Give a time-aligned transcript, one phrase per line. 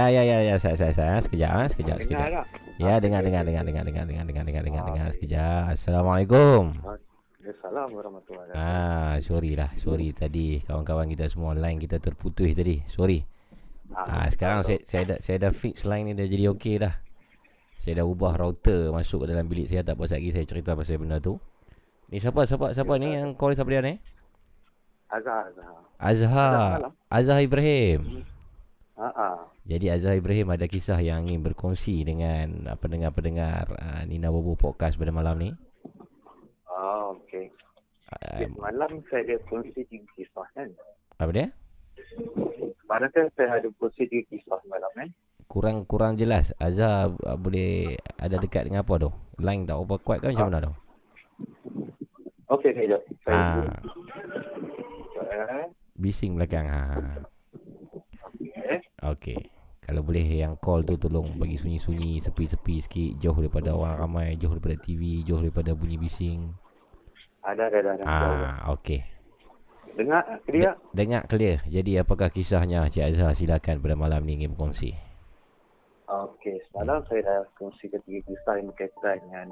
[0.00, 2.24] Ya ya ya ya saya saya saya sekejap ah, sekejap sekejap.
[2.24, 2.44] Dengar?
[2.80, 5.76] Ya dengar dengar dengar dengar dengar dengar dengar dengar dengar dengar sekejap.
[5.76, 6.72] Assalamualaikum.
[7.44, 9.04] Assalamualaikum warahmatullahi wabarakatuh.
[9.04, 12.80] Ah, sorry lah, sorry tadi kawan-kawan kita semua line kita terputus tadi.
[12.88, 13.28] Sorry.
[13.92, 16.96] Ah, sekarang saya saya dah saya dah fix line ni dah jadi okey dah.
[17.76, 20.96] Saya dah ubah router masuk ke dalam bilik saya tak pasal lagi saya cerita pasal
[20.96, 21.36] benda tu.
[22.08, 24.00] Ni siapa siapa siapa ni yang call siapa dia ni?
[25.12, 25.76] Azhar, Azhar.
[26.00, 26.78] Azhar.
[27.12, 28.24] Azhar Ibrahim.
[28.96, 29.40] Ha ah.
[29.70, 34.98] Jadi Azhar Ibrahim ada kisah yang ingin berkongsi dengan ah, pendengar-pendengar uh, Nina Bobo Podcast
[34.98, 35.54] pada malam ni.
[36.66, 37.54] Oh, okey.
[38.10, 40.66] Okay, malam saya ada kongsi tiga kisah kan.
[41.22, 41.46] apa dia?
[42.90, 45.06] Malam kan saya ada kongsi tiga kisah malam kan.
[45.46, 46.50] Kurang kurang jelas.
[46.58, 49.10] Azhar uh, boleh ada dekat dengan apa tu?
[49.38, 50.72] Line tak apa kuat kan macam mana tu?
[52.58, 53.02] Okey, okey, jap.
[53.22, 53.70] Saya Ah,
[55.30, 56.66] eh, bising belakang.
[56.66, 56.82] Ha.
[58.34, 58.50] okey.
[59.14, 59.59] Okey.
[59.80, 64.52] Kalau boleh yang call tu tolong bagi sunyi-sunyi, sepi-sepi sikit, jauh daripada orang ramai, jauh
[64.52, 66.52] daripada TV, jauh daripada bunyi bising.
[67.40, 68.04] Ada, ada, ada.
[68.04, 69.00] Ah, okey.
[69.96, 70.76] Dengar, clear?
[70.92, 71.58] Dengar clear.
[71.66, 74.94] Jadi apakah kisahnya Cik Azhar silakan pada malam ni ingin berkongsi.
[76.10, 79.46] Okey, semalam saya dah kongsi ketiga kisah yang berkaitan dengan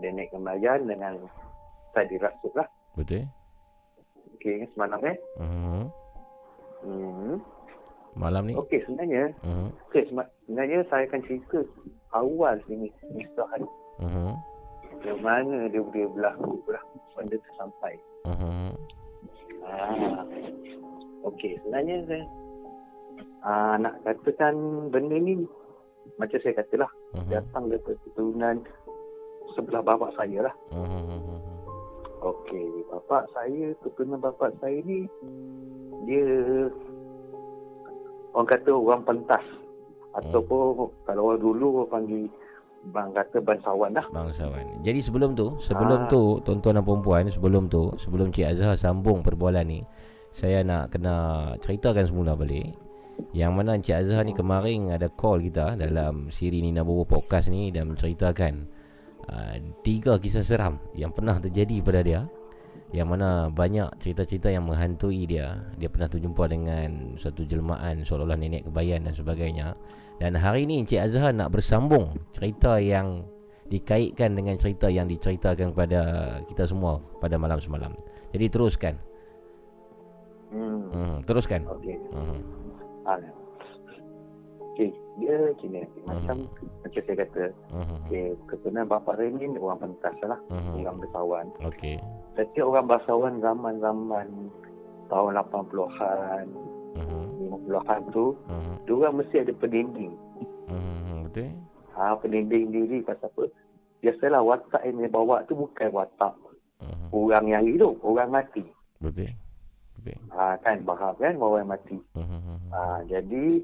[0.00, 1.16] nenek kembayan dengan
[1.96, 2.68] tadi rasuk lah.
[2.92, 3.24] Betul?
[4.36, 5.16] Okey, semalam eh.
[5.40, 5.84] Uh-huh.
[6.84, 7.36] Hmm.
[8.12, 8.54] Malam ni?
[8.56, 9.68] Okey, sebenarnya Uh-huh.
[9.88, 11.64] Okey, sebenarnya saya akan cerita
[12.12, 13.68] awal sini kisah ni.
[14.04, 14.32] Uh-huh.
[15.02, 16.82] Yang mana dia boleh berlaku lah
[17.16, 17.92] benda tu sampai.
[18.28, 18.70] Uh-huh.
[19.64, 20.24] Ah.
[21.24, 22.24] Okey, sebenarnya saya
[23.46, 24.54] ah, nak katakan
[24.92, 25.48] benda ni
[26.20, 27.28] macam saya katalah Uh-huh.
[27.28, 28.56] datang daripada keturunan
[29.52, 30.54] sebelah bapa saya lah.
[30.72, 31.40] Uh-huh.
[32.22, 35.08] Okey, bapa saya, keturunan bapa saya ni
[36.08, 36.24] dia
[38.32, 39.44] orang kata orang pentas
[40.12, 42.24] ataupun kalau orang dulu orang panggil
[42.82, 44.06] bang kata bangsawan lah.
[44.10, 44.82] Bangsawan.
[44.82, 46.10] Jadi sebelum tu, sebelum Ah.
[46.10, 49.80] tu tuan-tuan dan puan sebelum tu, sebelum Cik Azhar sambung perbualan ni,
[50.34, 51.14] saya nak kena
[51.62, 52.74] ceritakan semula balik.
[53.30, 57.70] Yang mana Encik Azhar ni kemarin ada call kita dalam siri Nina Bobo Podcast ni
[57.70, 58.66] dan menceritakan
[59.30, 59.54] uh,
[59.86, 62.26] tiga kisah seram yang pernah terjadi pada dia.
[62.92, 65.64] Yang mana banyak cerita-cerita yang menghantui dia.
[65.80, 69.72] Dia pernah terjumpa dengan satu jelmaan seolah-olah nenek kebayan dan sebagainya.
[70.20, 73.24] Dan hari ni Encik Azhar nak bersambung cerita yang
[73.72, 76.00] dikaitkan dengan cerita yang diceritakan kepada
[76.52, 77.96] kita semua pada malam semalam.
[78.36, 78.94] Jadi teruskan.
[80.52, 80.84] Hmm.
[80.92, 81.64] Hmm, teruskan.
[81.64, 81.96] Okey.
[82.12, 82.38] Hmm.
[83.08, 83.16] Ah.
[84.72, 85.80] Okey, dia macam ni.
[86.04, 86.36] Macam
[86.84, 87.96] macam saya kata, Hmm.
[88.04, 90.40] okay, keturunan bapa saya ni orang pentas lah.
[90.52, 90.76] Hmm.
[90.76, 91.46] Orang bangsawan.
[91.64, 91.96] Okey.
[92.32, 94.26] Setiap orang bangsawan zaman-zaman
[95.12, 96.46] tahun 80-an,
[96.96, 97.28] Hmm.
[97.52, 98.76] 50-an tu, Hmm.
[98.88, 100.12] dia orang mesti ada pendinding.
[100.68, 101.28] Hmm.
[101.28, 101.52] Betul?
[101.92, 103.44] Ha, pendinding diri pasal apa?
[104.00, 106.32] Biasalah watak yang dia bawa tu bukan watak
[106.80, 107.08] Hmm.
[107.12, 108.64] orang yang hidup, orang mati.
[108.98, 109.30] Betul.
[110.00, 110.18] Betul.
[110.32, 111.98] Ha, kan faham kan orang yang mati.
[112.16, 112.58] Hmm.
[112.72, 113.60] Ha, jadi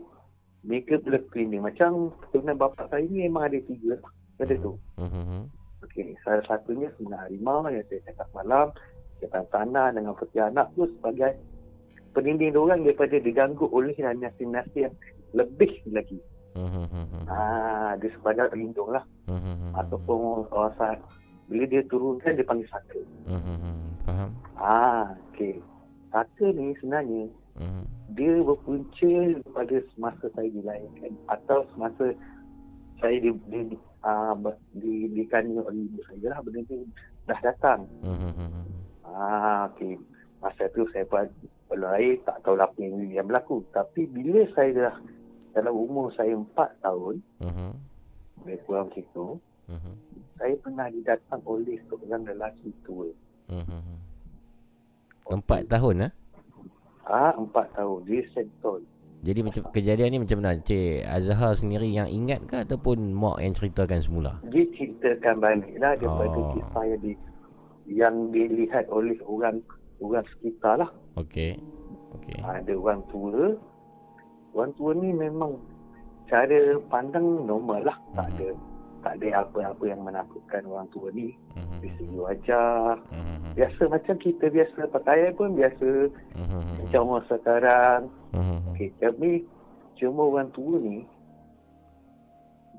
[0.62, 1.64] mereka boleh cleaning.
[1.64, 3.96] Macam keturunan bapa saya ni memang ada tiga.
[4.38, 4.76] Ada tu.
[5.00, 5.48] Hmm.
[5.98, 8.70] Okey, salah satunya sebenarnya harimau yang saya cakap malam.
[9.18, 11.34] Jatan tanah dengan peti anak tu sebagai
[12.14, 14.94] pendinding orang daripada diganggu oleh nasi-nasi yang
[15.34, 16.22] lebih lagi.
[16.54, 16.86] Hmm.
[17.26, 19.02] Ha, dia sebagai pelindung lah.
[19.26, 19.74] Hmm.
[19.74, 21.02] Ataupun orang saat
[21.50, 23.02] bila dia turunkan dia panggil saka.
[23.26, 23.98] Hmm.
[24.06, 24.30] Faham?
[24.54, 25.58] Ah, okey.
[26.14, 27.26] Saka ni sebenarnya
[27.58, 27.82] Hmm.
[28.14, 32.14] dia berpunca pada semasa saya dilahirkan atau semasa
[33.02, 33.74] saya di, di,
[34.08, 34.32] uh,
[34.72, 36.80] di, dikani oleh ibu saya lah benda tu
[37.28, 37.84] dah datang.
[38.00, 38.48] Mhm.
[39.04, 40.00] Ah, okey.
[40.40, 41.28] Masa tu saya pun
[41.68, 43.60] belum lahir, tak tahu apa yang, yang berlaku.
[43.74, 44.94] Tapi bila saya dah
[45.52, 47.70] dalam umur saya 4 tahun, Mhm.
[48.46, 49.36] lebih kurang situ,
[49.68, 49.92] Mhm.
[50.38, 53.10] saya pernah didatang oleh seorang lelaki tua.
[53.52, 53.96] Mhm.
[55.28, 56.12] Empat tahun ah.
[57.08, 58.04] Ah, 4 tahun.
[58.08, 58.80] Dia sentol.
[59.18, 60.54] Jadi macam kejadian ni macam mana?
[60.62, 64.38] Cik Azhar sendiri yang ingat ke ataupun mak yang ceritakan semula?
[64.46, 66.54] Dia ceritakan balik lah daripada Oh.
[66.54, 67.12] kisah yang, di,
[67.90, 69.58] yang dilihat oleh orang
[69.98, 70.90] orang sekitar lah.
[71.18, 71.58] Okey.
[72.14, 72.38] Okey.
[72.46, 73.58] Ada orang tua.
[74.54, 75.58] Orang tua ni memang
[76.30, 77.96] cara pandang normal lah.
[78.14, 78.34] Tak Mhm.
[78.38, 78.48] ada
[79.08, 81.32] tak ada apa-apa yang menakutkan orang tua ni.
[81.56, 81.80] Mhm.
[81.80, 83.00] Dari segi wajah.
[83.08, 83.56] Mhm.
[83.56, 85.90] Biasa macam kita biasa pakaian pun biasa.
[86.36, 86.60] Mhm.
[86.84, 88.00] Macam orang sekarang.
[88.36, 88.58] Mhm.
[88.76, 89.30] Okay, tapi
[89.96, 91.08] cuma orang tua ni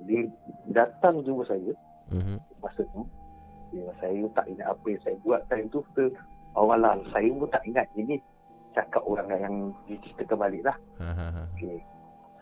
[0.05, 0.29] dia
[0.69, 1.73] datang jumpa saya
[2.13, 2.37] Mhm.
[2.61, 3.01] masa tu.
[3.73, 5.81] Ya, saya tak ingat apa yang saya buat time tu.
[5.89, 6.13] Kita,
[6.53, 7.89] awalah saya pun tak ingat.
[7.97, 8.21] Ini
[8.77, 9.55] cakap orang yang
[9.89, 10.77] diceritakan balik lah.
[11.01, 11.41] Ha, ha, ha.
[11.57, 11.81] Okay.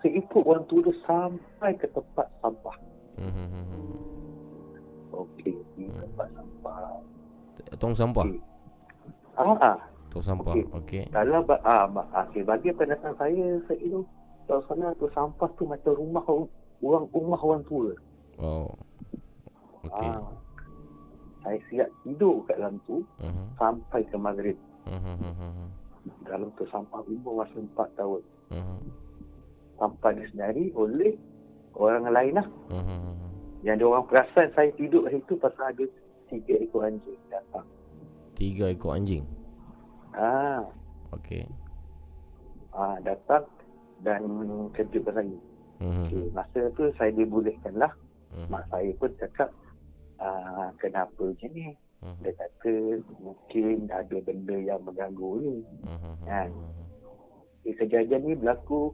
[0.03, 2.75] Saya ikut orang tua tu sampai ke tempat sampah.
[3.17, 3.65] Mhm.
[5.09, 7.01] Okey, tempat sampah.
[7.77, 8.25] Tong sampah.
[8.25, 8.42] Okey.
[9.33, 9.77] Ah, ah.
[10.09, 10.53] Tong sampah.
[10.53, 10.65] Okey.
[10.71, 11.03] Okey.
[11.09, 14.06] Dalam ba- ah, ma- ah, okay, bagi pendataan saya, saya itu
[14.45, 16.23] suasana tu sampah tu macam rumah
[16.80, 17.92] orang rumah orang tua.
[18.37, 18.69] Oh.
[19.83, 20.09] Okey.
[20.13, 20.30] Ah.
[21.42, 23.45] Saya siap tidur kat dalam tu Mhm.
[23.57, 24.57] sampai ke maghrib.
[24.85, 25.71] Mhm.
[26.23, 28.21] Dalam tu sampah umur masa 4 tahun.
[28.51, 28.77] Mhm.
[29.75, 31.15] Sampah disedari oleh
[31.77, 32.47] orang lain lah.
[32.73, 33.13] Mhm.
[33.65, 35.85] Yang dia orang perasan saya tidur kat situ pasal ada
[36.29, 37.65] tiga ekor anjing datang.
[38.37, 39.25] Tiga ekor anjing.
[40.17, 40.65] Ah,
[41.13, 41.45] Okey.
[42.73, 43.45] ah datang
[44.01, 44.21] dan
[44.73, 45.37] kejutkan saya.
[45.77, 46.05] Mhm.
[46.09, 47.93] Okay, masa tu saya dibolehkan lah.
[48.33, 48.49] Mhm.
[48.49, 49.49] Mak saya pun cakap,
[50.17, 51.73] ah, kenapa macam ni?
[52.01, 52.21] Mhm.
[52.21, 52.73] Dia kata
[53.21, 55.55] mungkin ada benda yang mengganggu ni.
[55.85, 56.13] Mhm.
[56.25, 56.49] Kan?
[57.61, 58.93] Okay, kejadian ni berlaku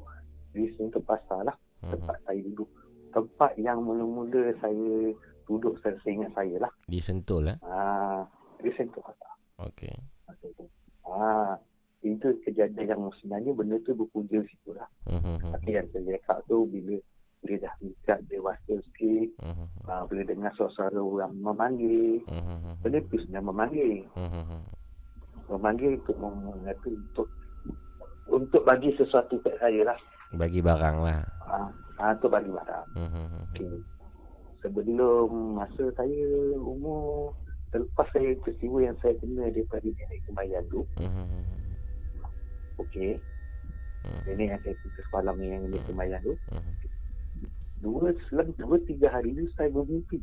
[0.55, 1.55] di Sentul Pasar lah.
[1.83, 1.91] Mhm.
[1.99, 2.69] Tempat saya duduk.
[3.13, 5.13] Tempat yang mula-mula saya
[5.45, 6.71] duduk saya ingat saya lah.
[6.87, 7.57] Di Sentul eh.
[7.67, 8.23] Ah,
[8.63, 9.33] di Sentul Pasar.
[9.67, 9.93] Okey.
[10.41, 10.65] Tu.
[11.03, 11.59] Ah,
[12.03, 14.87] itu kejadian yang sebenarnya benda tu berpunca situ lah.
[15.07, 15.51] Mhm.
[15.55, 16.95] Tapi yang saya cakap tu bila
[17.43, 19.65] bila dah dekat dewasa sikit, Mhm.
[19.83, 22.79] uh, bila dengar suara orang memanggil, Mhm.
[22.79, 23.99] benda tu sebenarnya memanggil.
[24.15, 24.59] Mhm.
[25.51, 26.17] Memanggil untuk
[26.87, 27.27] untuk
[28.31, 29.99] untuk bagi sesuatu kat saya lah.
[30.33, 31.21] Bagi barang lah.
[31.45, 31.69] Ah,
[32.01, 32.87] uh, untuk bagi barang.
[32.97, 33.25] Mhm.
[33.53, 33.75] Okay.
[34.65, 36.25] Sebelum masa saya
[36.57, 37.35] umur
[37.73, 41.73] Selepas saya peristiwa yang saya kena daripada nenek kemayan tu Mhm.
[42.77, 43.17] Okey.
[44.29, 46.37] Nenek yang saya cerita semalam yang nenek kemayan tu.
[47.81, 50.21] Dua, selang dua tiga hari tu saya bermimpi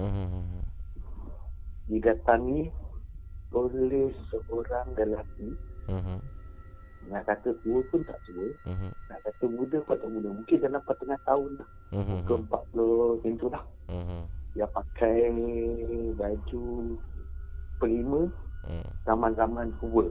[0.00, 0.64] Mhm.
[1.92, 2.72] Didatangi
[3.52, 5.52] oleh seorang lelaki
[5.92, 6.18] Mhm.
[7.06, 8.90] Nak kata tua pun tak tua Mhm.
[9.06, 12.18] Nak kata muda pun tak muda Mungkin dalam pertengah tahun lah Mhm.
[12.24, 14.20] Ke 40 macam tu lah Mhm.
[14.52, 15.16] Dia pakai
[16.12, 16.64] baju
[17.76, 18.22] Pelima
[18.64, 18.90] Mhm.
[19.04, 20.06] Zaman-zaman tua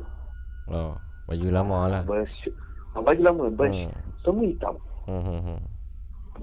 [0.66, 2.02] Oh, baju lama lah.
[2.02, 2.34] Bers,
[2.94, 3.94] ah, baju lama bers, Hmm.
[4.20, 4.76] Semua hitam
[5.06, 5.60] Mhm.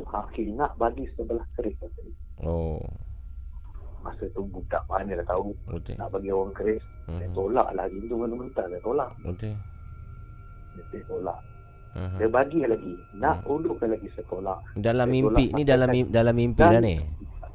[0.09, 2.13] Akhir nak bagi sebelah keris dia.
[2.41, 2.81] Oh,
[4.01, 5.95] Masa tu budak mana dah tahu betul.
[5.95, 7.35] Nak bagi orang keris Saya Mhm.
[7.35, 9.55] tolak lah Itu mentah-mentah saya tolak Betul.
[10.91, 11.41] Dia tolak
[11.93, 12.17] Mhm.
[12.17, 16.35] Dia bagi lagi Nak ulukkan lagi tolak Dalam Saya mimpi tolak ni dalam mimpi, dalam
[16.35, 16.97] mimpi Dan- lah ni.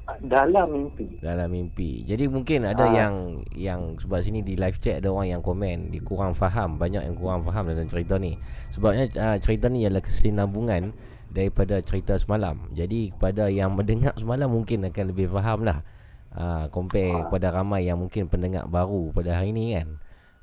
[0.07, 1.89] Ah, Dalam mimpi Dalam mimpi.
[2.05, 2.93] Jadi mungkin ada Ah.
[2.93, 3.13] yang
[3.51, 7.11] yang sebab sini di live chat ada orang yang komen dia kurang faham, banyak yang
[7.11, 8.37] kurang faham dalam cerita ni.
[8.71, 10.93] Sebabnya uh, cerita ni ialah kesinambungan
[11.27, 12.71] daripada cerita semalam.
[12.71, 15.81] Jadi kepada yang mendengar semalam mungkin akan lebih faham lah.
[16.31, 17.25] Uh, compare Ah.
[17.27, 19.97] kepada ramai yang mungkin pendengar baru pada hari ni kan.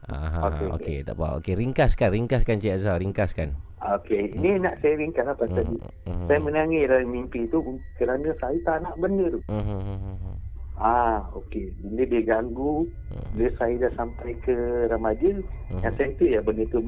[0.05, 0.99] Ah, Okey, okey, okey.
[1.01, 1.27] tak apa.
[1.41, 3.49] Okey, ringkaskan, ringkaskan Cik Azhar, ringkaskan.
[3.81, 5.77] Okey, ini nak saya ringkas apa tadi.
[6.05, 6.25] Mhm.
[6.25, 7.61] Saya menangis dalam mimpi tu
[7.95, 9.41] kerana saya tak nak benda tu.
[9.47, 10.35] Mhm, mhm, mhm.
[10.75, 11.73] Ah, okey.
[11.79, 14.57] Bila dia ganggu, Mhm, bila saya dah sampai ke
[14.89, 15.31] remaja,
[15.71, 15.81] mhm.
[15.81, 16.81] yang saya tu ya benda tu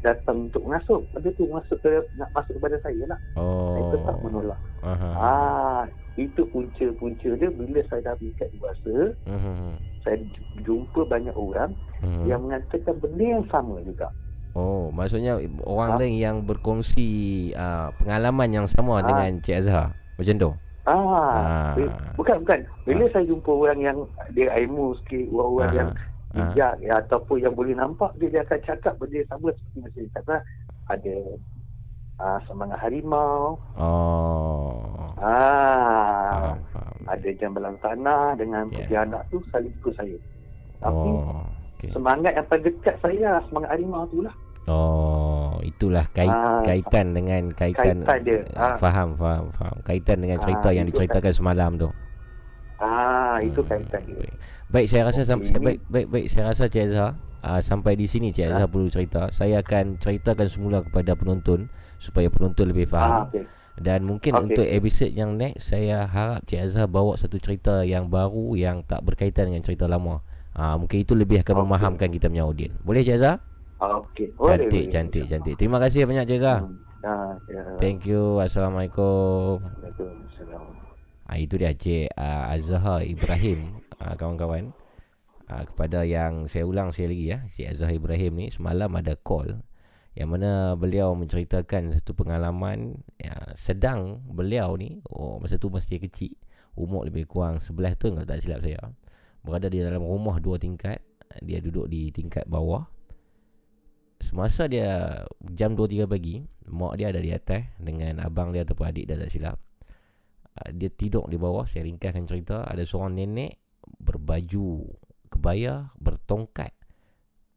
[0.00, 1.06] datang untuk masuk.
[1.10, 3.18] Benda tu masuk ke nak masuk kepada saya lah.
[3.34, 3.90] Saya Oh.
[3.92, 4.60] tetap menolak.
[4.80, 5.08] Aha.
[5.10, 5.82] Ah,
[6.14, 8.94] itu punca-punca dia bila saya dah meningkat dewasa,
[9.26, 9.74] Mhm,
[10.04, 10.20] saya
[10.60, 12.28] jumpa banyak orang mhm.
[12.28, 14.12] yang mengatakan benda yang sama juga.
[14.54, 15.34] Oh, maksudnya
[15.66, 15.98] orang Ah.
[15.98, 17.08] lain yang berkongsi
[17.52, 19.02] uh, pengalaman yang sama Ah.
[19.02, 19.90] dengan Cik Azhar.
[20.14, 20.50] Macam tu.
[20.84, 22.60] Ah, bi- bukan bukan.
[22.84, 23.98] Bila saya jumpa orang yang
[24.30, 25.74] dia ilmu sikit, orang-orang Ah.
[25.74, 25.90] yang
[26.34, 29.94] bijak ya, ataupun yang boleh nampak dia, dia akan cakap benda yang sama seperti macam
[29.96, 30.36] saya kata.
[30.84, 31.14] ada
[32.16, 33.58] uh, semangat harimau.
[33.74, 35.10] Oh.
[35.16, 36.96] Ah, Faham, faham.
[37.06, 38.86] ada jambalan tanah dengan Yes.
[38.86, 39.00] yes.
[39.00, 40.16] anak tu saling ikut saya.
[40.78, 41.44] Tapi Oh.
[41.74, 41.90] Okay.
[41.90, 44.34] semangat yang paling dekat saya semangat harimau tu lah.
[44.64, 48.40] Oh, itulah kait, Ah, kaitan dengan kaitan, kaitan dia.
[48.54, 48.76] Ah.
[48.76, 49.76] Faham, faham, faham.
[49.82, 51.88] Kaitan dengan cerita Ah, yang diceritakan semalam tu.
[52.78, 54.16] Ah, itu Hmm, kaitan dia.
[54.18, 54.34] Baik.
[54.66, 58.04] baik, saya rasa Okey, sampai baik baik baik saya rasa Cik Azhar uh, sampai di
[58.04, 58.70] sini Cik Azhar Ah.
[58.70, 59.22] perlu cerita.
[59.30, 61.68] Saya akan ceritakan semula kepada penonton
[62.04, 63.22] supaya penonton lebih Ah, faham.
[63.32, 63.44] okey.
[63.74, 64.44] Dan mungkin Okey.
[64.46, 69.02] untuk episod yang next saya harap Cik Azhar bawa satu cerita yang baru yang tak
[69.02, 70.22] berkaitan dengan cerita lama.
[70.54, 71.64] Ah mungkin itu lebih akan Okey.
[71.66, 72.70] memahamkan kita punya audien.
[72.84, 73.42] Boleh Cik Azhar?
[73.82, 74.30] Ah, okey.
[74.36, 74.92] Boleh, Cantik, boleh.
[74.92, 75.54] cantik, cantik.
[75.58, 76.60] Terima kasih banyak Cik Azhar.
[76.62, 76.78] Hmm.
[77.02, 77.60] Ah, ya.
[77.76, 78.38] Thank you.
[78.38, 79.58] Assalamualaikum.
[79.58, 80.62] Waalaikumsalam.
[81.24, 84.70] Ah itu dia Cik uh, Azhar Ibrahim uh, kawan-kawan.
[85.44, 89.60] Uh, kepada yang saya ulang sekali lagi ya, Cik Azhar Ibrahim ni semalam ada call
[90.14, 96.38] yang mana beliau menceritakan satu pengalaman ya, sedang beliau ni oh masa tu masih kecil
[96.78, 98.82] umur lebih kurang sebelah tu kalau tak silap saya.
[99.42, 101.02] Berada di dalam rumah dua tingkat
[101.42, 102.86] dia duduk di tingkat bawah.
[104.22, 105.20] Semasa dia
[105.52, 106.40] jam 2 3 pagi
[106.70, 109.58] mak dia ada di atas dengan abang dia ataupun adik dia tak silap.
[110.54, 113.58] Uh, dia tidur di bawah saya ringkaskan cerita ada seorang nenek
[114.00, 114.86] berbaju
[115.28, 116.70] kebaya bertongkat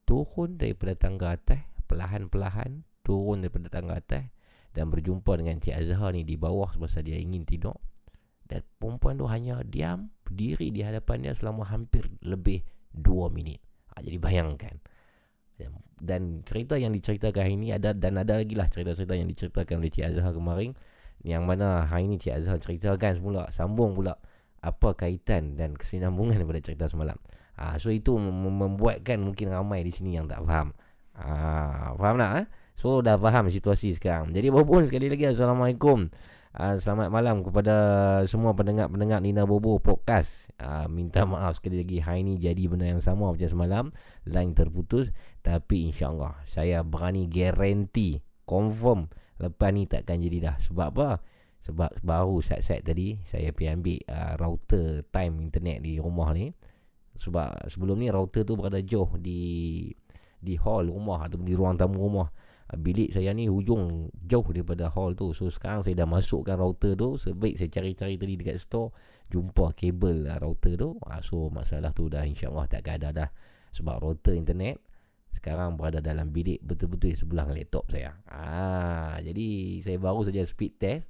[0.04, 4.27] turun daripada tangga atas perlahan-perlahan turun daripada tangga atas
[4.75, 7.79] dan berjumpa dengan Cik Azhar ni di bawah semasa dia ingin tidur
[8.46, 12.62] dan perempuan tu hanya diam berdiri di hadapan dia selama hampir lebih
[12.94, 13.63] 2 minit
[13.96, 14.75] ha, jadi bayangkan
[15.98, 19.89] dan- cerita yang diceritakan hari ini ada dan ada lagi lah cerita-cerita yang diceritakan oleh
[19.89, 20.77] Cik Azhar kemarin
[21.25, 24.22] yang mana hari ni Cik Azhar ceritakan semula sambung pula
[24.62, 27.17] apa kaitan dan kesinambungan daripada cerita semalam.
[27.58, 30.77] Ah so itu mem- membuatkan mungkin ramai di sini yang tak faham.
[31.17, 32.45] Ah faham tak eh?
[32.77, 34.31] So dah faham situasi sekarang.
[34.38, 36.05] Jadi Bobon sekali lagi Assalamualaikum.
[36.57, 37.75] Ah, selamat malam kepada
[38.25, 40.50] semua pendengar-pendengar Nina Bobo podcast.
[40.57, 43.86] Ah, minta maaf sekali lagi hari ni jadi benda yang sama macam semalam,
[44.25, 45.13] line terputus
[45.45, 51.09] tapi insya-Allah saya berani guarantee confirm Lepas ni takkan jadi dah Sebab apa?
[51.62, 56.50] Sebab baru set-set tadi Saya pergi ambil uh, router time internet di rumah ni
[57.17, 59.86] Sebab sebelum ni router tu berada jauh di
[60.39, 62.29] Di hall rumah Atau di ruang tamu rumah
[62.70, 66.94] uh, Bilik saya ni hujung jauh daripada hall tu So sekarang saya dah masukkan router
[66.94, 68.94] tu Sebaik saya cari-cari tadi dekat store
[69.27, 73.29] Jumpa kabel uh, router tu uh, So masalah tu dah insyaAllah takkan ada dah
[73.74, 74.82] Sebab router internet
[75.38, 78.17] sekarang berada dalam bilik betul-betul sebelah laptop saya.
[78.25, 81.06] Ah, jadi saya baru saja speed test.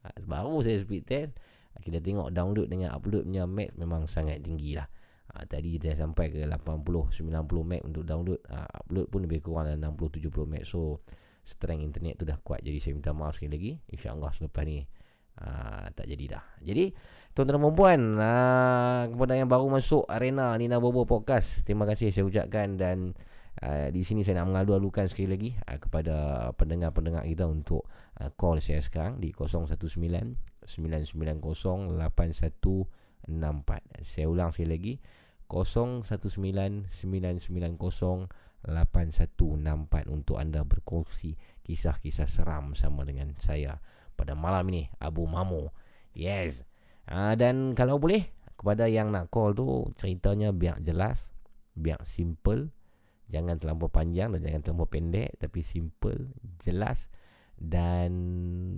[0.00, 1.36] Ah, baru saya speed test.
[1.76, 4.88] Ah, Kita tengok download dengan upload punya meg memang sangat tinggi lah.
[5.36, 8.40] Ah, tadi dia sampai ke 80 90 meg untuk download.
[8.48, 10.64] Ah, upload pun lebih kurang dalam 60 70 meg.
[10.64, 11.04] So
[11.44, 12.64] strength internet tu dah kuat.
[12.64, 13.72] Jadi saya minta maaf sekali lagi.
[13.92, 14.80] Insya-Allah selepas ni
[15.44, 16.44] ah, tak jadi dah.
[16.64, 16.88] Jadi
[17.36, 22.24] tuan-tuan dan puan ah, kepada yang baru masuk arena Nina Bobo podcast, terima kasih saya
[22.24, 23.12] ucapkan dan
[23.56, 26.14] Uh, di sini saya nak mengalu-alukan sekali lagi uh, kepada
[26.60, 27.88] pendengar-pendengar kita untuk
[28.20, 29.80] uh, call saya sekarang di 019
[30.60, 34.04] 990 8164.
[34.04, 35.00] Saya ulang sekali lagi
[35.48, 36.06] 019
[36.90, 38.30] 990
[38.66, 43.78] 8164 untuk anda berkongsi kisah-kisah seram sama dengan saya
[44.18, 45.70] pada malam ini Abu Mamo.
[46.16, 46.66] Yes.
[47.06, 48.26] Uh, dan kalau boleh
[48.58, 51.30] kepada yang nak call tu ceritanya biar jelas,
[51.76, 52.72] biar simple
[53.26, 56.30] Jangan terlampau panjang dan jangan terlampau pendek Tapi simple,
[56.62, 57.10] jelas
[57.58, 58.12] Dan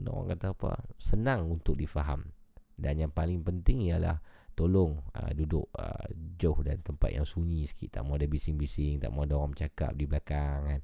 [0.09, 2.33] orang kata apa Senang untuk difaham
[2.75, 4.25] Dan yang paling penting ialah
[4.59, 7.95] Tolong uh, duduk uh, jauh dan tempat yang sunyi sikit.
[7.95, 10.81] Tak mau ada bising-bising Tak mau ada orang bercakap di belakang kan.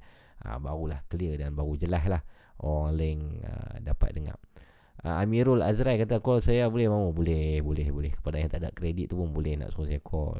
[0.47, 2.23] Uh, Barulah clear dan baru jelas lah
[2.63, 4.39] Orang lain uh, dapat dengar.
[5.03, 8.11] Uh, Amirul Azrai kata call saya boleh mau Boleh, boleh, boleh.
[8.15, 10.39] Kepada yang tak ada kredit tu pun boleh nak suruh saya call.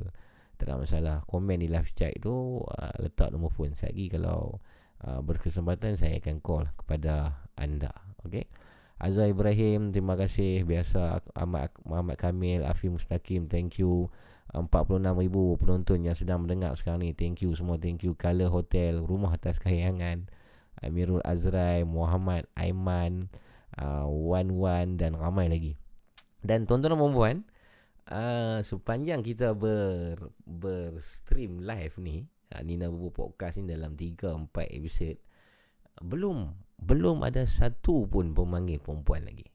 [0.56, 1.18] Tak ada masalah.
[1.28, 3.76] Komen di live chat tu uh, letak nombor phone.
[3.76, 4.64] Saya lagi kalau
[5.04, 7.92] uh, berkesempatan saya akan call kepada anda.
[8.24, 8.48] Okey
[8.96, 10.64] Azhar Ibrahim terima kasih.
[10.64, 14.12] Biasa Ahmad Muhammad Kamil Afi Mustaqim thank you.
[14.56, 17.12] 46,000 penonton yang sedang mendengar sekarang ni.
[17.12, 17.76] Thank you semua.
[17.76, 20.32] Thank you Color Hotel Rumah Atas Kayangan
[20.80, 23.28] Amirul Azrai Muhammad Aiman
[23.76, 25.76] uh, Wan Wan dan ramai lagi.
[26.46, 27.38] Dan tuan-tuan dan puan
[28.12, 34.78] uh, sepanjang kita ber berstream live ni uh, Nina Bubu Podcast ni dalam 3 4
[34.78, 35.16] episod
[36.06, 39.46] belum belum ada satu pun pemanggil perempuan lagi.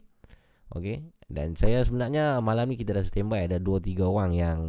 [0.71, 1.03] Okey.
[1.27, 3.43] Dan saya sebenarnya malam ni kita dah standby.
[3.47, 4.60] Ada 2 3 orang yang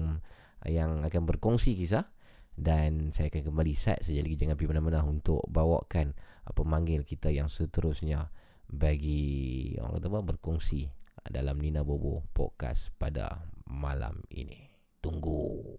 [0.67, 2.11] yang akan berkongsi kisah.
[2.53, 4.39] Dan saya akan kembali set saja lagi.
[4.39, 8.35] Jangan pergi mana-mana untuk bawakan apa manggil kita yang seterusnya
[8.67, 10.91] bagi orang kata apa berkongsi
[11.31, 14.59] dalam Nina Bobo podcast pada malam ini.
[14.99, 15.79] Tunggu.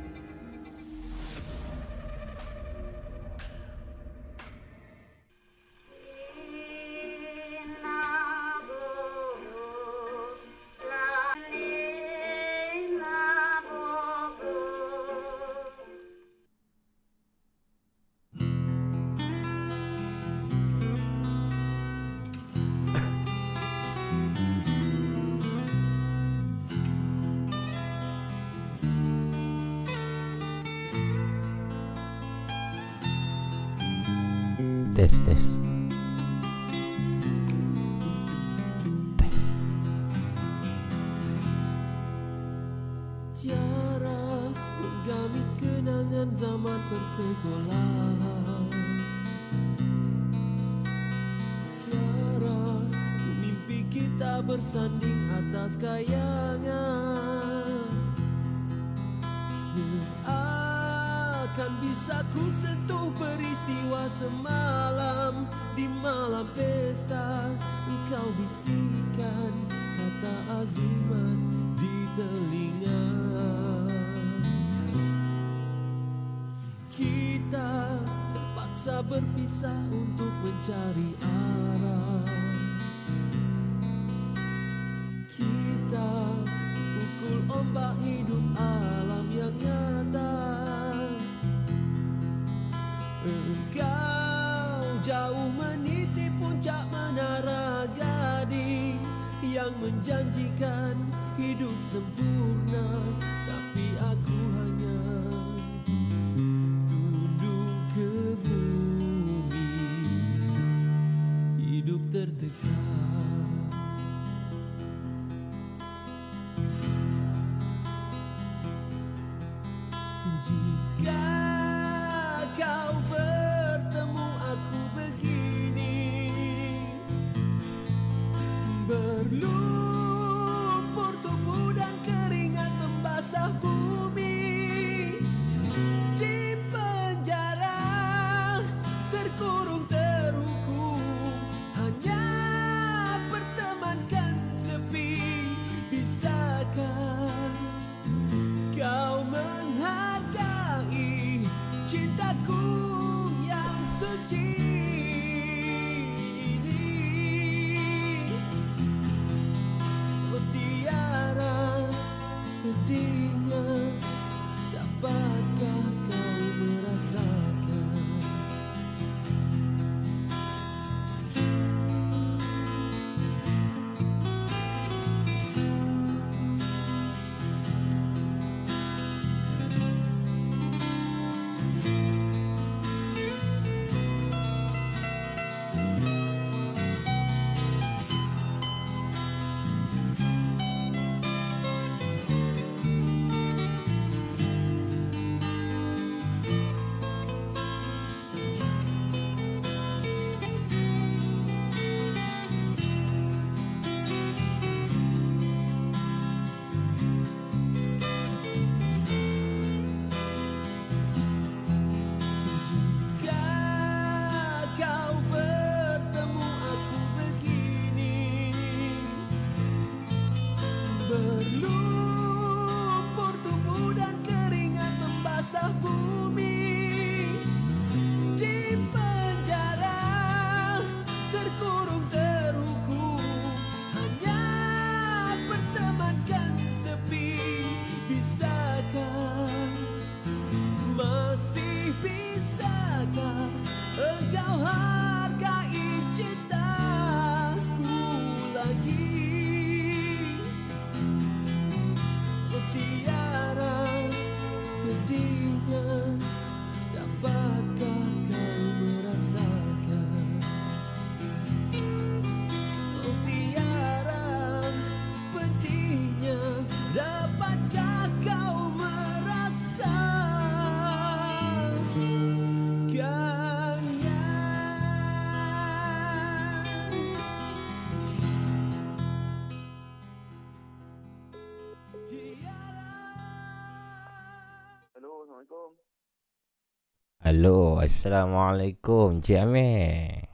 [287.31, 290.27] Halo, Assalamualaikum Cik Amir.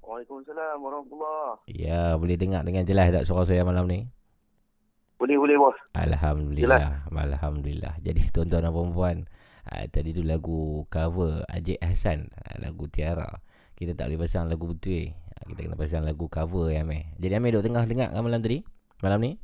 [0.00, 4.08] Waalaikumsalam warahmatullahi Ya, boleh dengar dengan jelas tak suara saya malam ni?
[5.20, 5.76] Boleh boleh bos.
[5.92, 7.04] Alhamdulillah.
[7.12, 7.92] Alhamdulillah.
[8.00, 9.16] Jadi tuan-tuan dan puan
[9.68, 13.28] uh, tadi tu lagu cover Ajik Hassan, uh, lagu Tiara.
[13.76, 15.12] Kita tak boleh pasang lagu betul.
[15.12, 17.04] Uh, kita kena pasang lagu cover ya Amir.
[17.20, 18.64] Jadi Amir duduk tengah dengar kan malam tadi?
[19.04, 19.36] Malam ni?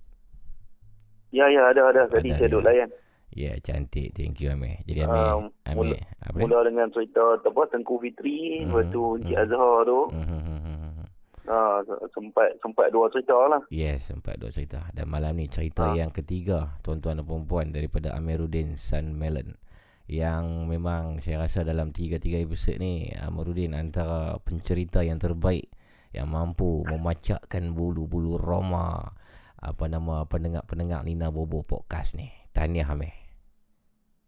[1.28, 2.08] Ya ya ada ada.
[2.08, 2.52] Tadi Ada, saya ya.
[2.56, 2.88] duduk layan.
[3.36, 4.16] Ya, cantik.
[4.16, 4.80] Thank you Amir.
[4.88, 6.36] Jadi Amir, Um, Amir, mula- apa?
[6.40, 9.42] Mula dengan cerita apa Tengku Fitri, Hmm, lepas tu Encik hmm.
[9.44, 10.00] Azhar tu.
[10.08, 11.06] Hmm, hmm, hmm, hmm, hmm.
[11.46, 11.78] Ah,
[12.10, 13.60] sempat sempat dua cerita lah.
[13.68, 14.88] Yes, sempat dua cerita.
[14.90, 15.94] Dan malam ni cerita Ah.
[15.94, 19.54] yang ketiga, tuan-tuan dan puan daripada Amiruddin Sun Melon.
[20.06, 25.68] Yang memang saya rasa dalam tiga-tiga episod ni, Amiruddin antara pencerita yang terbaik
[26.10, 29.12] yang mampu memacakkan bulu-bulu Roma
[29.54, 32.32] apa nama pendengar-pendengar Nina Bobo podcast ni.
[32.50, 33.25] Tahniah Amir.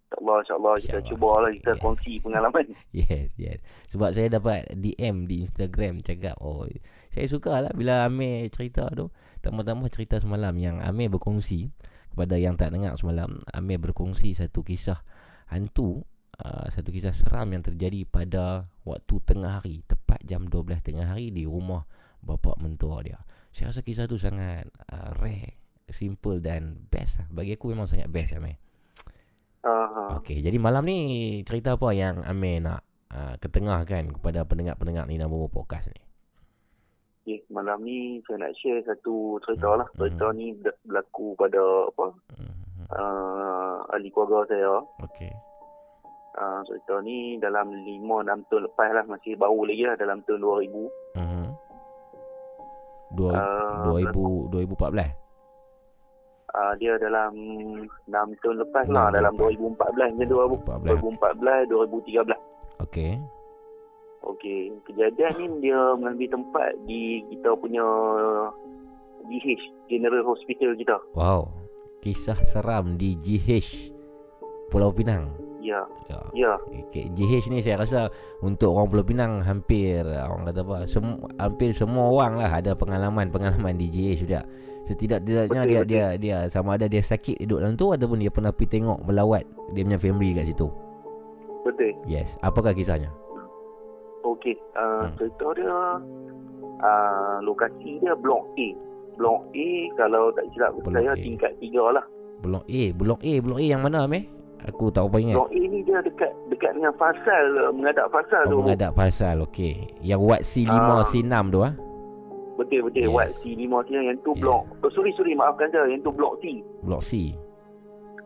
[0.09, 1.09] InsyaAllah, insyaAllah kita InsyaAllah.
[1.12, 1.81] cuba lah kita Ya.
[1.85, 2.64] kongsi pengalaman.
[2.97, 3.59] Yes, yes.
[3.92, 6.64] Sebab saya dapat DM di Instagram cakap, oh,
[7.12, 9.12] saya suka lah bila Amir cerita tu.
[9.44, 11.68] Tambah-tambah cerita semalam yang Amir berkongsi
[12.09, 13.44] kepada yang tak dengar semalam.
[13.53, 15.05] Amir berkongsi satu kisah
[15.53, 16.03] hantu,
[16.40, 19.85] uh, satu kisah seram yang terjadi pada waktu tengah hari.
[19.85, 21.85] Tepat jam 12 tengah hari di rumah
[22.25, 23.21] bapa mentua dia.
[23.53, 25.61] Saya rasa kisah tu sangat uh, rare,
[25.92, 27.27] simple dan best lah.
[27.31, 28.57] Bagi aku memang sangat best Amir.
[29.68, 30.98] Ah, Okey, jadi malam ni
[31.42, 36.00] cerita apa yang Amir nak uh, ketengahkan kepada pendengar-pendengar Nina Bobo podcast ni?
[37.20, 37.44] okay.
[37.48, 39.85] Malam ni saya nak share satu cerita lah.
[39.90, 40.00] Hmm.
[40.00, 42.54] Cerita ni ber- berlaku pada apa Hmm.
[42.88, 44.72] uh, ahli keluarga saya.
[45.02, 45.28] Okey.
[46.33, 48.00] Uh, cerita ni dalam 5-6
[48.48, 49.04] tahun lepas lah.
[49.04, 50.88] Masih baru lagi lah dalam tahun 2000.
[51.18, 51.46] Mhm.
[53.11, 55.12] Dua, Ah, 2000 2014.
[56.59, 57.31] Uh, dia dalam
[58.11, 59.14] 6 tahun lepas lah.
[59.14, 59.55] Dalam lepas.
[59.55, 60.38] 2014 macam tu.
[60.42, 60.57] Abu.
[60.90, 61.71] 2014.
[61.71, 62.83] 2014, 2013.
[62.83, 63.12] Okey.
[64.27, 67.87] Okey, kejadian ni dia mengambil tempat di kita punya
[69.31, 70.99] GH, General Hospital kita.
[71.14, 71.55] Wow.
[72.03, 73.94] Kisah seram di GH
[74.75, 75.48] Pulau Pinang.
[75.68, 76.18] Ya, Ya.
[76.33, 76.52] ya.
[77.12, 78.09] GH ni saya rasa
[78.40, 83.74] untuk orang Pulau Pinang hampir orang kata apa sem- hampir semua orang lah ada pengalaman-pengalaman
[83.74, 84.42] di GH sudah.
[84.83, 85.90] Setidak-tidaknya Betul, dia betul.
[85.90, 89.44] dia dia sama ada dia sakit duduk dalam tu ataupun dia pernah pergi tengok melawat
[89.70, 90.72] dia punya family kat situ.
[91.62, 91.92] Betul.
[92.07, 92.33] Yes.
[92.40, 93.12] Apakah kisahnya?
[94.24, 95.12] Okey, uh, Hmm.
[95.14, 95.76] cerita dia
[96.78, 98.68] uh, lokasi dia Blok A.
[99.16, 101.18] Blok A kalau tak silap Blok saya A.
[101.18, 102.04] tingkat 3 lah.
[102.38, 104.24] Blok A, blok A, blok A yang mana meh?
[104.66, 105.38] Aku tak apa ingat.
[105.38, 108.57] A ni dia dekat dekat dengan Fasal, uh, menghadap Fasal Oh, tu.
[108.61, 109.87] menghadap pasal okey.
[110.03, 111.01] Yang Wat C5 Ah.
[111.01, 111.73] C6 tu ah.
[112.59, 113.07] Betul betul.
[113.07, 113.14] Yes.
[113.14, 114.42] Wat C5 sini yang tu Yes.
[114.42, 114.62] blok.
[114.83, 116.59] Oh sorry sorry maafkan saya, yang tu blok C.
[116.83, 117.33] Blok C.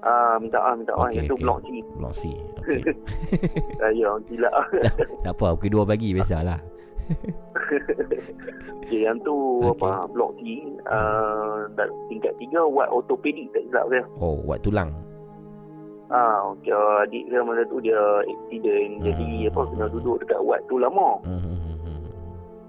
[0.02, 1.44] Ah minta ah minta ah Okey, yang tu okey.
[1.44, 1.68] blok C.
[1.94, 2.22] Blok C.
[2.58, 2.80] Okey.
[3.78, 4.50] Saya gila.
[5.22, 6.58] tak apa, pukul dua pagi biasalah.
[8.82, 9.78] Okey, yang tu Okey.
[9.78, 10.42] apa blok C
[10.86, 11.68] uh,
[12.08, 14.02] tingkat 3 wad ortopedik tak silap saya.
[14.16, 14.90] Oh, Wat tulang.
[16.12, 17.96] Ah, okey adik saya masa tu dia
[18.28, 19.04] accident Hmm.
[19.08, 21.16] jadi apa kena duduk dekat wad tu lama.
[21.24, 22.00] Hmm, hmm, hmm, hmm.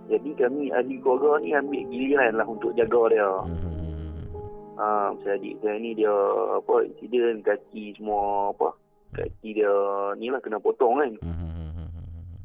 [0.07, 3.27] Jadi kami ahli keluarga ni ambil giliran lah untuk jaga dia.
[3.43, 4.79] Hmm.
[4.79, 6.15] Ah, macam adik saya ni dia
[6.55, 8.71] apa accident kaki semua apa
[9.11, 9.75] kaki dia
[10.15, 11.11] ni lah kena potong kan.
[11.19, 11.83] Hmm.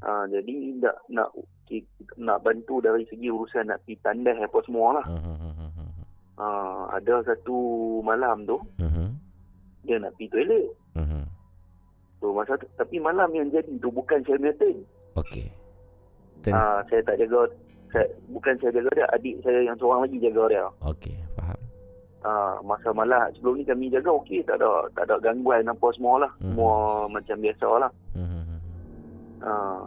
[0.02, 1.30] Ah, jadi nak nak
[2.18, 5.06] nak bantu dari segi urusan nak pergi tandas apa semua lah.
[5.06, 5.46] Hmm.
[6.38, 7.54] Ah, ada satu
[8.02, 9.27] malam tu hmm.
[9.88, 10.68] Dia nak pergi toilet.
[10.92, 11.24] Hmm.
[12.18, 14.76] So masa tu, tapi malam yang jadi tu bukan saya punya turn.
[15.16, 15.48] Okey.
[16.38, 17.48] Ten- Ah, saya tak jaga
[17.88, 20.64] saya, bukan saya jaga dia, adik saya yang seorang lagi jaga dia.
[20.84, 21.58] Okey, faham.
[22.20, 26.20] Ah, masa malam sebelum ni kami jaga okey, tak ada tak ada gangguan apa semua
[26.20, 26.32] lah.
[26.36, 26.52] Hmm.
[26.52, 26.74] Semua
[27.08, 27.90] macam biasa lah.
[28.12, 28.58] Hmm.
[29.38, 29.86] Ah,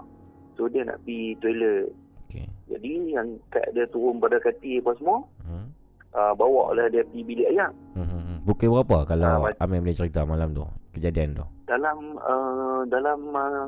[0.55, 1.91] so dia nak pergi toilet.
[2.25, 2.47] Okey.
[2.67, 5.67] Jadi yang kat dia turun pada katil apa semua, Hmm.
[6.11, 7.75] ah, bawa lah dia pergi bilik ayam.
[7.93, 8.30] Hmm.
[8.41, 10.65] Pukul berapa kalau mat- Amir boleh cerita malam tu?
[10.91, 11.45] Kejadian tu.
[11.63, 13.65] Dalam uh, dalam uh,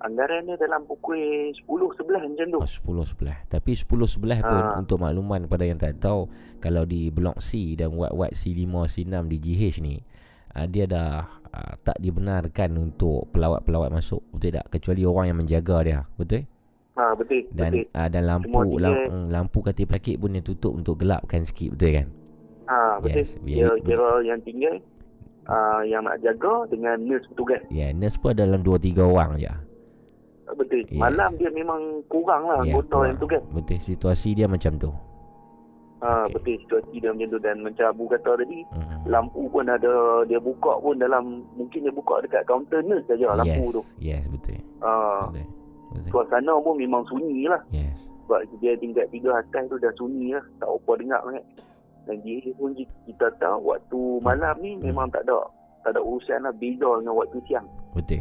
[0.00, 1.16] anggaran dia dalam pukul
[1.48, 2.58] 10 11 macam tu.
[2.58, 2.68] Oh,
[3.00, 3.38] 10 sebelah.
[3.46, 4.76] Tapi 10 sebelah pun Ah.
[4.76, 9.36] untuk makluman pada yang tak tahu kalau di blok C dan wat-wat C5 C6 di
[9.38, 10.00] GH ni
[10.50, 15.76] uh, dia dah uh, tak dibenarkan untuk pelawat-pelawat masuk betul tak kecuali orang yang menjaga
[15.82, 16.44] dia betul
[16.94, 17.84] Ha betul dan betul.
[17.92, 21.42] uh, dan lampu Semua tiga- lam, mm, lampu katil pelakit pun dia tutup untuk gelapkan
[21.42, 22.06] sikit betul kan
[22.66, 23.18] Ha betul.
[23.18, 24.74] Yes, Dia yeah, kira yang tinggal
[25.44, 27.60] uh, yang nak jaga dengan nurse petugas.
[27.68, 29.52] ya yeah, nurse pun dalam 2 3 orang je
[30.44, 30.84] Ah, Betul.
[30.86, 31.00] Yes.
[31.00, 33.06] Malam dia memang kurang lah anggota kurang.
[33.06, 33.42] yang tugas.
[33.50, 34.92] betul situasi dia macam tu
[35.96, 36.36] Ha, Okey.
[36.36, 38.98] betul situasi dia macam tu dan macam Abu kata tadi Mhm.
[39.06, 41.24] lampu pun ada dia buka pun dalam
[41.54, 43.72] mungkin dia buka dekat kaunter nurse saja lampu yes.
[43.72, 43.82] tu.
[43.98, 44.60] Yes, betul.
[44.80, 44.92] Ha,
[45.26, 45.46] Betul.
[45.94, 46.10] Betul.
[46.10, 47.96] suasana pun memang sunyi lah Yes.
[48.20, 51.44] sebab dia tingkat tiga atas tu dah sunyi lah tak apa dengar sangat
[52.04, 55.40] dan dia pun ki- kita tahu waktu malam ni memang tak ada
[55.80, 58.20] tak ada urusan lah beza dengan waktu siang Betul.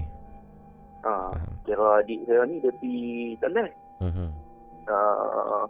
[1.02, 1.54] ha, Faham.
[1.64, 3.02] kira adik saya ni dia pergi
[3.38, 4.28] tandas Mhm.
[4.86, 5.64] uh,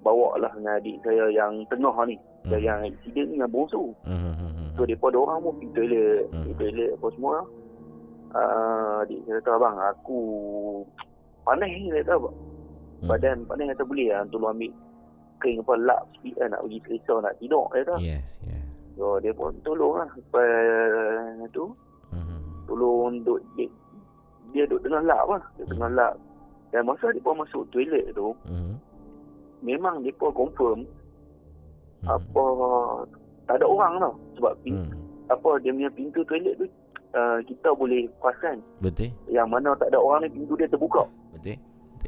[0.00, 2.58] bawa lah dengan adik saya yang tengah ni Mhm.
[2.58, 3.94] yang insiden ni yang bongsu.
[4.02, 4.74] Mhm.
[4.74, 6.42] so mereka dua orang pun pergi toilet Hmm.
[6.42, 7.36] pergi toilet apa semua
[8.32, 10.18] uh, adik saya kata abang aku
[11.42, 12.30] panas ni kata Hmm.
[13.04, 14.72] badan panas kata boleh lah tolong ambil
[15.42, 18.64] kering apa lap sikit kan nak pergi selesa nak tidur dia kata Yes, yes.
[18.94, 20.48] so dia pun tolong lah lepas
[21.50, 21.64] tu
[22.12, 22.38] Mhm.
[22.64, 23.66] tolong duk dia,
[24.50, 26.14] dia duduk tengah lap lah dia tengah lap
[26.70, 28.74] dan masa dia pun masuk toilet tu Mhm.
[29.60, 30.86] memang dia pun confirm
[32.02, 32.08] Mhm.
[32.08, 32.44] apa
[33.44, 34.88] tak ada orang tau sebab Hmm.
[35.28, 36.66] apa dia punya pintu toilet tu
[37.12, 39.10] uh, kita boleh perasan Betul.
[39.26, 41.02] yang mana tak ada orang ni pintu dia terbuka
[41.32, 41.58] Betul.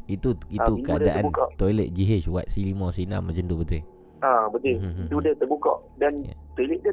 [0.04, 3.82] Itu itu Ah, dia keadaan toilet GH Wat C5 C6 macam tu betul.
[4.20, 5.04] ha betul Mhm.
[5.04, 6.32] pintu dia terbuka dan Ya.
[6.54, 6.92] toilet dia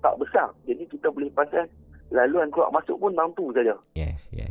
[0.00, 1.66] tak besar jadi kita boleh perasan
[2.10, 4.50] laluan keluar masuk pun mampu saja Yes, yes.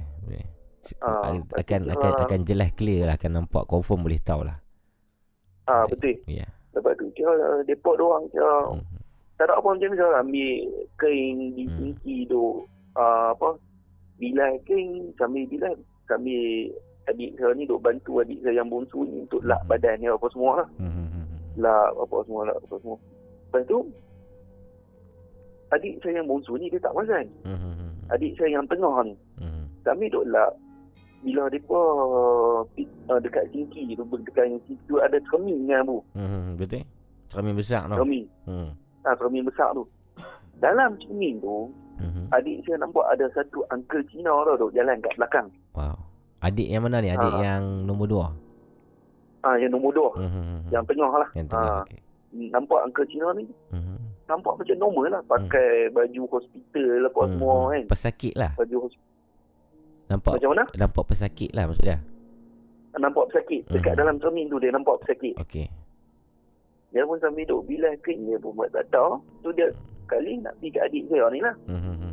[0.98, 4.58] Ah, akan tu akan akan jelas clear lah akan nampak confirm boleh tahu lah.
[5.64, 6.48] ha betul Ya.
[6.72, 8.98] lepas tu kira uh, depot dia orang kira Mhm.
[9.36, 10.52] tak ada apa macam ni ambil
[10.96, 11.76] kain di Hmm.
[11.76, 12.42] tinggi tu
[12.94, 13.50] uh, apa
[14.18, 15.74] bilai kain sambil bilai
[16.06, 16.42] sambil
[17.04, 19.70] adik saya ni duk bantu adik saya yang bongsu ni untuk lap Hmm.
[19.70, 21.04] badan dia apa semua lah Mhm.
[21.04, 21.24] Mhm.
[21.58, 22.98] lap apa semua lap apa semua
[23.48, 23.78] lepas tu
[25.72, 27.26] adik saya yang bongsu ni dia tak perasan
[28.10, 29.16] adik saya yang tengah ni
[29.82, 30.52] sambil duk lap
[31.22, 31.82] bila mereka
[33.08, 36.58] uh, dekat tinggi tu dekat yang situ ada cermin kan bu Mhm.
[36.58, 36.84] Betul.
[37.30, 37.98] Cermin besar tau.
[37.98, 38.70] cermin Hmm.
[39.02, 39.86] ah, cermin besar tu
[40.58, 42.30] dalam cermin tu Mhm.
[42.32, 45.48] adik saya nampak ada satu uncle Cina tau duk jalan kat belakang.
[45.72, 45.96] Wow.
[46.42, 47.10] Adik yang mana ni?
[47.10, 47.40] Adik Ah.
[47.40, 48.26] yang nombor dua.
[49.42, 50.70] Ah yang nombor dua, Mhm.
[50.70, 51.30] yang tengah lah.
[51.34, 51.70] yang tengah.
[51.72, 52.00] Ah, okey.
[52.32, 53.98] nampak uncle Cina ni Mhm.
[54.24, 57.68] nampak macam normal lah pakai baju hospital apa Hmm, semua hmm.
[57.68, 57.84] kan.
[57.92, 58.52] Pesakit lah.
[58.56, 59.10] Baju hospital
[60.08, 60.64] Nampak macam mana?
[60.74, 62.00] nampak pesakit lah maksud dia.
[62.94, 63.62] Nampak pesakit.
[63.68, 64.00] Dekat Hmm.
[64.00, 65.36] dalam cermin tu dia nampak pesakit.
[65.38, 65.68] Okey.
[66.92, 69.20] Dia pun sambil duk bilas kering dia pun buat tak tahu.
[69.42, 69.68] Tu dia
[70.06, 71.56] kali nak pergi kat adik saya ni lah.
[71.66, 72.12] Mhm.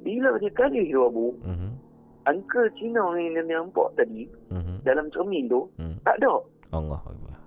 [0.00, 1.68] Bila dia kali tu Abu, Mhm.
[2.26, 4.82] Uncle Cina ni yang dia nampak tadi Mhm.
[4.82, 5.96] dalam cermin tu Hmm.
[6.02, 6.32] tak ada.
[6.72, 7.38] Allah Akbar.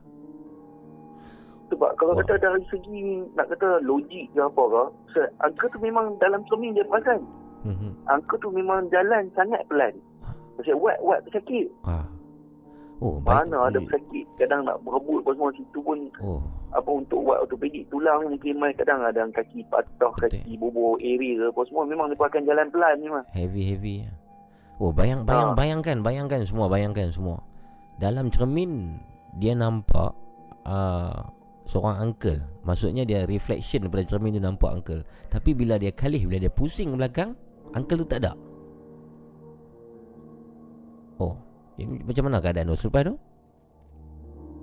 [1.67, 2.23] Sebab kalau Wah.
[2.23, 2.99] kata dari segi
[3.35, 7.19] nak kata logik ke apa ke, se- angka tu memang dalam cermin dia perasan.
[7.67, 7.91] Mhm.
[8.07, 9.91] Angka tu memang jalan sangat pelan.
[10.55, 11.67] Macam wat-wat pesakit.
[11.83, 12.07] Ah.
[12.97, 13.45] Oh, baik.
[13.45, 14.25] Mana ada pesakit.
[14.39, 18.73] Kadang nak berebut apa semua situ pun Oh, apa untuk buat ortopedik tulang mungkin mai
[18.73, 20.33] kadang ada kaki patah, Betul.
[20.33, 21.85] kaki bobor area ke apa semua.
[21.85, 23.21] Memang dia akan jalan pelan ni mah.
[24.77, 25.57] Oh, bayang bayang Ah.
[25.57, 27.41] bayangkan, bayangkan semua, bayangkan semua.
[27.97, 29.01] Dalam cermin
[29.33, 30.13] dia nampak
[30.69, 31.17] uh,
[31.65, 32.37] seorang uncle.
[32.61, 35.01] Maksudnya dia reflection daripada cermin tu nampak uncle.
[35.27, 37.33] Tapi bila dia kalih, bila dia pusing belakang,
[37.73, 38.37] uncle tu tak ada.
[41.17, 41.33] Oh,
[41.75, 42.77] ini macam mana keadaan tu?
[42.77, 43.15] Selepas tu?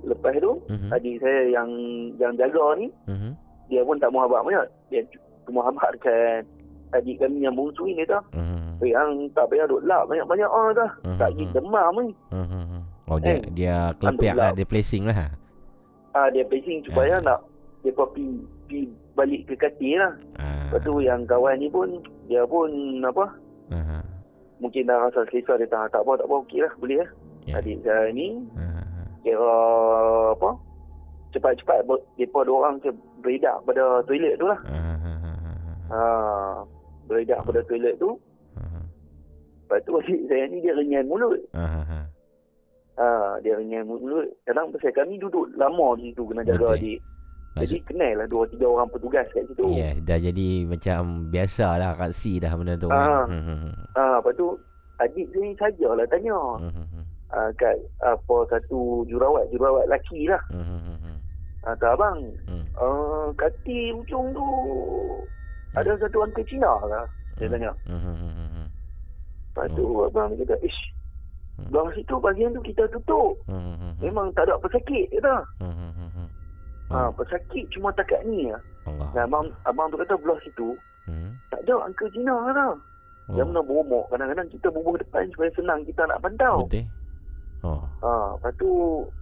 [0.05, 0.89] Lepas tu, Mhm.
[0.93, 1.69] adik saya yang
[2.15, 3.31] yang jaga ni, Mhm.
[3.67, 4.63] dia pun tak muhabak banyak.
[4.93, 5.03] Dia
[5.43, 6.47] cuma muhabak dekat
[6.95, 8.81] adik kami yang bungsu ni dia kata, Mhm.
[8.81, 10.91] yang tak payah duk lap banyak-banyak ah dah.
[11.03, 11.19] Mhm.
[11.19, 12.13] Tak pergi demam ni.
[12.31, 12.81] Mhm.
[13.05, 15.19] Oh, dia Eh, dia kelepiak ambil lah, dia placing lah.
[16.15, 17.27] Ah dia pacing supaya Ah.
[17.27, 17.41] nak
[17.83, 18.27] dia pergi
[18.65, 18.81] pergi
[19.13, 20.15] balik ke katil lah.
[20.39, 20.71] Ah.
[20.71, 22.71] Lepas tu yang kawan ni pun dia pun
[23.03, 23.29] apa
[23.69, 23.99] Aha.
[24.57, 27.11] mungkin dah rasa selesa dia tak tak apa tak apa okey lah boleh lah.
[27.45, 27.59] Ya.
[27.59, 28.83] Adik saya ni Aha.
[29.21, 29.55] kira
[30.33, 30.51] apa
[31.29, 31.83] cepat-cepat
[32.15, 32.89] depa dua orang ke
[33.21, 34.61] beredak pada toilet tu lah.
[34.65, 35.13] Aha.
[35.91, 36.01] Ha
[37.05, 38.17] beredak pada toilet tu.
[39.65, 41.41] Lepas tu adik saya ni dia renyah mulut.
[41.55, 43.09] Ha
[43.41, 44.29] dia renyah mulut.
[44.45, 46.77] Kadang pasal kami duduk lama di situ kena jaga Betul.
[46.77, 47.01] adik.
[47.55, 49.63] Jadi kenal lah dua tiga orang petugas kat situ.
[49.71, 53.23] yes, dah jadi macam biasa lah kat C dah benda tu Ah.
[53.23, 53.31] kan.
[53.31, 53.71] Mhm.
[53.95, 54.47] Ha, lepas tu
[54.99, 60.43] adik saya ni sajalah tanya uh, kat apa satu jurawat jurawat lelaki lah.
[60.51, 60.99] Uh,
[61.63, 62.19] kata abang,
[62.51, 62.67] Hmm.
[62.75, 64.47] uh, kati ujung tu
[65.75, 67.05] ada satu angka Cina lah.
[67.37, 67.55] Dia Hmm.
[67.59, 67.71] tanya.
[67.91, 68.67] Mhm.
[69.55, 70.81] Lepas tu abang dia kata, ish,
[71.55, 71.71] Hmm.
[71.71, 73.39] belah situ bahagian tu kita tutup.
[74.03, 75.37] Memang tak ada pesakit dia kata.
[76.93, 78.61] Ha, pesakit cuma takat ni lah.
[78.87, 79.09] Allah.
[79.17, 80.77] Dan abang, abang tu kata belah situ
[81.09, 81.37] Hmm.
[81.51, 82.75] tak ada angka Cina lah.
[83.25, 83.41] Oh.
[83.41, 84.05] Yang mana berumur.
[84.13, 86.69] Kadang-kadang kita bubuh depan supaya senang kita nak pantau.
[86.69, 86.85] Betul.
[87.65, 87.81] Oh.
[88.05, 88.69] Ha, lepas tu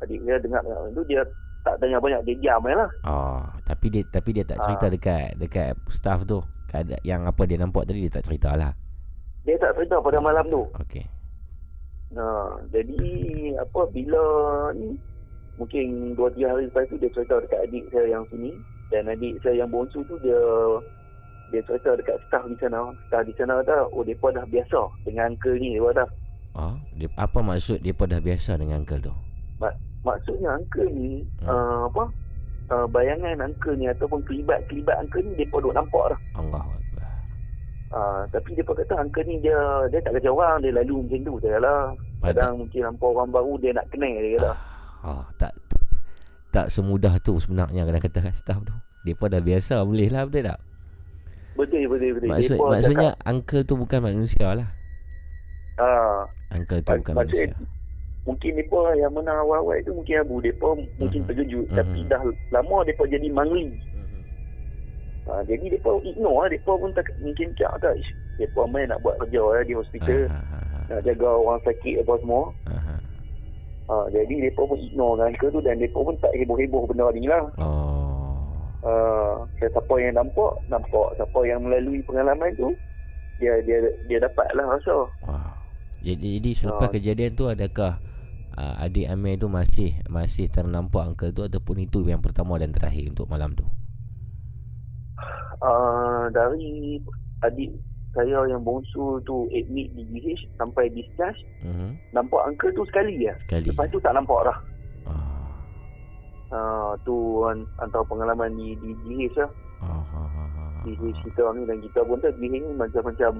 [0.02, 1.22] adik dia dengar dengar tu dia
[1.62, 2.90] tak tanya banyak dia diam je lah.
[3.06, 4.92] Oh, tapi dia tapi dia tak cerita Ah.
[4.92, 6.42] dekat dekat staff tu.
[6.66, 8.72] Keadaan yang apa dia nampak tadi dia tak cerita lah.
[9.44, 10.62] Dia tak cerita pada malam tu.
[10.78, 11.04] Okey.
[12.12, 12.24] Ha,
[12.68, 13.02] jadi
[13.56, 14.22] apa bila
[14.76, 14.96] ni
[15.56, 18.52] mungkin 2 3 hari lepas tu dia cerita dekat adik saya yang sini
[18.92, 20.36] dan adik saya yang bongsu tu dia
[21.52, 22.88] dia cerita dekat staff di sana.
[23.08, 26.08] Staff di sana kata, oh depa dah biasa dengan uncle ni depa dah.
[26.52, 29.14] Oh, dia, apa maksud dia dah biasa dengan uncle tu?
[30.02, 31.48] Maksudnya uncle ni Hmm.
[31.48, 32.04] uh, apa?
[32.68, 36.20] Uh, bayangan uncle ni ataupun kelibat-kelibat uncle ni depa duk nampak dah.
[36.34, 36.62] Allah.
[37.92, 41.34] Uh, tapi depa kata uncle ni dia dia tak kerja orang, dia lalu macam tu
[41.38, 41.92] saya lah.
[42.22, 44.52] Kadang mungkin nampak orang baru dia nak kenal dia kata.
[45.02, 45.52] ah, tak
[46.48, 48.72] tak semudah tu sebenarnya kadang kata kat staff tu.
[49.02, 50.58] Dia dah biasa boleh lah betul tak?
[51.52, 52.28] Betul betul betul.
[52.30, 54.68] Maksud, Depa maksudnya uncle tu bukan manusia lah.
[55.72, 57.81] cakap, ah, Uncle tu Mak- bukan maksud- manusia.
[58.22, 61.28] Mungkin depa yang mana awal-awal tu mungkin abu depa mungkin Mhm.
[61.28, 61.76] terkejut Mhm.
[61.76, 63.66] tapi dah lama depa jadi mangli.
[65.22, 67.94] Ha, jadi depa ignore lah, depa pun tak mungkin cak tak.
[67.94, 68.10] "Ish,
[68.42, 70.42] Depa main nak buat kerja lah di hospital, ah,
[70.88, 72.42] nak jaga orang sakit apa semua.
[72.66, 72.98] ah.
[73.86, 77.28] Ha, jadi depa pun ignore kan ke tu dan depa pun tak heboh-heboh benda ni
[77.28, 77.44] lah.
[77.60, 78.42] Oh.
[78.82, 81.14] Uh, siapa yang nampak, nampak.
[81.14, 82.74] Siapa yang melalui pengalaman tu,
[83.38, 83.78] dia dia
[84.10, 85.06] dia dapat lah rasa.
[85.22, 85.54] Wow.
[86.02, 86.94] Jadi, jadi selepas Ah.
[86.98, 88.02] kejadian tu adakah
[88.54, 93.08] uh, adik Amir tu masih masih ternampak uncle tu ataupun itu yang pertama dan terakhir
[93.08, 93.64] untuk malam tu?
[95.62, 96.98] Uh, dari
[97.40, 97.70] adik
[98.12, 101.96] saya yang bongsu tu admit di GH sampai discharge, Mhm.
[102.12, 103.32] nampak uncle tu sekali ya.
[103.40, 103.72] Sekali.
[103.72, 104.58] Lepas tu tak nampak dah.
[105.06, 105.48] Ah.
[106.52, 107.14] Uh, tu
[107.46, 109.50] an- antara pengalaman di, di GH lah.
[109.80, 110.98] Ah, ah, ah, Di ah.
[111.00, 113.32] GH kita ni dan kita pun tahu GH ni macam-macam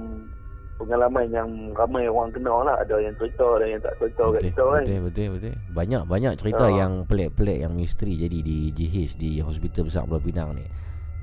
[0.76, 2.76] pengalaman yang ramai orang kenal lah.
[2.78, 4.82] Ada yang cerita dan yang tak cerita kat Betul, kita kan.
[4.82, 5.54] betul, betul, betul.
[5.70, 6.74] Banyak banyak cerita Ah.
[6.74, 10.66] yang pelik-pelik yang misteri jadi di GH di Hospital Besar Pulau Pinang ni.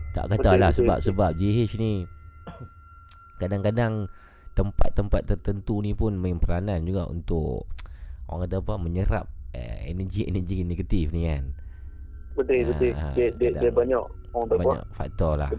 [0.09, 1.07] Tak Betul, katalah betul, sebab betul.
[1.07, 1.91] sebab GH ni
[3.41, 3.93] kadang-kadang
[4.51, 7.69] tempat-tempat tertentu ni pun main peranan juga untuk
[8.27, 11.53] orang kata apa menyerap eh, energi-energi negatif ni kan.
[12.35, 12.91] Betul, betul.
[12.93, 15.51] Ah, Dia, dia, dia banyak orang apa, Banyak faktor lah.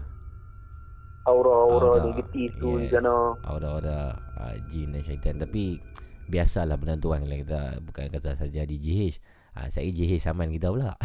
[1.23, 2.93] Aura-aura Aura, negatif tu di yes.
[2.93, 3.37] sana.
[3.43, 3.99] Aura-aura
[4.35, 5.77] uh, jin dan syaitan Tapi
[6.25, 9.19] Biasalah benda tu kan Kalau kita Bukan kata saja di GH
[9.53, 10.95] uh, Saya GH saman kita pula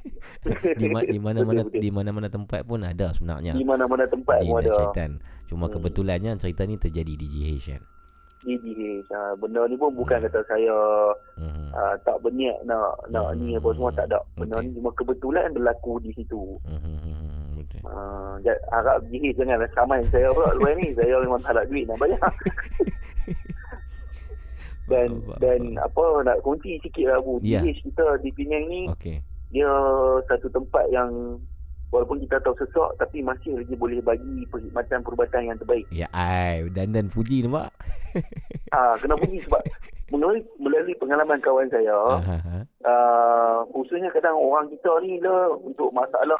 [0.80, 1.80] di, ma- di mana-mana Betul, betul.
[1.80, 4.76] di mana-mana tempat pun ada sebenarnya Di mana-mana tempat jin pun dan ada.
[4.76, 5.10] syaitan.
[5.44, 5.74] Cuma Hmm.
[5.74, 7.82] kebetulannya cerita ni terjadi di GH kan.
[8.40, 9.10] Di GH.
[9.10, 10.26] Ha, benda ni pun bukan Hmm.
[10.26, 10.76] kata saya
[11.36, 14.22] uh, tak berniat nak nak ni apa semua tak ada.
[14.32, 14.64] Benda Okey.
[14.64, 16.56] ni cuma kebetulan berlaku di situ.
[16.62, 17.29] Mhm, mhm,
[17.70, 17.86] Betul.
[17.86, 18.34] Uh,
[18.74, 20.90] harap GH jangan ramai saya pula luar ni.
[20.98, 22.18] Saya memang tak ada duit nak bayar.
[24.90, 25.86] dan Faham, dan faham.
[25.86, 27.38] apa nak kunci sikit lah Bu.
[27.46, 27.62] Ya.
[27.62, 29.22] GH kita di Penang ni Okey.
[29.54, 29.70] dia
[30.26, 31.38] satu tempat yang
[31.90, 35.86] walaupun kita tahu sesak tapi masih lagi boleh bagi perkhidmatan perubatan yang terbaik.
[35.94, 37.70] Ya ai dan dan puji nampak.
[38.70, 39.58] Ah, kena puji sebab
[40.14, 42.62] melalui, melalui pengalaman kawan saya, ha.
[42.86, 46.38] uh, khususnya kadang orang kita ni lah untuk masalah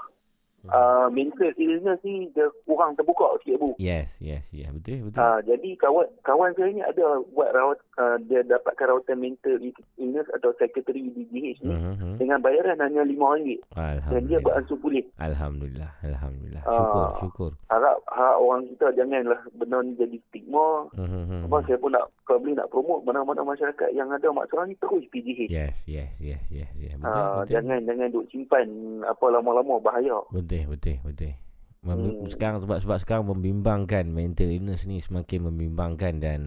[0.68, 3.72] uh, mental illness ni dia kurang terbuka sikit bu.
[3.76, 4.68] Yes, yes, yes.
[4.70, 5.20] Betul, betul.
[5.20, 9.56] Uh, jadi kawan kawan saya ni ada buat rawat uh, dia dapatkan rawatan mental
[9.96, 12.18] illness atau secretary di GH ni Mhm.
[12.18, 13.62] dengan bayaran hanya RM5
[14.11, 15.04] dan dia beransur pulih.
[15.16, 16.62] Alhamdulillah, alhamdulillah.
[16.64, 16.74] Ah.
[16.74, 17.50] Syukur, syukur.
[17.68, 20.90] Harap harap orang kita janganlah benda ni jadi stigma.
[20.92, 21.46] Mhm.
[21.46, 25.46] Apa saya pun nak probably nak promote mana-mana masyarakat yang ada masalah ni terus PGH.
[25.46, 26.94] Yes, yes, yes, yes, yes.
[26.96, 27.52] Betul, Ah, betul.
[27.54, 28.66] jangan jangan duk simpan
[29.02, 30.18] apa lama-lama bahaya.
[30.30, 31.32] Betul, betul, betul.
[31.80, 32.28] Mem- Hmm.
[32.28, 36.40] Sekarang sebab sebab sekarang membimbangkan mental illness ni semakin membimbangkan dan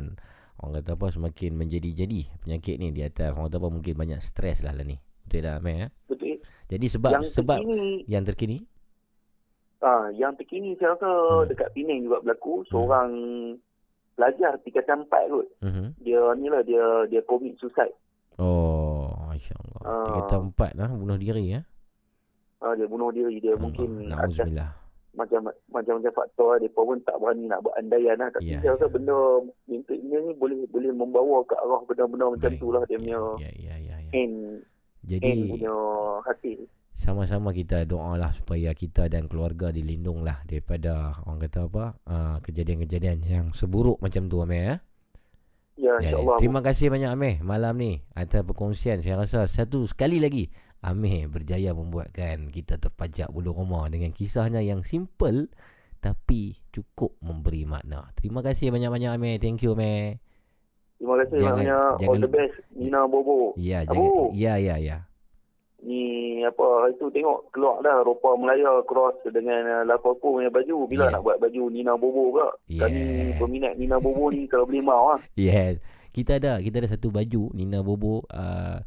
[0.62, 4.62] orang kata apa semakin menjadi-jadi penyakit ni di atas orang kata apa mungkin banyak stres
[4.62, 5.01] lah lah ni.
[5.26, 5.74] Betul tak Amir?
[5.74, 5.91] Eh?
[6.06, 6.38] Betul.
[6.70, 8.58] Jadi sebab yang sebab terkini, yang terkini
[9.80, 11.47] ah, yang terkini saya rasa Hmm.
[11.49, 13.10] dekat Penang juga berlaku seorang
[14.14, 15.47] pelajar tingkatan 4 kot.
[15.60, 15.86] Mhm.
[15.99, 17.97] Dia ni lah dia dia commit suicide.
[18.38, 19.82] Oh, masya-Allah.
[19.84, 20.14] Ah.
[20.22, 21.62] Kita empat lah bunuh diri ya.
[22.64, 24.72] Ah, dia bunuh diri dia mungkin atas Nauzubillah.
[25.14, 25.39] macam
[25.70, 26.57] macam-macam faktor.
[26.57, 28.32] Dia pun tak berani nak buat andaian lah.
[28.32, 28.93] Tapi Ya, saya rasa ya.
[28.93, 29.18] benda
[29.68, 32.57] illness ni boleh boleh membawa ke arah benda-benda macam Baik.
[32.57, 34.11] tu lah dia punya Ya, ya, ya, ya.
[34.14, 34.64] end
[35.03, 35.76] Jadi end punya
[36.24, 36.59] hasil.
[36.93, 43.45] sama-sama kita doalah supaya kita dan keluarga dilindunglah daripada orang kata apa uh, kejadian-kejadian yang
[43.51, 44.76] seburuk macam tu Amir ya.
[45.76, 46.38] Ya, Ya, insyaAllah.
[46.38, 49.01] terima kasih banyak Amir malam ni atas perkongsian.
[49.01, 50.47] Saya rasa satu sekali lagi
[50.84, 55.47] Amir berjaya membuatkan kita terpajak bulu roma dengan kisahnya yang simple
[55.97, 58.11] tapi cukup memberi makna.
[58.19, 59.39] Terima kasih banyak-banyak Amir.
[59.39, 60.19] Thank you Amir.
[60.99, 61.91] Terima kasih Jangan- banyak.
[61.97, 62.55] jangan All the best.
[62.71, 63.55] Nina Bobo.
[63.55, 64.31] Ya, Abu.
[64.31, 64.97] jangan ya ya ya.
[65.84, 65.99] ni
[66.39, 66.63] apa
[66.95, 70.88] itu tengok keluar dah Ropa Melaya cross dengan uh, Lakopo punya baju.
[70.88, 71.13] Bila Yeah.
[71.13, 72.55] nak buat baju Nina Bobo pula?
[72.71, 73.36] Kami Yeah.
[73.36, 75.19] peminat Nina Bobo ni kalau boleh mau ah.
[75.36, 75.84] Yes.
[76.15, 78.79] Kita ada kita ada satu baju Nina Bobo uh,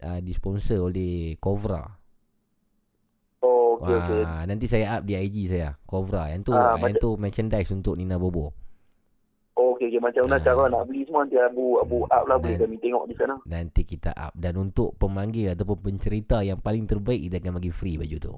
[0.00, 1.84] uh, disponsor oleh Covra.
[3.40, 4.22] Oh, okey okey.
[4.22, 5.78] Wah, nanti saya up di IG saya.
[5.84, 6.28] Covra.
[6.28, 8.50] Yang tu Ah, yang tu merchandise untuk Nina Bobo.
[9.54, 10.42] Oh, okey okey macam mana Ah.
[10.44, 13.34] cara nak beli semua nanti Abu Abu up lah boleh kami tengok di sana.
[13.44, 17.94] Nanti kita up dan untuk pemanggil ataupun pencerita yang paling terbaik kita akan bagi free
[17.94, 18.34] baju tu.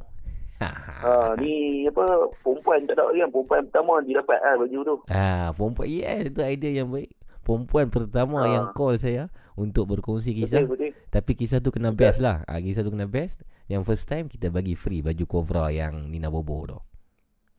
[0.61, 0.69] Ha,
[1.41, 2.05] ni apa
[2.45, 4.95] perempuan tak ada lagi kan perempuan pertama dia dapat ah baju tu.
[5.09, 7.09] Ah, perempuan yes, itu idea yang baik.
[7.41, 8.49] Perempuan pertama Ah.
[8.51, 10.67] yang call saya untuk berkongsi kisah.
[10.67, 10.91] Betul betul.
[11.11, 12.47] Tapi kisah tu kena best lah.
[12.47, 13.43] Ah, kisah tu kena best.
[13.67, 16.79] Yang first time kita bagi free baju Covra yang Nina Bobo tu.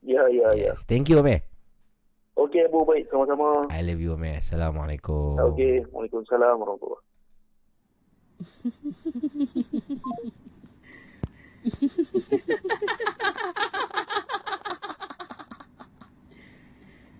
[0.04, 0.72] Ya ya ya.
[0.72, 0.84] Yes.
[0.88, 1.44] Thank you Amir.
[2.32, 3.68] Okey Abu baik sama-sama.
[3.68, 4.40] I love you Amir.
[4.40, 5.36] Assalamualaikum.
[5.52, 7.10] Okey, Waalaikumsalam warahmatullahi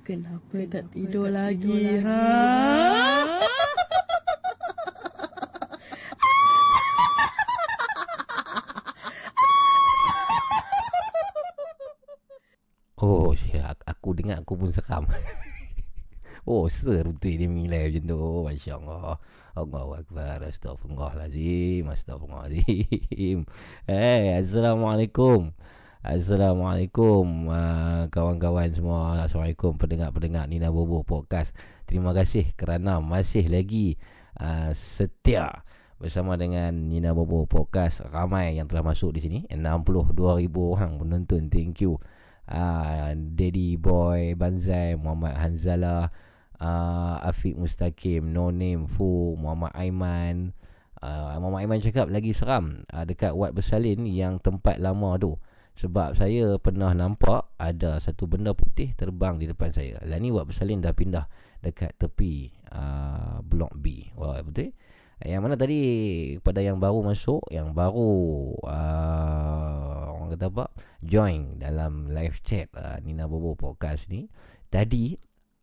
[0.03, 2.19] Kenapa tak tidur lagi, ha?
[13.03, 15.11] Oh, syah, aku dengar aku pun seram.
[16.47, 18.15] oh, seru tu dia menilai macam tu.
[18.15, 19.19] Oh, Masya Allah.
[19.59, 20.39] Allahu Akbar.
[20.47, 21.83] Astaghfirullahaladzim.
[21.91, 23.43] Astaghfirullahaladzim.
[23.91, 25.51] Hey, Assalamualaikum.
[26.07, 29.27] Assalamualaikum uh, kawan-kawan semua.
[29.27, 31.59] Assalamualaikum pendengar-pendengar Nina Bobo Podcast.
[31.91, 33.99] Terima kasih kerana masih lagi
[34.39, 35.67] uh, setia
[35.99, 38.07] bersama dengan Nina Bobo Podcast.
[38.15, 39.39] Ramai yang telah masuk di sini.
[39.51, 40.15] 62,000
[40.55, 41.51] orang penonton.
[41.51, 41.99] Thank you
[42.53, 46.13] uh, Daddy Boy Banzai Muhammad Hanzalah
[46.61, 50.53] uh, Afiq Mustaqim No Name Fu Muhammad Aiman
[51.01, 55.41] uh, Muhammad Aiman cakap lagi seram uh, dekat Wat Bersalin yang tempat lama tu
[55.73, 59.97] sebab saya pernah nampak ada satu benda putih terbang di depan saya.
[60.05, 61.25] Lah ni Wat Bersalin dah pindah
[61.65, 64.13] dekat tepi uh, Blok B.
[64.13, 64.77] Wah betul?
[65.23, 65.81] Yang mana tadi
[66.43, 68.11] pada yang baru masuk, yang baru
[68.67, 69.92] uh,
[70.33, 70.65] kata apa?
[71.05, 74.25] Join dalam live chat uh, Nina Bobo podcast ni.
[74.73, 75.13] Tadi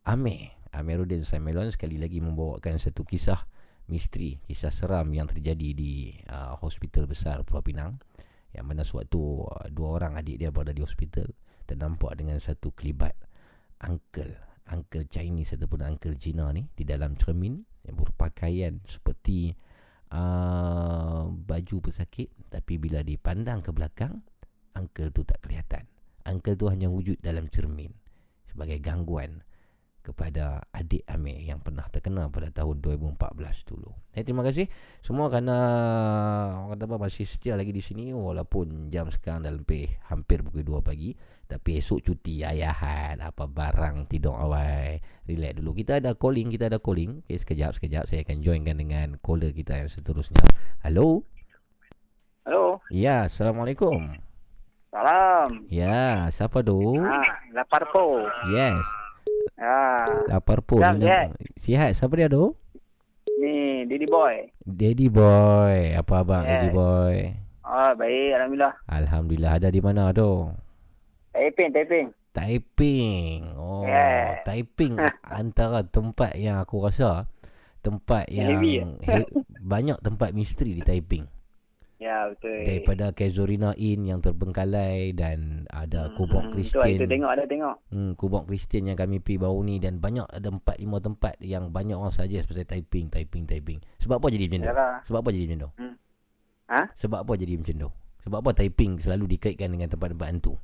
[0.06, 3.50] Amir, Amiruddin Samelon sekali lagi membawakan satu kisah
[3.90, 7.98] misteri, kisah seram yang terjadi di uh, hospital besar Pulau Pinang.
[8.54, 11.26] Yang mana sewaktu uh, dua orang adik dia berada di hospital
[11.66, 13.18] ternampak dengan satu kelibat
[13.82, 14.38] uncle,
[14.70, 19.50] uncle Chinese ataupun uncle Cina ni di dalam cermin yang berpakaian seperti
[20.14, 24.22] uh, baju pesakit tapi bila dipandang ke belakang
[24.76, 25.86] uncle tu tak kelihatan.
[26.28, 27.90] Uncle tu hanya wujud dalam cermin
[28.50, 29.42] sebagai gangguan
[30.00, 33.92] kepada adik Amir yang pernah terkena pada tahun 2014 dulu.
[34.16, 34.66] Eh, terima kasih.
[35.04, 35.56] Semua kerana
[36.64, 40.64] orang kata apa masih setia lagi di sini walaupun jam sekarang dah lebih hampir pukul
[40.64, 41.12] 2 pagi.
[41.50, 45.70] Tapi esok cuti ayahan apa barang tidur awal relax dulu.
[45.76, 47.26] Kita ada calling kita ada calling.
[47.26, 48.04] Okay, sekejap sekejap.
[48.08, 50.40] Saya akan joinkan dengan caller kita yang seterusnya.
[50.80, 51.28] Halo
[52.48, 52.80] Halo.
[52.88, 54.29] ya assalamualaikum
[54.90, 55.70] Salam.
[55.70, 58.26] ya siapa tu Ha, lapar po.
[58.48, 58.82] yes
[59.54, 62.58] Ha, lapar pun Sihat, sihat siapa dia tu
[63.36, 64.50] ni Didi Boy.
[64.60, 66.50] Daddy boy apa abang Yes.
[66.58, 67.16] Daddy boy
[67.62, 68.74] Ah, baik alhamdulillah.
[68.84, 70.50] alhamdulillah ada di mana tu
[71.30, 72.06] Taiping, Taiping.
[72.32, 73.38] Taiping.
[73.54, 74.42] Oh, Yeah.
[74.42, 74.98] Taiping
[75.30, 77.30] antara tempat yang aku rasa
[77.80, 81.24] tempat yang Heavy, he- banyak tempat misteri di Taiping.
[82.00, 82.64] Ya, betul.
[82.64, 86.96] Daripada Casuarina Inn yang terbengkalai dan ada Hmm, kubur Tu, Kristian.
[86.96, 87.76] itu tengok ada tengok.
[87.92, 91.68] Hmm, kubur Kristian yang kami pergi baru ni dan banyak ada 4 5 tempat yang
[91.68, 93.84] banyak orang saja pasal Taiping, Taiping, Taiping.
[94.00, 94.72] Sebab apa jadi macam tu?
[95.06, 95.70] Sebab apa jadi macam tu?
[95.76, 95.94] Hmm.
[96.72, 96.80] Ha?
[96.96, 97.90] Sebab apa jadi macam tu?
[98.20, 100.54] Sebab apa Taiping selalu dikaitkan dengan tempat-tempat hantu?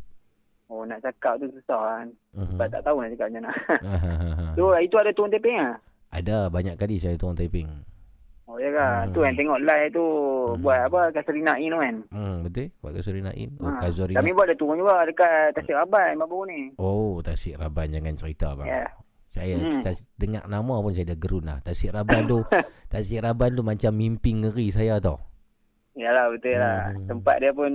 [0.66, 2.06] Oh, nak cakap tu susah kan.
[2.32, 2.56] Mhm.
[2.56, 3.52] Sebab tak tahu nak cakap macam mana.
[3.86, 4.46] Ahahaha.
[4.58, 5.76] tu, itu ada turun Taiping ah.
[6.08, 7.68] Ada banyak kali saya turun Taiping.
[8.46, 9.04] Oh, ya kan.
[9.04, 9.12] Hmm.
[9.12, 10.06] Tu yang tengok live tu
[10.46, 10.62] Hmm.
[10.62, 11.94] buat apa Kasarina In tu kan.
[12.08, 12.66] Hmm, betul?
[12.78, 13.50] Buat Kazurina In.
[13.58, 13.82] Oh, Ha.
[13.82, 14.16] Kazurina.
[14.16, 16.60] Kami buat ada turun juga dekat Tasik Rabai baru ni.
[16.76, 18.68] Oh, Tasik Raban jangan cerita bang.
[18.70, 18.86] Ya.
[19.28, 19.82] Saya Hmm.
[19.82, 21.58] tas, dengar nama pun saya dah gerun lah.
[21.60, 22.38] Tasik Raban tu,
[22.88, 25.18] Tasik Raban tu macam mimpi ngeri saya tau.
[25.92, 26.88] Yalah betul lah.
[26.88, 27.06] Hmm.
[27.08, 27.72] Tempat dia pun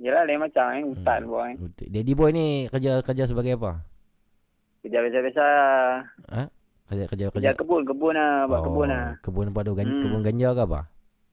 [0.00, 1.28] Yalah lain macam kan Ustaz Hmm.
[1.28, 1.86] buat kan Betul.
[1.92, 3.84] Daddy boy ni kerja kerja sebagai apa?
[4.80, 5.44] Kerja biasa-biasa
[6.32, 6.42] Ha?
[6.90, 7.30] Kerja kerja kerja.
[7.30, 9.72] Kerja kebun Kebun lah Buat kebun lah Kebun apa tu?
[9.72, 10.02] Gan, Hmm.
[10.02, 10.80] Kebun ganja ke apa?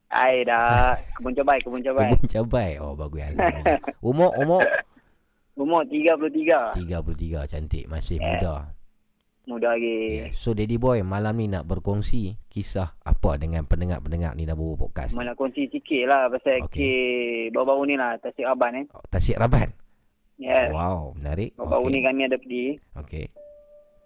[0.07, 2.69] Ai dah Kebun cabai Kebun cabai Kebun cabai.
[2.77, 3.81] Oh, bagus alhamdulillah.
[3.99, 4.61] Umur umur
[5.57, 8.29] Umur 33 33 cantik masih Yeah.
[8.29, 8.55] muda.
[9.47, 10.27] Muda lagi.
[10.27, 10.37] Yes.
[10.37, 15.15] So Daddy Boy malam ni nak berkongsi kisah apa dengan pendengar-pendengar ni dah bawa podcast.
[15.15, 17.47] Nak kongsi sikit lah pasal okay.
[17.49, 18.85] baru-baru ni lah Tasik Aban eh.
[18.91, 19.71] Oh, Tasik Raban.
[20.35, 20.69] Yes.
[20.69, 21.55] Wow, menarik.
[21.55, 22.05] Baru-baru ni Okey.
[22.05, 22.65] kami ada pergi.
[22.99, 23.25] Okey.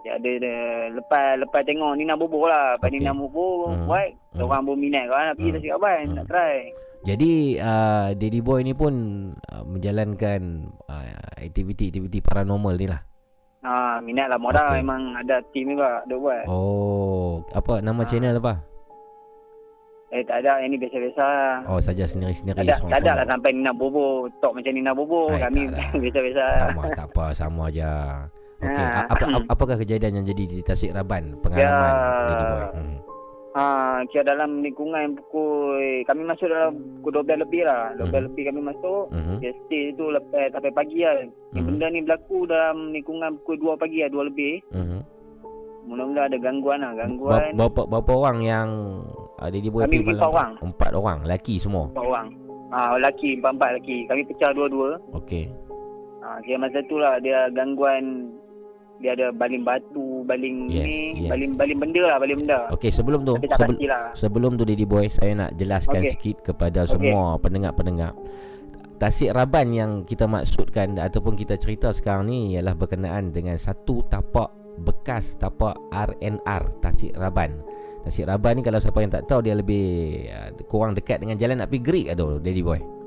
[0.01, 0.53] Dia ada, ada
[0.91, 2.75] lepas lepas tengok Nina Bobo lah.
[2.75, 2.97] Lepas Okey.
[2.97, 3.85] Nina Bobo Hmm.
[3.85, 4.09] buat.
[4.31, 4.43] Hmm.
[4.43, 5.57] Orang berminat kan nak pergi Hmm.
[5.57, 5.99] Tasik Aban.
[6.03, 6.15] Hmm.
[6.15, 6.55] Nak try.
[7.01, 8.93] Jadi uh, Daddy Boy ni pun
[9.33, 10.41] uh, menjalankan
[10.85, 13.01] uh, aktiviti-aktiviti paranormal ni lah.
[13.61, 14.81] Ha, minat lah modal Okey.
[14.81, 16.45] memang ada team juga ada buat.
[16.45, 18.07] Oh, apa nama Ah.
[18.07, 18.53] channel apa?
[20.11, 21.55] Eh tak ada yang ni biasa-biasa lah.
[21.65, 22.57] Oh, saja sendiri-sendiri.
[22.59, 24.05] Tak ada, tak ada lah sampai Nina Bobo
[24.37, 25.61] Talk macam Nina Bobo Ay, Kami
[26.03, 27.91] biasa-biasa Sama tak apa, sama aja.
[28.61, 29.03] Okey, Ah.
[29.03, 31.93] a- apa, apa apakah kejadian yang jadi di Tasik Raban pengalaman
[32.29, 32.45] Ya.
[32.45, 32.65] Boy?
[32.71, 32.97] Hmm.
[33.51, 33.65] ha,
[34.05, 38.27] Kira dalam lingkungan pukul Kami masuk dalam pukul 12 lebih lah 12 Mhm.
[38.27, 39.35] lebih kami masuk Mhm.
[39.39, 41.67] Dia stay tu lepas sampai pagi lah Yang Mhm.
[41.67, 44.99] Benda ni berlaku dalam lingkungan pukul 2 pagi lah 2 lebih Mhm.
[45.83, 48.69] Mula-mula ada gangguan lah Gangguan Berapa berapa orang yang
[49.35, 50.29] Kami pergi pergi malam empat tu?
[50.31, 50.51] orang.
[50.61, 51.85] Empat orang, lelaki semua.
[51.87, 52.27] Empat orang
[52.69, 55.45] ha, Lelaki, empat-empat lelaki Kami pecah dua-dua Okey.
[56.21, 58.29] ha, Kira masa tu lah Dia gangguan
[59.01, 61.31] Dia ada baling batu Baling Yes, ni yes.
[61.33, 62.59] Baling baling benda lah Baling benda.
[62.69, 66.11] Okey, sebelum tu sebel- pasti lah Sebelum tu Daddy Boy Saya nak jelaskan Okey.
[66.13, 68.13] sikit kepada semua pendengar-pendengar.
[68.95, 74.53] Tasik Raban yang kita maksudkan Ataupun kita cerita sekarang ni Ialah berkenaan dengan satu tapak
[74.77, 77.57] Bekas tapak RNR Tasik Raban.
[78.01, 79.85] Tasik Raban ni kalau siapa yang tak tahu Dia lebih
[80.27, 83.00] uh, kurang dekat dengan jalan nak pergi Greek tu Daddy Boy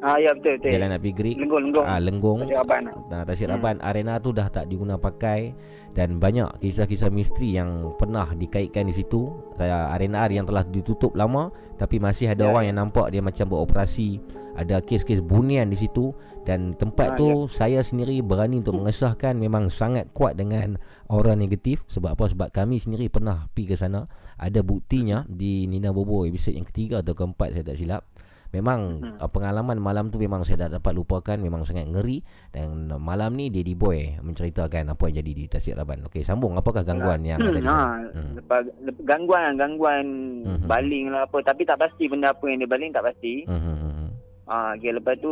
[0.00, 0.70] Ah ya betul betul.
[0.72, 1.84] Jalan pergi Greek Lenggong lenggong.
[1.84, 2.82] ah, Lenggong Tasik Aban.
[2.88, 3.54] Nah, Tasik Hmm.
[3.54, 5.52] Raban arena tu dah tak diguna pakai
[5.92, 9.28] dan banyak kisah-kisah misteri yang pernah dikaitkan di situ.
[9.60, 14.20] Arena yang telah ditutup lama tapi masih ada Ya, orang yang nampak dia macam beroperasi.
[14.50, 19.68] Ada kes-kes bunian di situ dan tempat Ah, tu saya sendiri berani untuk mengesahkan memang
[19.68, 20.76] sangat kuat dengan
[21.06, 24.04] aura negatif sebab apa sebab kami sendiri pernah pergi ke sana.
[24.36, 28.02] Ada buktinya di Nina Bobo episod yang ketiga atau keempat saya tak silap.
[28.50, 29.16] Memang Hmm.
[29.16, 32.18] uh, pengalaman malam tu memang saya tak dapat lupakan Memang sangat ngeri
[32.50, 36.54] Dan uh, malam ni Daddy Boy menceritakan apa yang jadi di Tasik Raban Okey sambung
[36.54, 38.34] apakah gangguan yang ada di ha, sana Hmm.
[38.34, 40.04] lepas, lepas gangguan gangguan
[40.40, 40.66] Mhm.
[40.66, 43.46] baling lah apa tapi tak pasti benda apa yang dia baling tak pasti.
[43.46, 44.10] Hmm, hmm, hmm, hmm.
[44.44, 45.30] Ah okay, lepas tu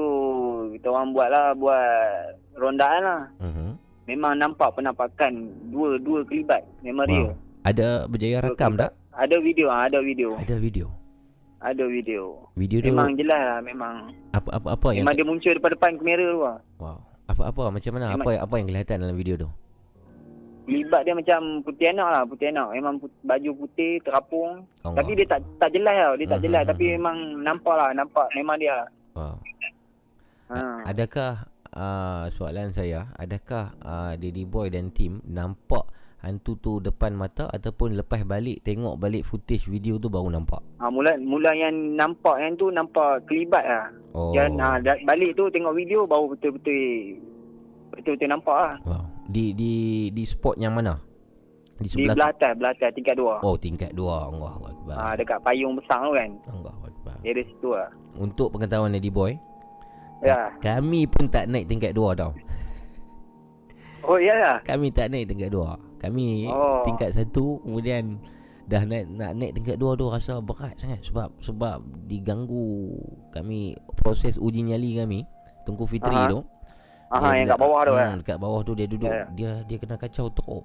[0.72, 1.90] kita orang buat lah buat
[2.54, 3.22] rondaan lah.
[3.40, 3.68] Mhm.
[4.06, 5.32] Memang nampak penampakan
[5.68, 7.24] dua dua kelibat memang real.
[7.28, 7.36] Wow.
[7.66, 8.94] Ada berjaya rakam tak?
[9.10, 10.38] Ada video ah ada video.
[10.38, 10.86] Ada video
[11.59, 12.46] Ada video.
[12.54, 13.94] Video tu Memang jelas lah memang.
[14.30, 16.59] apa apa apa yang Memang dia muncul depan-depan kamera tu lah.
[16.78, 19.50] Wow Apa apa macam mana Memang- apa apa yang kelihatan dalam video tu
[20.64, 22.68] Kelibat dia macam putih anak lah putih anak.
[22.70, 24.68] Memang put, baju putih terapung.
[24.82, 25.00] Allah.
[25.00, 26.14] Tapi dia tak tak jelas tau.
[26.14, 26.62] Dia tak Mhm, jelas.
[26.62, 26.92] mhm, Tapi mhm.
[26.94, 27.88] memang nampak lah.
[27.92, 28.76] Nampak memang dia.
[29.12, 29.36] Wow
[30.48, 30.80] Ha.
[30.86, 35.84] Adakah uh, soalan saya Adakah uh, Daddy Boy dan tim Nampak
[36.18, 40.86] hantu tu depan mata Ataupun lepas balik Tengok balik footage video tu Baru nampak Ha,
[40.90, 43.86] mula mula yang nampak yang tu nampak kelibat lah.
[44.14, 47.18] Oh Yang ha, balik tu tengok video baru betul-betul
[47.90, 48.74] betul-betul nampak lah.
[48.86, 49.04] wow.
[49.26, 49.72] Di di
[50.14, 51.02] di spot yang mana?
[51.78, 53.42] Di Di sebelah belah atas, belah atas tingkat dua.
[53.42, 56.30] Oh tingkat dua Allahu Akbar Ha, dekat payung besar tu kan.
[56.46, 57.90] Allahu Akbar Dia ada situ lah.
[58.14, 59.34] Untuk pengetahuan Daddy Boy
[60.22, 60.50] Ya.
[60.62, 62.30] Kami pun tak naik tingkat dua tau
[64.06, 64.58] Oh ya lah.
[64.62, 66.82] Kami tak naik tingkat dua Kami Oh.
[66.86, 68.18] tingkat satu Kemudian
[68.68, 72.94] Dah naik, nak naik tingkat dua tu Rasa berat sangat Sebab sebab diganggu
[73.32, 75.24] Kami Proses uji nyali kami
[75.64, 76.30] Tungku Fitri Aha.
[76.30, 76.40] tu
[77.09, 78.16] Aha, yang kat bawah tu hmm, kan.
[78.20, 79.24] Dekat bawah tu dia duduk Ya.
[79.32, 80.64] Dia dia kena kacau teruk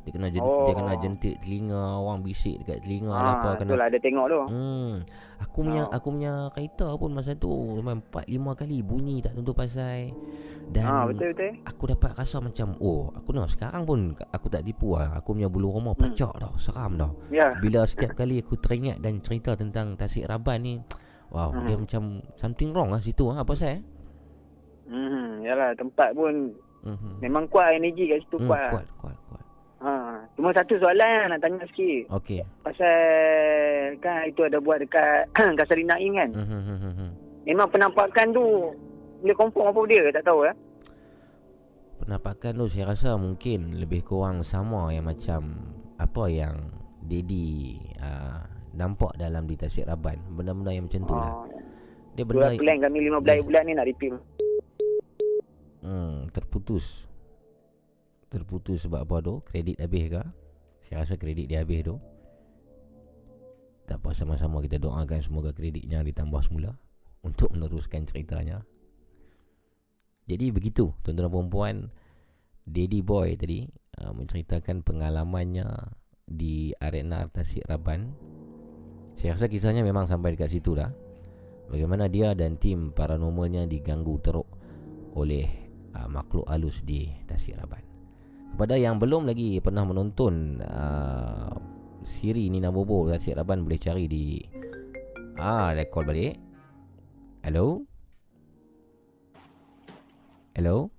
[0.00, 0.64] dia kena jen, Oh.
[0.64, 4.26] dia kena jentik telinga orang bisik dekat telinga lah apa Ha, kena itulah ada tengok
[4.26, 4.40] tu.
[4.48, 4.92] Hmm.
[5.38, 5.92] Aku punya Oh.
[5.92, 10.08] aku punya kereta pun masa tu memang 4 5 kali bunyi tak tentu pasal.
[10.66, 11.52] Dan Ha, betul betul.
[11.64, 15.12] aku dapat rasa macam oh, aku tengok sekarang pun aku tak tipu lah.
[15.14, 16.00] Aku punya bulu roma Hmm.
[16.00, 17.10] pacak tau, seram tau.
[17.28, 17.52] Ya.
[17.58, 20.74] Bila setiap kali aku teringat dan cerita tentang Tasik Raban ni,
[21.28, 21.66] wow, Hmm.
[21.66, 22.02] dia macam
[22.34, 23.40] something wrong lah situ ah.
[23.40, 23.82] Apa saya?
[24.86, 27.20] Hmm, yalah tempat pun Mhm.
[27.20, 28.60] memang kuat energi kat situ Hmm, kuat.
[28.60, 28.70] lah.
[28.72, 29.44] kuat, kuat, kuat.
[29.44, 29.49] Ha,
[30.34, 32.08] cuma satu soalan lah nak tanya sikit.
[32.12, 32.40] Okey.
[32.60, 32.96] Pasal
[33.98, 36.30] kan itu ada buat dekat Kasari Naim kan.
[36.32, 37.08] Mhm, mhm, mhm.
[37.44, 38.44] Memang penampakan tu
[39.20, 40.52] boleh confirm apa dia tak tahu ya.
[42.00, 45.68] Penampakan tu saya rasa mungkin lebih kurang sama yang macam
[46.00, 46.56] apa yang
[47.00, 48.40] Daddy uh,
[48.72, 50.16] nampak dalam di Tasik Raban.
[50.32, 51.32] Benda-benda yang macam tu lah.
[51.34, 51.44] Oh,
[52.14, 54.12] Dia Dua benda plan kami 15 dia- bulan ni nak repeat.
[55.80, 57.09] hmm, terputus.
[58.30, 59.42] Terputus sebab apa tu?
[59.42, 60.22] Kredit habis ke?
[60.86, 61.98] Saya rasa kredit dia habis tu.
[63.90, 66.78] Tak apa sama-sama kita doakan semoga kreditnya ditambah semula
[67.26, 68.62] untuk meneruskan ceritanya.
[70.30, 71.76] Jadi begitu tuan-tuan dan puan
[72.70, 73.66] Daddy Boy tadi
[73.98, 75.66] uh, menceritakan pengalamannya
[76.22, 78.14] di arena Tasik Raban.
[79.18, 80.94] Saya rasa kisahnya memang sampai dekat situ lah.
[81.66, 84.46] Bagaimana dia dan tim paranormalnya diganggu teruk
[85.18, 85.50] oleh
[85.98, 87.89] uh, makhluk halus di Tasik Raban.
[88.54, 91.54] Kepada yang belum lagi pernah menonton uh,
[92.04, 94.36] siri Nina Bobo Tasik Raban boleh cari di
[95.40, 96.34] ah ada call balik.
[97.40, 97.80] Hello.
[100.52, 100.92] Hello.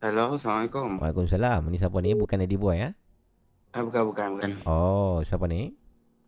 [0.00, 1.00] Hello, Assalamualaikum.
[1.00, 1.60] Waalaikumsalam.
[1.68, 2.12] Ini siapa ni?
[2.12, 2.92] Bukan Eddie Boy ya?
[3.72, 4.50] Ah, bukan, bukan, bukan.
[4.68, 5.72] Oh, siapa ni?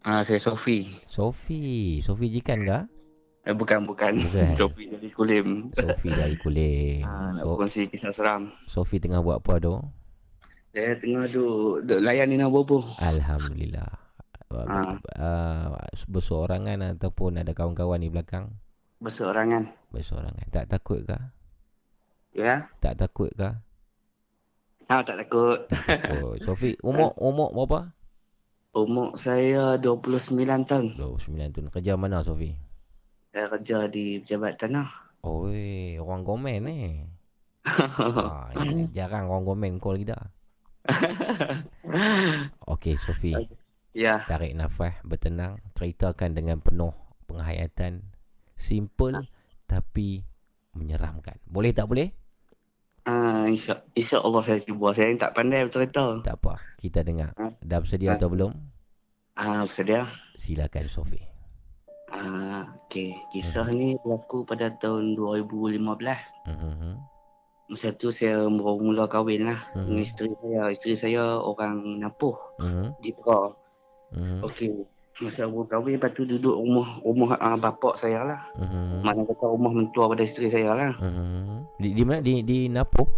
[0.00, 0.96] Ah, saya Sofi.
[1.06, 2.00] Sofi.
[2.00, 2.78] Sofi Jikan ke?
[3.46, 4.16] Eh, bukan, bukan.
[4.18, 4.56] Bukan.
[4.60, 5.70] Sofi dari Kulim.
[5.76, 7.04] Sofi dari Kulim.
[7.04, 8.50] Ah, nak So, kongsi kisah seram.
[8.66, 9.76] Sofi tengah buat apa tu?
[10.77, 12.85] Saya tengah duk, duk layan Nina Bobo.
[13.01, 13.89] Alhamdulillah.
[14.53, 15.01] Ah.
[15.16, 15.72] Uh,
[16.05, 18.53] bersorangan ataupun ada kawan-kawan di belakang?
[19.01, 19.72] Berseorangan.
[19.89, 20.45] Bersorangan.
[20.53, 21.16] Tak takut ke?
[22.37, 22.68] Ya?
[22.85, 23.57] Tak takut ke?
[24.93, 25.64] Ah, tak takut.
[26.12, 27.97] Oh, Sofi, umur umur berapa?
[28.77, 30.37] Umur saya 29
[30.68, 30.93] tahun.
[30.93, 31.61] 29 tu.
[31.72, 32.53] Kerja mana Sofi?
[33.33, 34.93] Saya kerja di pejabat tanah.
[35.24, 37.01] Oi, orang komen ni.
[37.64, 40.36] ah, ini jarang orang komen call kita.
[42.72, 43.32] Okey, Sofi.
[43.93, 44.24] ya.
[44.24, 46.93] Tarik nafas, bertenang, ceritakan dengan penuh
[47.26, 48.03] penghayatan.
[48.57, 49.20] Simple
[49.64, 50.24] tapi
[50.72, 51.37] menyeramkan.
[51.45, 52.09] Boleh tak boleh?
[53.05, 54.91] Ah, insya, insya Allah saya cuba.
[54.91, 56.18] Saya tak pandai bercerita.
[56.24, 56.59] Tak apa.
[56.76, 57.30] Kita dengar.
[57.37, 57.53] Ah.
[57.61, 58.18] Dah bersedia Ah.
[58.18, 58.53] atau belum?
[59.37, 60.09] Ah, bersedia?
[60.34, 61.20] Silakan Sofi.
[62.09, 63.14] Ah, okey.
[63.30, 66.18] Kisah ni berlaku pada tahun 2015.
[66.47, 67.15] Mhm.
[67.66, 69.90] Masa tu saya baru mula kahwin lah Hmm.
[69.90, 70.62] dengan isteri saya.
[70.70, 72.86] Isteri saya orang Napuh, Mhm.
[73.02, 73.40] Jitra.
[74.14, 74.38] Mhm.
[74.46, 74.70] Okey.
[75.16, 78.40] Masa baru kahwin, lepas tu duduk rumah rumah uh, bapak saya lah.
[78.54, 79.02] Mhm.
[79.02, 80.92] Mana kata rumah mentua pada isteri saya lah.
[80.94, 81.82] Mhm.
[81.82, 82.20] Di di mana?
[82.22, 83.08] Di di Napoh?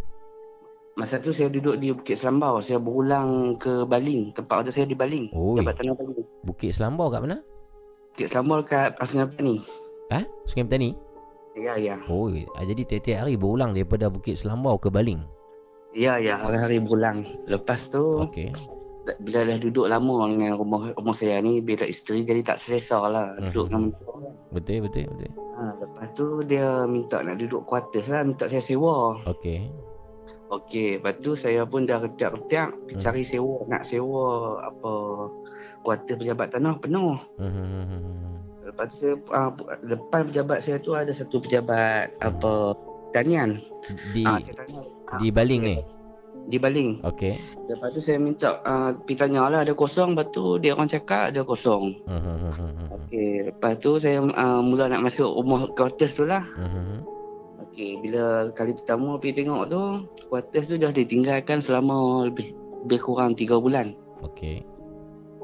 [0.96, 2.58] Masa tu saya duduk di Bukit Selambau.
[2.58, 4.34] Saya berulang ke Baling.
[4.34, 5.30] Tempat kerja saya di Baling.
[5.30, 5.62] Oi.
[5.62, 6.26] Jabatan Baling.
[6.42, 7.38] Bukit Selambau kat mana?
[8.14, 9.62] Bukit Selambau dekat Sungai Petani.
[10.10, 10.26] Ha?
[10.50, 10.90] Sungai Petani?
[11.58, 11.98] Ya, ya.
[12.06, 15.18] Oh, ah, jadi tiap-tiap hari berulang daripada Bukit Selambau ke Baling.
[15.90, 16.38] Ya, ya.
[16.38, 17.26] Hari-hari berulang.
[17.50, 18.54] Lepas tu, Okey.
[19.24, 23.34] bila dah duduk lama dengan rumah rumah saya ni, bila isteri jadi tak selesa lah.
[23.50, 23.70] Duduk Mhm.
[23.72, 24.14] dengan mentua.
[24.54, 25.30] Betul, betul, betul.
[25.58, 29.18] Ha, lepas tu dia minta nak duduk quarters lah, minta saya sewa.
[29.26, 29.66] Okey.
[30.48, 33.00] Okey, lepas tu saya pun dah ketiak-ketiak Hmm.
[33.02, 34.24] cari sewa, nak sewa
[34.62, 34.92] apa
[35.82, 37.18] kuarter pejabat tanah penuh.
[37.36, 38.37] Mhm.
[38.78, 39.50] Lepas tu saya, uh,
[39.90, 42.78] depan pejabat saya tu ada satu pejabat apa
[43.10, 43.58] tanian.
[44.14, 44.86] Di Ah, saya tanya.
[45.10, 45.76] Ah, di Baling ni.
[46.46, 47.02] Di Baling.
[47.02, 47.42] Okey.
[47.66, 50.14] Lepas tu saya minta uh, pergi tanya lah ada kosong.
[50.14, 51.98] Lepas tu dia orang cakap ada kosong.
[52.06, 52.94] Mhm.
[53.02, 56.46] Okey, lepas tu saya uh, mula nak masuk rumah quarters tu lah.
[56.54, 57.02] Mhm.
[57.66, 59.82] Okey, bila kali pertama pergi tengok tu,
[60.30, 62.54] quarters tu dah ditinggalkan selama lebih,
[62.86, 63.98] lebih kurang 3 bulan.
[64.22, 64.62] Okey.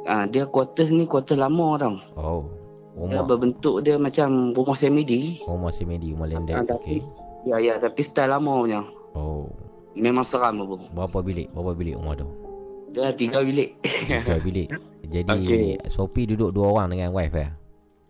[0.07, 1.99] Ah, dia quarters ni quarters lama tau.
[2.15, 2.47] Oh.
[2.95, 5.43] Dia Rumah berbentuk dia macam rumah semidi.
[5.43, 6.55] rumah semedi, rumah Ah, landed.
[6.65, 6.99] tapi- Okey.
[7.45, 8.81] Ya, ya, tapi style lama punya.
[9.13, 9.51] Oh.
[9.93, 10.79] Memang seram tu.
[10.91, 11.51] Berapa bilik?
[11.51, 12.27] Berapa bilik rumah tu?
[12.91, 13.75] Dia tiga bilik.
[13.83, 14.69] Tiga bilik.
[15.05, 15.67] Jadi Okey.
[15.87, 17.51] Sophie duduk dua orang dengan wife ya.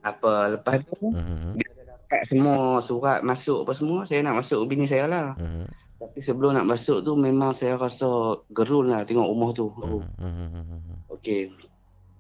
[0.03, 1.57] Apa, lepas tu, Mhm.
[1.57, 5.33] bila dah dapat semua surat masuk apa semua, saya nak masuk bini saya lah.
[5.35, 5.65] Mhm.
[5.97, 8.07] Tapi sebelum nak masuk tu, memang saya rasa
[8.49, 9.65] gerun lah tengok rumah tu.
[9.75, 10.05] Oh.
[10.21, 10.45] Mhm.
[10.53, 10.97] Mhm.
[11.11, 11.49] Okey.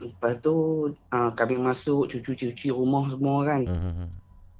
[0.04, 0.54] Lepas tu,
[0.92, 3.62] uh, kami masuk, cuci-cuci rumah semua kan.
[3.64, 4.06] Mhm.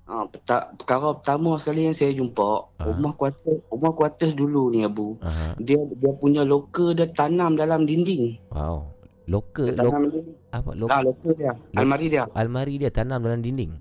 [0.04, 2.92] Uh, peta, perkara pertama sekali yang saya jumpa, Ah.
[2.92, 5.16] rumah quarters, rumah quarters dulu ni Abu.
[5.20, 5.56] Aha.
[5.56, 8.36] Dia dia punya loker dia tanam dalam dinding.
[8.52, 8.92] Wow.
[9.24, 10.26] Loker, Dia lok, tanam dinding.
[10.52, 10.70] apa?
[10.76, 11.52] Lok, Ah, loker dia.
[11.72, 12.24] Almari dia.
[12.36, 13.72] almari dia tanam dalam dinding.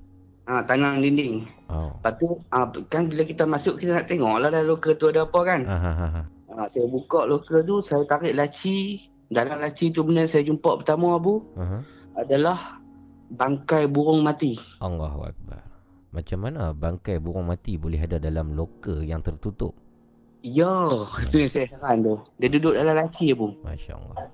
[0.43, 1.43] Ah, tanam dinding.
[1.67, 1.91] Oh.
[1.91, 5.27] Lepas tu, ah, kan bila kita masuk, kita nak tengok lah dalam loker tu ada
[5.27, 5.61] apa kan.
[5.67, 5.91] Aha.
[6.07, 6.21] aha.
[6.55, 9.11] Ah, saya buka loker tu, saya tarik laci.
[9.33, 11.81] Dalam laci tu benda saya jumpa pertama Abu, Aha.
[12.15, 12.77] adalah
[13.27, 14.55] bangkai burung mati.
[14.77, 15.65] Allahu akbar.
[16.13, 19.73] Macam mana bangkai burung mati boleh ada dalam loker yang tertutup?
[20.45, 20.69] Ya,
[21.33, 22.15] tu yang saya heran tu.
[22.37, 23.57] Dia duduk dalam laci Abu.
[23.65, 24.29] Masya-Allah.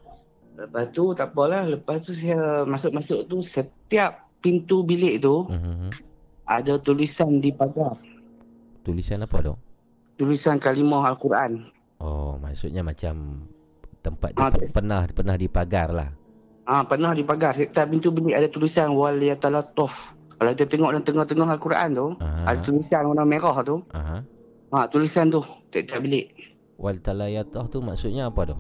[0.59, 5.95] Lepas tu tak apalah, lepas tu saya masuk-masuk tu setiap pintu bilik tu Mhm.
[6.43, 7.95] ada tulisan di pagar.
[8.83, 9.55] Tulisan apa tu?
[10.17, 11.71] Tulisan kalimah Al-Quran.
[12.03, 13.47] Oh, maksudnya macam
[13.99, 16.09] tempat Ah, dia tak- pernah pernah dipagar lah.
[16.63, 19.91] Ah pernah di pagar setiap pintu bilik ada tulisan wal yatalataf.
[20.37, 22.41] Kalau kita tengok dalam tengah-tengah Al-Quran tu, Aha.
[22.47, 23.83] ada tulisan warna merah tu.
[23.91, 24.17] Aha.
[24.69, 26.31] Ha tulisan tu tiap-tiap bilik.
[26.77, 28.57] Wal talayatah tu maksudnya apa tu?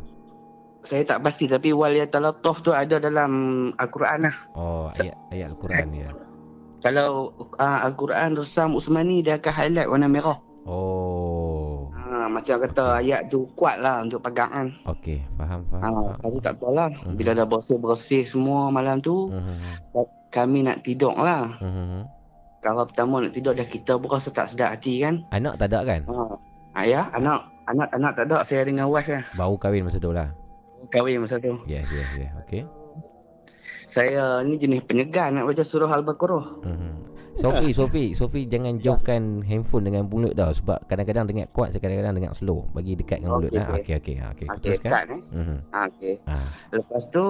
[0.81, 3.31] Saya tak pasti tapi wal yatalataf tu ada dalam
[3.75, 4.35] Al-Quran lah.
[4.53, 6.09] Oh, ayat ayat Al-Quran ya.
[6.79, 10.39] Kalau uh, Al-Quran Rasam Usmani dia akan highlight warna merah.
[10.63, 11.38] Oh.
[12.29, 14.67] Ha macam kata ayat tu kuat lah untuk pegang kan.
[14.85, 15.81] Okey, faham faham.
[15.81, 16.89] Ah, lepas tu tak apalah.
[16.93, 17.17] Mhm.
[17.17, 19.57] Bila dah bersih-bersih semua malam tu, Mhm.
[20.29, 21.57] kami nak tidur lah.
[21.57, 22.05] Mhm.
[22.61, 25.25] Kalau pertama nak tidur dah kita pun rasa tak sedap hati kan.
[25.33, 26.05] Anak tak ada kan?
[26.05, 26.37] Ha.
[26.85, 29.25] Ayah, anak anak anak tak ada saya dengan wife lah.
[29.33, 30.29] Baru kahwin masa tu lah.
[30.93, 31.57] Kahwin masa tu.
[31.65, 32.29] Yes, yes, yes.
[32.45, 32.61] Okey.
[33.89, 36.45] Saya ni jenis penyegar nak baca surah Al-Baqarah.
[36.61, 36.93] Mhm.
[37.39, 42.35] Sofi, Sofi, Sofi jangan jauhkan handphone dengan mulut dah sebab kadang-kadang dengar kuat, kadang-kadang dengar
[42.35, 42.67] slow.
[42.75, 43.51] Bagi dekat dengan mulut.
[43.51, 43.79] Okey, Ha, okey.
[43.79, 44.15] okey, okey.
[44.19, 44.91] Okey, Okey, teruskan.
[44.91, 45.21] start eh.
[45.31, 45.57] Mhm.
[45.71, 46.13] Ha, okey.
[46.27, 46.35] Ha.
[46.75, 47.25] Lepas tu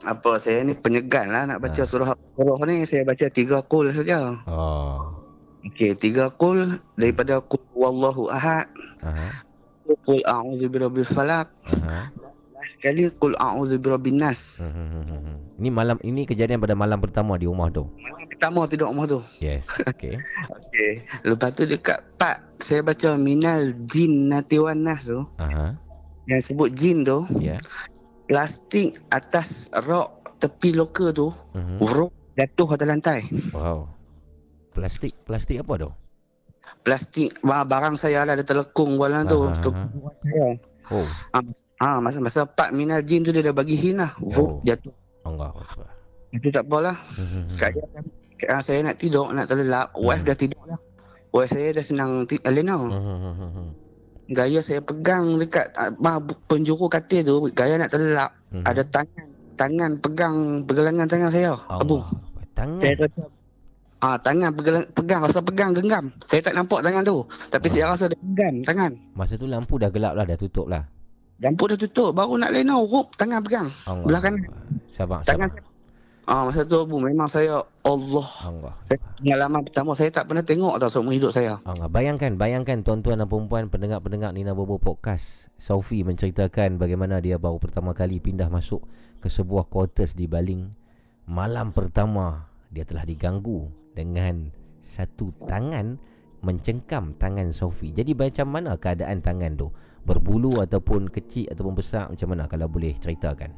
[0.00, 1.88] apa saya ni penyegan lah nak baca Ha.
[1.88, 4.32] surah Al-Baqarah ni saya baca tiga kul saja.
[4.46, 5.18] Oh.
[5.66, 8.64] Okey, tiga kul daripada kul wallahu ahad,
[9.04, 9.44] Aha.
[10.06, 11.50] kul a'udzu birabbil falaq,
[11.84, 12.08] Aha.
[12.70, 14.56] Sekali kul a'udzu birabbin nas.
[14.56, 15.58] Mhm.
[15.58, 17.90] Ini malam ini kejadian pada malam pertama di rumah tu.
[17.92, 19.20] Malam pertama tidur rumah tu.
[19.38, 19.66] Yes.
[19.90, 20.16] Okey.
[20.48, 20.90] Okey.
[21.22, 25.26] Lepas tu dekat part saya baca minal jin nati wan nas tu.
[25.36, 25.74] Aha.
[26.24, 27.58] Yang sebut jin tu, Ya.
[28.24, 31.76] plastik atas rok tepi loka tu, Mhm.
[31.80, 33.20] uruk jatuh atas lantai.
[33.50, 33.90] Wow.
[34.70, 35.90] Plastik, plastik apa tu?
[36.80, 39.42] Plastik ba- barang saya lah ada terlekung bualan tu.
[39.42, 39.84] Aha, Tu aha.
[40.22, 40.48] saya.
[41.80, 44.12] Ah, masa masa part minal jin tu dia dah bagi hin lah.
[44.20, 44.60] Oh.
[44.60, 44.92] Jatuh.
[45.22, 45.56] Allah.
[46.30, 46.96] Itu tak apalah.
[47.16, 47.56] Mhm.
[47.56, 48.04] Keadaan
[48.36, 50.28] keadaan saya nak tidur, nak terlelap, wife Hmm.
[50.28, 50.78] dah tidur lah.
[51.30, 52.76] Wife saya dah senang ti- lena.
[52.76, 53.66] Mhm.
[54.30, 58.30] Gaya saya pegang dekat bah, penjuru katil tu, gaya nak terlelap.
[58.52, 59.26] Ada tangan
[59.56, 61.56] tangan pegang pergelangan tangan saya.
[61.66, 61.98] Abu.
[61.98, 62.04] Allah.
[62.52, 62.78] Tangan.
[62.78, 63.22] Saya rasa
[64.00, 66.08] Ah tangan pegang, pegang rasa pegang genggam.
[66.24, 67.20] Saya tak nampak tangan tu.
[67.48, 67.70] Tapi Ah.
[67.70, 68.92] saya rasa dia genggam tangan.
[69.12, 70.84] Masa tu lampu dah gelap lah, dah tutup lah.
[71.40, 73.68] Lampu dah tutup baru nak lena rup tangan pegang.
[73.88, 74.04] Allah.
[74.04, 74.44] Belah kanan.
[74.92, 75.68] Sabar, Tangan sabar.
[76.30, 78.28] Ah masa tu Abu memang saya Allah.
[78.44, 78.74] Allah.
[78.86, 81.58] Saya, pengalaman pertama saya tak pernah tengok tau seumur hidup saya.
[81.66, 81.90] Allah.
[81.90, 85.50] Bayangkan, bayangkan tuan-tuan dan perempuan pendengar-pendengar Nina Bobo Podcast.
[85.58, 88.84] Sophie menceritakan bagaimana dia baru pertama kali pindah masuk
[89.18, 90.70] ke sebuah quarters di Baling.
[91.26, 93.66] Malam pertama dia telah diganggu
[93.96, 95.98] dengan satu tangan
[96.46, 97.90] mencengkam tangan Sophie.
[97.90, 99.68] Jadi macam mana keadaan tangan tu?
[100.00, 103.52] Berbulu ataupun kecil ataupun besar macam mana kalau boleh ceritakan?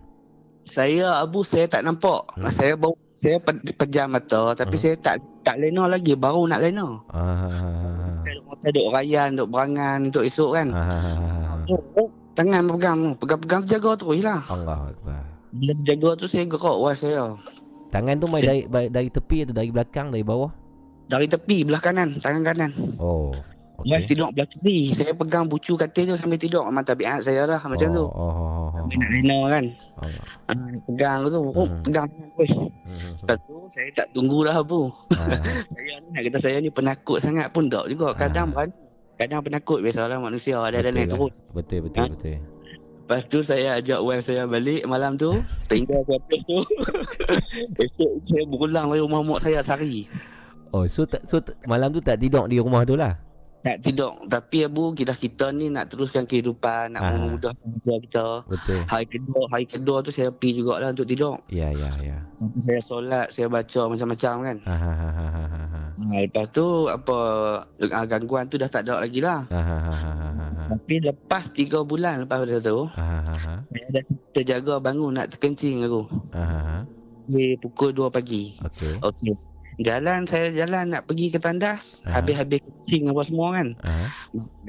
[0.63, 2.27] Saya Abu saya tak nampak.
[2.35, 2.51] Hmm.
[2.51, 4.83] Saya baru saya pe- pejam mata tapi Hmm.
[4.83, 5.17] saya tak
[5.47, 6.99] tak lena lagi baru nak lena.
[7.11, 8.23] Ah.
[8.63, 10.69] Saya duk rayan, duk berangan untuk esok kan.
[10.75, 11.63] Ah.
[11.71, 14.43] Oh, oh, tangan pegang, pegang-pegang jaga terus lah.
[14.47, 15.23] Allah Akbar.
[15.53, 17.39] Bila jaga tu saya gerak wife saya.
[17.93, 20.51] Tangan tu main dari, dari dari tepi atau dari belakang, dari bawah?
[21.07, 22.71] Dari tepi belah kanan, tangan kanan.
[22.97, 23.37] Oh.
[23.83, 24.09] Wife Okey.
[24.09, 24.79] tidur belah kiri.
[24.91, 26.63] Saya pegang bucu katil tu sambil tidur.
[26.65, 28.05] Memang tabiat saya lah macam oh, tu.
[28.05, 28.67] Oh, oh, oh, oh.
[28.75, 29.65] Sambil nak lena kan.
[29.99, 30.25] Allah.
[30.47, 31.83] Ah, pegang tu, oh, Hmm.
[31.83, 32.55] pegang wife.
[32.55, 33.13] Hmm.
[33.19, 34.89] Lepas tu saya tak tunggulah Abu.
[35.13, 35.37] Ah.
[35.75, 38.15] Saya ni nak kata saya ni penakut sangat pun tak juga.
[38.15, 38.75] Kadang berani.
[39.13, 41.15] Kadang penakut biasalah manusia ada ada naik lah.
[41.15, 41.33] turun.
[41.53, 42.11] Betul, betul, Ha?
[42.11, 42.37] betul.
[43.03, 45.37] Lepas tu saya ajak wife saya balik malam tu.
[45.71, 46.59] Tinggal kuartus tu.
[47.83, 50.07] Esok saya berulang dari rumah mak saya sehari.
[50.73, 53.21] Oh, so tak so malam tu tak tidur di rumah tu lah.
[53.63, 54.19] Tak tidur.
[54.27, 56.93] Tapi Abu, kita kita ni nak teruskan kehidupan.
[56.93, 57.15] Nak Ah.
[57.15, 58.27] memudahkan kerja kita.
[58.51, 58.79] Betul.
[58.85, 61.39] Hari kedua, hari kedua tu saya pergi jugalah untuk tidur.
[61.47, 62.19] Ya, ya, ya.
[62.59, 64.57] Saya solat, saya baca macam-macam kan.
[64.67, 65.81] Ha ha ha ha ha ha.
[65.95, 67.17] Ha, lepas tu apa
[67.87, 69.47] ah, gangguan tu dah tak ada lagi lah.
[69.47, 70.65] Ha ha ha ha ha ha.
[70.75, 73.55] Tapi lepas 3 bulan lepas pada tu, Ha ha ha ha.
[73.63, 74.03] saya dah
[74.35, 76.11] terjaga bangun nak terkencing aku.
[76.35, 76.77] Ha ha ha.
[77.31, 78.59] Di pukul 2 pagi.
[78.59, 78.99] Okey.
[78.99, 79.35] Okey.
[79.79, 82.21] Jalan saya jalan nak pergi ke tandas, Aha.
[82.21, 83.69] habis-habis kencing apa semua kan.
[83.81, 83.93] Ha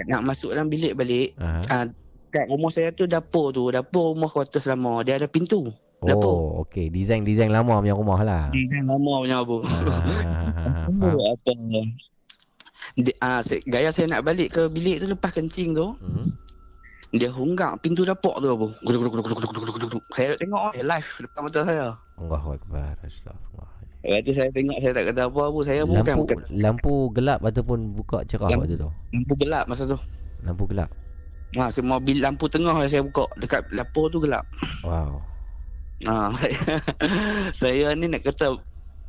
[0.08, 1.60] Nak masuk dalam bilik balik, ha.
[1.68, 1.86] ah,
[2.30, 5.68] kat rumah saya tu dapur tu, dapur rumah quarters lama, dia ada pintu.
[6.00, 6.32] Dapur.
[6.32, 6.88] Oh, okey.
[6.88, 8.44] Design-design lama punya rumah lah.
[8.50, 9.58] Design lama punya apa.
[9.60, 10.64] Ha ha ha ha.
[10.64, 10.72] ha.
[10.88, 11.20] Faham.
[11.20, 11.52] apa
[12.94, 16.30] di, ah, saya, gaya saya nak balik ke bilik tu lepas kencing tu Hmm.
[17.10, 18.68] dia hunggak pintu dapur tu apa
[20.12, 21.86] saya tengok eh, live depan mata saya
[22.20, 22.94] Allahu akbar.
[23.02, 23.73] Astagfirullah.
[24.04, 27.40] Lepas tu saya tengok saya tak kata apa apa saya bukan Lampu bukan lampu gelap
[27.42, 28.90] ataupun buka cerah Lampu- waktu tu.
[29.10, 29.98] lampu gelap masa tu
[30.42, 30.90] Lampu gelap.
[31.54, 34.44] ha semua bil lampu tengah saya buka dekat dapur tu gelap
[34.82, 35.24] Wow.
[36.04, 36.58] ha saya
[37.54, 38.60] saya ni nak kata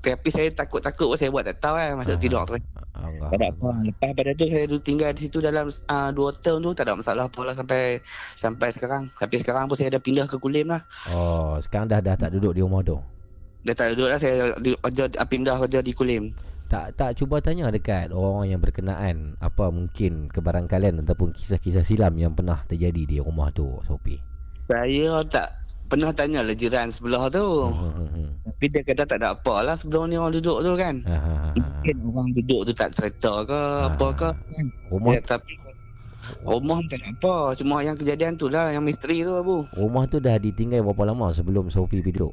[0.00, 2.20] tapi saya takut-takut pun saya buat tak tahu kan masa Aha.
[2.20, 2.60] tidur tu
[2.94, 3.26] Allah.
[3.26, 3.68] Tak ada apa.
[3.82, 6.94] Lepas pada tu saya dulu tinggal di situ dalam uh, dua tahun tu tak ada
[6.94, 8.04] masalah apa lah sampai
[8.36, 9.08] sampai sekarang.
[9.10, 10.84] Tapi sekarang pun saya dah pindah ke Kulim lah.
[11.08, 13.00] Oh, sekarang dah dah tak duduk di rumah tu.
[13.64, 16.36] Dah tak duduk lah saya di, kerja, ah, pindah kerja di Kulim.
[16.64, 22.32] Tak tak cuba tanya dekat orang-orang yang berkenaan apa mungkin kebarangkalian ataupun kisah-kisah silam yang
[22.32, 24.20] pernah terjadi di rumah tu, Sopi.
[24.64, 25.52] Saya tak
[25.86, 27.68] pernah tanya lah jiran sebelah tu.
[27.68, 28.28] Hmm, hmm, hmm.
[28.48, 30.94] Tapi dia kata tak ada apa lah sebelum ni orang duduk tu kan.
[31.04, 31.56] Ha, ha, ha, ha.
[31.56, 33.92] Mungkin orang duduk tu tak cerita ke Ah.
[33.92, 34.28] apa ke.
[34.32, 34.66] kan.
[34.88, 35.52] Rumah Ya, tapi
[36.40, 37.36] Rumah tak nak apa.
[37.52, 38.72] Cuma yang kejadian tu lah.
[38.72, 39.68] Yang misteri tu Abu.
[39.76, 42.24] Rumah tu dah ditinggal berapa lama sebelum Sofi pergi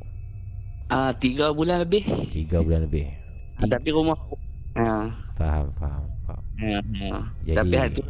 [0.91, 2.03] Ah, tiga bulan lebih.
[2.29, 3.07] Tiga bulan lebih.
[3.55, 4.17] Ah, tapi rumah...
[4.75, 5.07] Ah,
[5.39, 6.43] Faham, faham, faham.
[6.61, 6.83] ah,
[7.15, 7.23] ah.
[7.41, 8.01] Jadi- Tapi hati.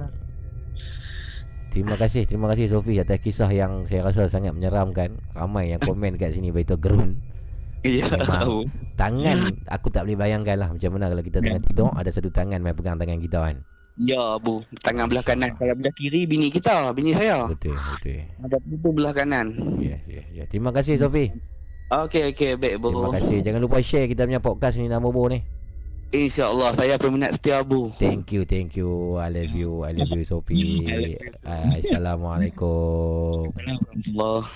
[1.72, 5.16] Terima kasih, terima kasih Sofi atas kisah yang saya rasa sangat menyeramkan.
[5.32, 7.16] Ramai yang komen kat sini beritahu gerun.
[7.82, 8.44] Ya, Memang.
[8.44, 8.58] Abu.
[9.00, 12.60] Tangan aku tak boleh bayangkan lah macam mana kalau kita tengah tidur ada satu tangan
[12.60, 13.56] main pegang tangan kita kan.
[13.98, 14.62] Ya, Abu.
[14.84, 15.56] Tangan belah kanan.
[15.56, 16.92] Kalau belah kiri, bini kita.
[16.92, 17.48] Bini saya.
[17.48, 18.20] Betul, betul.
[18.44, 19.48] Ada tu belah kanan.
[19.80, 20.46] Yes, yes, yes.
[20.52, 21.32] Terima kasih Sofi.
[21.92, 22.56] Okey, okey.
[22.56, 22.88] Baik, Abu.
[22.96, 23.38] Terima kasih.
[23.44, 25.44] Jangan lupa share kita punya podcast ni nama Bobo ni.
[26.16, 26.72] InsyaAllah.
[26.72, 27.92] Saya peminat setia, Abu.
[28.00, 29.20] Thank you, thank you.
[29.20, 29.84] I love you.
[29.84, 30.88] I love you Sofi.
[31.44, 33.52] Uh, Assalamualaikum.
[33.52, 34.48] Alhamdulillah.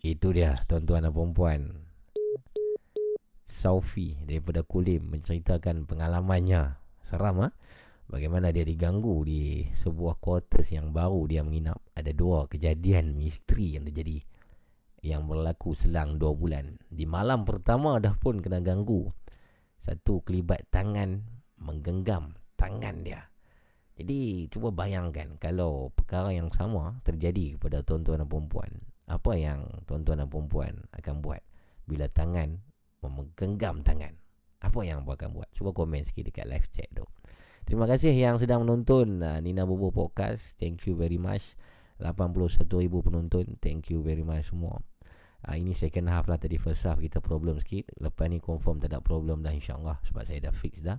[0.00, 1.60] Itu dia tuan-tuan dan puan
[3.44, 7.52] Sofi daripada Kulim menceritakan pengalamannya Seram ah.
[8.08, 13.88] Bagaimana dia diganggu di sebuah quarters yang baru dia menginap Ada dua kejadian misteri yang
[13.88, 14.20] terjadi
[15.04, 16.80] Yang berlaku selang dua bulan.
[16.88, 19.12] Di malam pertama dah pun kena ganggu.
[19.76, 21.20] Satu kelibat tangan
[21.60, 23.28] menggenggam tangan dia.
[23.94, 28.70] Jadi cuba bayangkan Kalau perkara yang sama terjadi kepada tuan-tuan dan perempuan
[29.06, 31.38] Apa yang tuan-tuan dan perempuan akan buat
[31.86, 32.58] Bila tangan
[33.06, 34.18] menggenggam tangan?
[34.64, 35.48] Apa yang abang akan buat?
[35.52, 37.04] Cuba komen sikit dekat live chat tu.
[37.68, 40.56] Terima kasih yang sedang menonton uh, Nina Bobo Podcast.
[40.56, 41.52] Thank you very much.
[42.00, 42.64] 81,000
[43.04, 43.60] penonton.
[43.60, 44.80] Thank you very much semua
[45.44, 47.92] uh, Ini second half lah Tadi first half kita problem sikit.
[48.00, 50.98] Lepas ni confirm tak ada problem dah insyaAllah Sebab saya dah fix dah.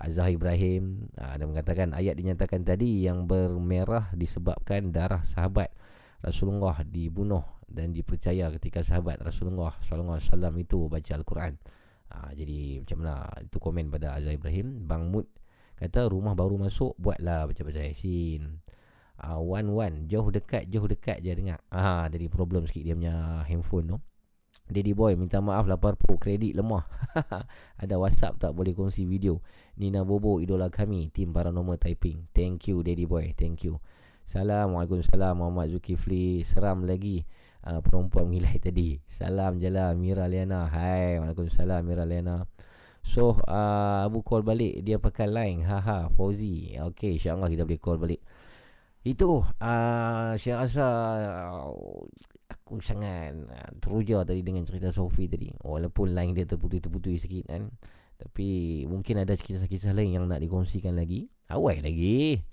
[0.00, 5.72] Azhar Ibrahim uh, Dia mengatakan ayat dinyatakan tadi Yang bermerah disebabkan darah sahabat
[6.20, 11.56] Rasulullah dibunuh Dan dipercaya ketika sahabat Rasulullah SAW itu baca Al-Quran.
[12.10, 13.14] Uh, Jadi macam mana?
[13.44, 14.84] Itu komen pada Azhar Ibrahim.
[14.84, 15.28] Bang Mud
[15.80, 18.60] Kata rumah baru masuk Buatlah baca-baca Yasin
[19.24, 19.94] uh, One one.
[20.08, 21.60] Jauh dekat Jauh dekat je dengar.
[21.68, 23.98] Ah, Jadi problem sikit dia punya handphone tu.
[24.70, 26.86] Daddy boy minta maaf lapar po kredit lemah.
[27.82, 29.42] Ada whatsapp tak boleh kongsi video.
[29.74, 31.10] Nina Bobo idola kami.
[31.10, 32.30] Tim Paranormal Typing.
[32.30, 33.34] Thank you Daddy boy.
[33.34, 33.82] Thank you.
[34.22, 34.78] Salam.
[34.78, 36.46] Waalaikumsalam Muhammad Zulkifli.
[36.46, 37.26] Seram lagi
[37.66, 39.02] uh, Perempuan ngilai tadi.
[39.10, 40.70] Salam jala Mira Liana.
[40.70, 42.46] Hai Waalaikumsalam Mira Liana.
[43.02, 44.86] So uh, Abu call balik.
[44.86, 45.66] Dia pakai line.
[45.66, 46.78] Haha Fauzi.
[46.94, 48.22] Okay insyaAllah kita boleh call balik
[49.00, 50.86] Itu uh, Saya rasa
[51.48, 51.72] uh,
[52.52, 55.48] Aku sangat uh, teruja tadi dengan cerita Sofi tadi.
[55.64, 57.72] Walaupun line dia terputus-terputus sikit kan
[58.20, 61.32] Tapi mungkin ada kisah-kisah lain yang nak dikongsikan lagi.
[61.48, 62.44] Awal lagi.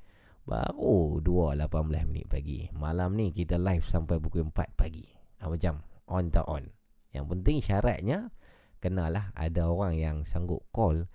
[0.48, 2.72] Baru 2.18 minit pagi.
[2.72, 5.04] Malam ni kita live sampai pukul 4 pagi.
[5.43, 6.64] Ha, Macam on tak on.
[7.12, 8.32] Yang penting syaratnya
[8.78, 11.10] Kenalah ada orang yang sanggup call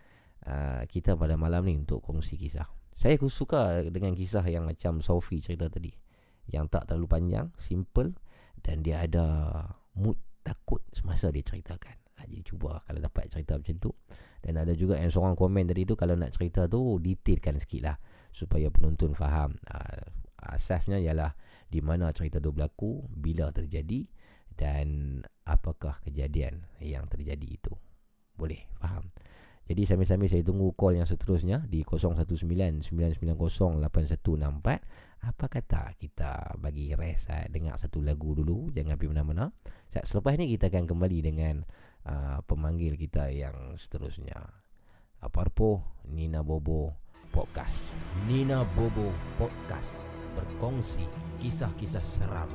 [0.48, 5.42] uh, Kita pada malam ni untuk kongsi kisah Saya suka dengan kisah yang macam Sophie
[5.42, 5.90] cerita tadi
[6.46, 8.14] Yang tak terlalu panjang Simple
[8.62, 9.26] Dan dia ada
[9.98, 10.14] mood
[10.46, 11.98] takut semasa dia ceritakan.
[12.18, 13.90] Ha, Jadi cuba kalau dapat cerita macam tu.
[14.38, 17.96] Dan ada juga yang seorang komen tadi tu Kalau nak cerita tu detailkan sikit lah
[18.30, 19.58] supaya penonton faham.
[19.66, 20.06] Uh,
[20.54, 21.34] asasnya ialah
[21.66, 24.06] di mana cerita tu berlaku bila terjadi
[24.54, 27.74] dan apakah kejadian yang terjadi itu.
[28.34, 29.10] Boleh faham
[29.72, 34.68] jadi sambil-sambil saya tunggu call yang seterusnya di 0199908164
[35.22, 39.48] apa kata kita bagi rest uh, dengar satu lagu dulu jangan pergi mana-mana.
[39.88, 41.64] Selepas ni kita akan kembali dengan
[42.04, 44.36] uh, pemanggil kita yang seterusnya.
[45.24, 46.92] Aparpo Nina Bobo
[47.32, 47.80] Podcast.
[48.28, 49.08] Nina Bobo
[49.40, 49.96] Podcast.
[50.36, 51.08] Berkongsi
[51.40, 52.52] kisah-kisah seram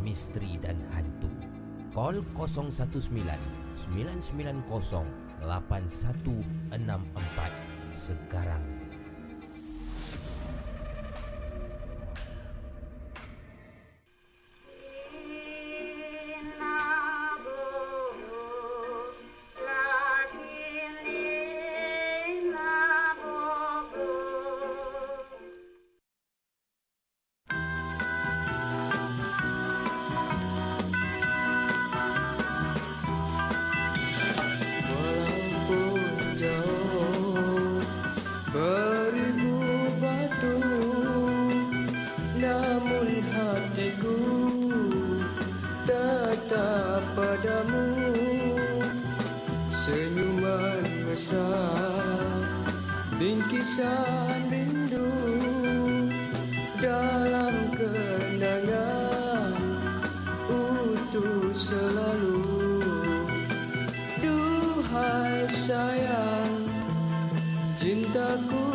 [0.00, 1.28] Misteri dan hantu.
[1.92, 8.60] Call 019 990 8164 Sekarang.
[8.60, 8.84] Walaupun
[51.14, 51.46] mesra
[53.14, 55.14] Bingkisan rindu
[56.82, 59.54] Dalam kenangan
[60.50, 62.42] Utuh selalu.
[64.18, 66.66] Duhai sayang
[67.78, 68.66] Cintaku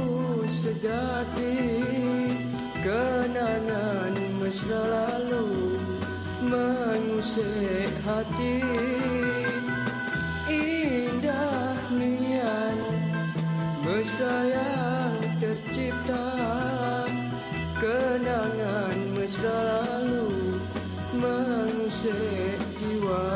[0.47, 1.59] sejati
[2.79, 5.75] Kenangan mesra lalu
[6.47, 8.98] Mengusik hati
[21.99, 23.27] Mengusik jiwa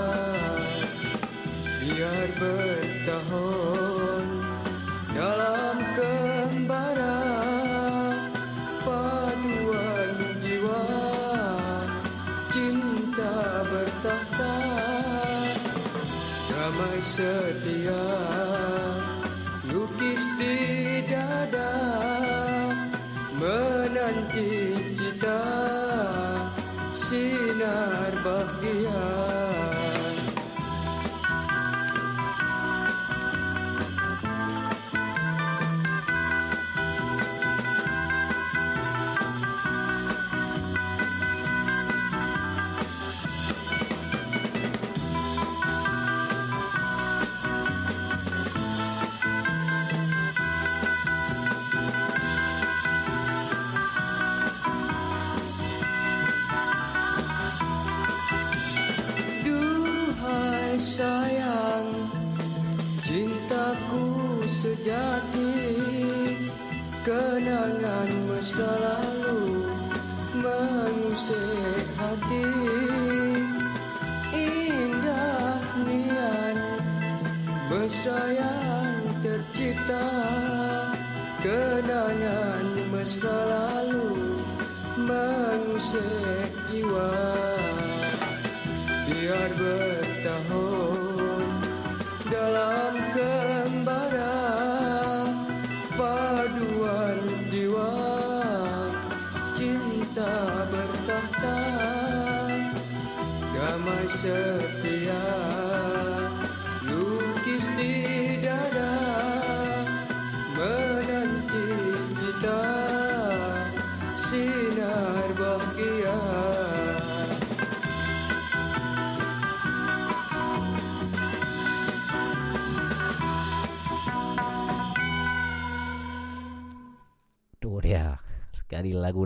[1.83, 4.25] Biar bertahun
[5.11, 7.19] dalam kembara
[8.87, 10.83] paduan jiwa
[12.55, 14.55] cinta bertahta
[16.47, 17.72] damai setia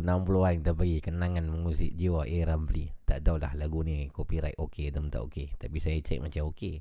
[0.08, 2.38] 60-an kita bagi kenangan mengusik jiwa A.
[2.48, 2.96] Ramli.
[3.04, 5.48] Tak tahulah lagu ni copyright okey atau tak okey.
[5.60, 6.80] Tapi saya cek macam okey.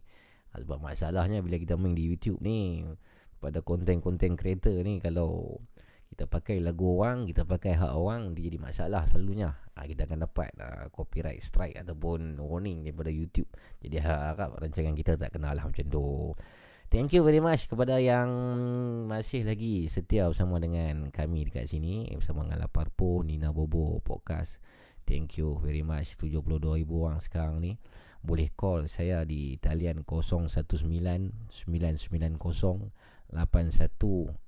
[0.55, 2.81] Ah, Sebab masalahnya bila kita main di YouTube ni
[3.37, 5.61] Pada konten-konten creator ni Kalau
[6.09, 9.53] kita pakai lagu orang Kita pakai hak orang Dia jadi masalah selalunya.
[9.77, 13.51] Ha, Kita akan dapat uh, copyright strike Ataupun warning daripada YouTube.
[13.85, 16.33] Jadi harap rancangan kita tak kena lah macam tu
[16.87, 18.31] Thank you very much kepada yang
[19.11, 24.63] masih lagi setia bersama dengan kami dekat sini bersama dengan Laparpo, Nina Bobo Podcast.
[25.03, 27.83] Thank you very much 72,000 orang sekarang ni.
[28.23, 31.59] Boleh call saya di talian 019 990
[33.35, 34.39] 8164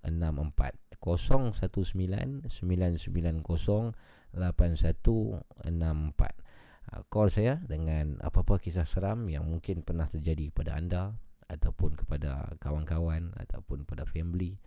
[0.95, 3.43] 019 990
[4.39, 6.47] 8164
[6.89, 12.53] Ah, Call saya dengan apa-apa kisah seram yang mungkin pernah terjadi kepada anda ataupun kepada
[12.61, 14.61] kawan-kawan ataupun pada family.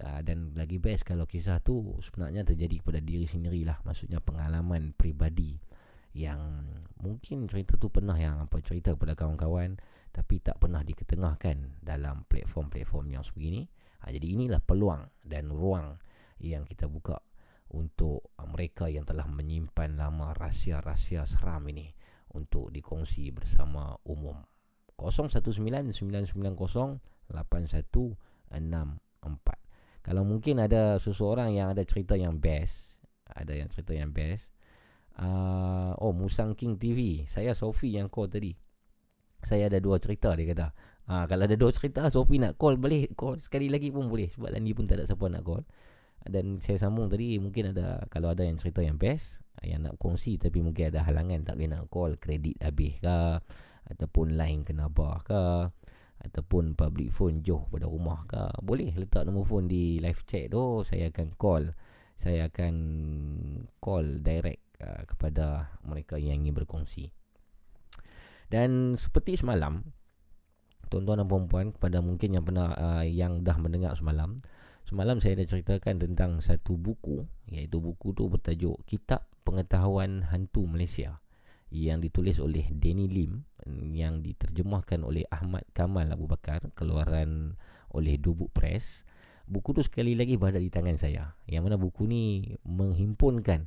[0.00, 4.96] Uh, dan lagi best kalau kisah tu sebenarnya terjadi kepada diri sendiri lah maksudnya pengalaman
[4.96, 5.60] peribadi
[6.16, 6.64] yang
[7.04, 9.76] mungkin cerita tu pernah yang apa cerita kepada kawan-kawan
[10.10, 13.68] tapi tak pernah diketengahkan dalam platform-platform yang sebegini.
[14.00, 16.00] Ha, jadi inilah peluang dan ruang
[16.40, 17.20] yang kita buka
[17.70, 21.92] untuk uh, mereka yang telah menyimpan lama rahsia-rahsia seram ini
[22.34, 24.49] untuk dikongsi bersama umum
[25.08, 27.00] 0199908164
[30.04, 32.92] Kalau mungkin ada seseorang yang ada cerita yang best
[33.32, 34.52] Ada yang cerita yang best
[35.16, 38.52] uh, Oh Musang King TV Saya Sofi yang call tadi.
[39.40, 40.68] Saya ada dua cerita dia kata.
[41.08, 43.40] Uh, Kalau ada dua cerita Sofi nak call boleh Call.
[43.40, 44.28] Sekali lagi pun boleh.
[44.36, 45.64] Sebab Lani pun tak ada siapa nak call.
[46.20, 50.40] Dan saya sambung tadi mungkin ada kalau ada yang cerita yang best yang nak kongsi
[50.40, 53.16] tapi mungkin ada halangan tak boleh nak call kredit habis ke
[53.90, 55.42] ataupun line kena bar ke
[56.20, 60.84] ataupun public phone jauh pada rumah ke boleh letak nombor phone di live chat tu
[60.84, 61.64] saya akan call.
[62.20, 62.74] Saya akan
[63.80, 67.08] call direct uh, kepada mereka yang ingin berkongsi.
[68.52, 69.80] Dan seperti semalam
[70.90, 74.36] tuan-tuan dan puan-puan kepada mungkin yang pernah uh, yang dah mendengar semalam
[74.82, 81.22] semalam saya dah ceritakan tentang satu buku iaitu buku tu bertajuk Kitab Pengetahuan Hantu Malaysia
[81.70, 83.46] yang ditulis oleh Danny Lim
[83.94, 87.54] yang diterjemahkan oleh Ahmad Kamal Abu Bakar keluaran
[87.94, 89.06] oleh Dubuk Press
[89.50, 91.34] buku tu sekali lagi berada di tangan saya.
[91.50, 93.66] Yang mana buku ni menghimpunkan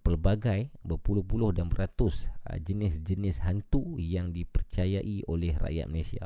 [0.00, 6.24] pelbagai berpuluh-puluh dan beratus uh, jenis-jenis hantu yang dipercayai oleh rakyat Malaysia.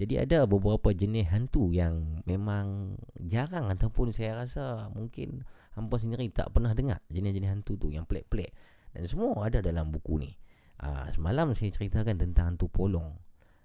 [0.00, 5.44] Jadi ada beberapa jenis hantu yang memang jarang ataupun saya rasa mungkin
[5.76, 8.48] hampa sendiri tak pernah dengar jenis-jenis hantu tu yang pelik-pelik.
[8.96, 10.32] Dan semua ada dalam buku ni.
[10.78, 13.18] Uh, semalam saya ceritakan tentang hantu polong.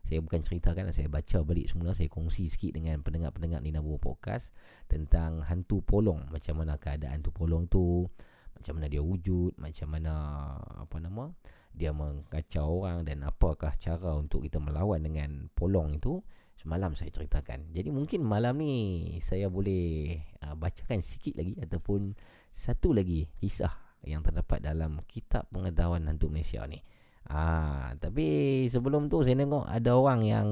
[0.04, 4.52] Saya bukan ceritakan Saya baca balik semula Saya kongsi sikit dengan pendengar-pendengar Nina Bobo Podcast
[4.92, 6.28] Tentang hantu polong.
[6.28, 8.12] Macam mana keadaan hantu polong tu
[8.52, 10.14] Macam mana dia wujud Macam mana
[10.60, 11.32] Apa nama
[11.72, 16.20] Dia mengacau orang Dan apakah cara untuk kita melawan dengan polong itu
[16.60, 17.72] Semalam saya ceritakan.
[17.72, 18.76] Jadi mungkin malam ni
[19.24, 22.12] Saya boleh uh, bacakan sikit lagi Ataupun
[22.52, 23.72] Satu lagi Kisah
[24.04, 26.84] yang terdapat dalam Kitab Pengetahuan Hantu Malaysia ni
[27.30, 28.26] Ah, tapi
[28.68, 30.48] sebelum tu saya tengok ada orang yang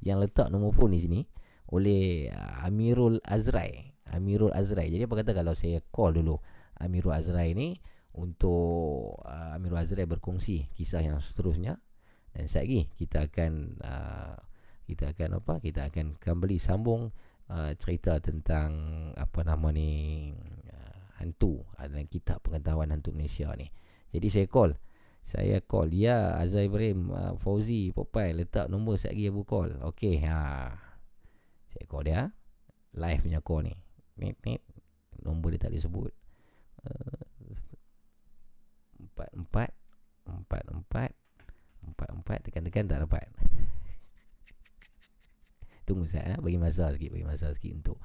[0.00, 1.20] yang letak nombor phone di sini
[1.70, 3.94] oleh uh, Amirul Azrai.
[4.10, 4.90] Amirul Azrai.
[4.90, 6.40] Jadi apa kata kalau saya call dulu
[6.82, 7.78] Amirul Azrai ni
[8.16, 11.78] untuk uh, Amirul Azrai berkongsi kisah yang seterusnya
[12.34, 13.52] dan sekejap lagi kita akan
[13.82, 14.36] uh,
[14.90, 15.54] kita akan apa?
[15.62, 17.14] Kita akan kembali sambung
[17.52, 18.70] uh, cerita tentang
[19.14, 20.32] apa nama ni
[20.66, 23.70] uh, hantu dalam kitab pengetahuan hantu Malaysia ni.
[24.10, 24.74] Jadi saya call
[25.20, 25.92] saya call.
[25.92, 29.70] Ya Azhar Ibrahim uh, Fauzi Popeye Letak nombor sekejap lagi Abu call.
[29.92, 30.74] Okey ha.
[31.70, 32.20] Saya call dia
[32.96, 33.74] Live punya call ni.
[34.18, 34.64] Nit nit
[35.20, 36.10] Nombor dia tak disebut
[36.88, 37.22] uh,
[38.98, 39.70] Empat empat
[40.26, 41.10] Empat empat
[41.86, 42.38] Empat empat.
[42.44, 43.28] Tekan-tekan tak dapat.
[45.86, 47.98] Tunggu saya Bagi masa sikit Bagi masa sikit untuk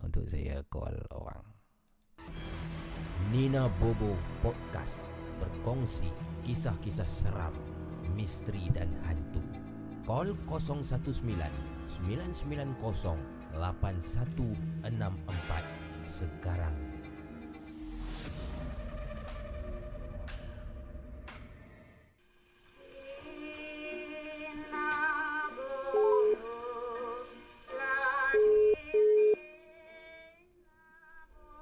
[0.00, 1.44] Untuk saya call orang.
[3.28, 4.96] Nina Bobo Podcast.
[5.36, 6.08] Berkongsi
[6.50, 7.54] kisah-kisah seram,
[8.18, 9.38] misteri dan hantu.
[10.02, 10.82] Call 019
[12.10, 12.74] 990
[13.54, 16.74] 8164 sekarang.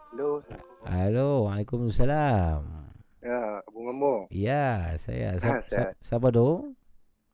[0.08, 0.40] Hello.
[0.88, 2.77] Halo, Waalaikumsalam.
[3.18, 4.14] Ya, Abu Ngamo.
[4.30, 5.34] Ya, saya.
[5.36, 5.92] Sa- Ah, sihat.
[5.92, 6.74] sa- siapa tu?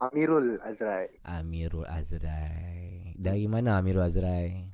[0.00, 1.12] Amirul Azrai.
[1.22, 3.12] Amirul Azrai.
[3.14, 4.64] Dari mana Amirul Azrai?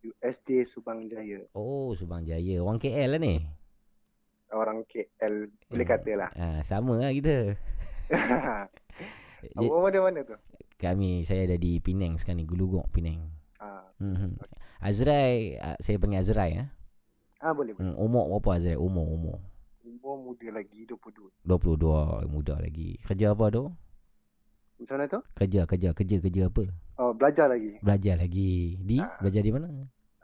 [0.00, 1.42] USD Subang Jaya.
[1.52, 2.62] Oh, Subang Jaya.
[2.62, 3.42] Orang KL lah ni.
[4.50, 5.50] Orang KL.
[5.68, 5.92] Boleh Hmm.
[5.92, 6.30] kata lah.
[6.34, 7.54] Ah, sama lah kita.
[9.58, 10.34] Abu Ngamo dari mana tu?
[10.76, 12.48] Kami, saya ada di Penang sekarang ni.
[12.48, 13.26] Gulugok, Penang.
[13.58, 14.38] Ah, Hmm.
[14.80, 16.56] Azrai, ah, saya panggil Azrai.
[16.56, 16.68] Ah.
[17.42, 17.84] ah boleh boleh.
[17.84, 18.78] Hmm, umur berapa Azrai?
[18.80, 19.38] Umur, umur.
[20.00, 21.28] Umur muda lagi 22.
[21.44, 22.96] 22, muda lagi.
[23.04, 23.68] Kerja apa tu?
[24.80, 25.20] Macam mana tu?
[25.36, 26.64] Kerja, kerja, kerja, kerja apa?
[26.96, 27.76] Oh, belajar lagi.
[27.84, 28.80] Belajar lagi.
[28.80, 28.96] Di?
[28.96, 29.20] Ah.
[29.20, 29.68] Belajar di mana?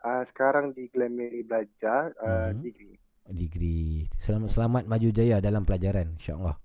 [0.00, 2.64] Ah, sekarang di Glen Mary belajar uh, Mhm.
[2.64, 2.96] degree.
[3.26, 4.08] Degree.
[4.16, 6.16] Selamat, selamat maju jaya dalam pelajaran.
[6.16, 6.56] InsyaAllah.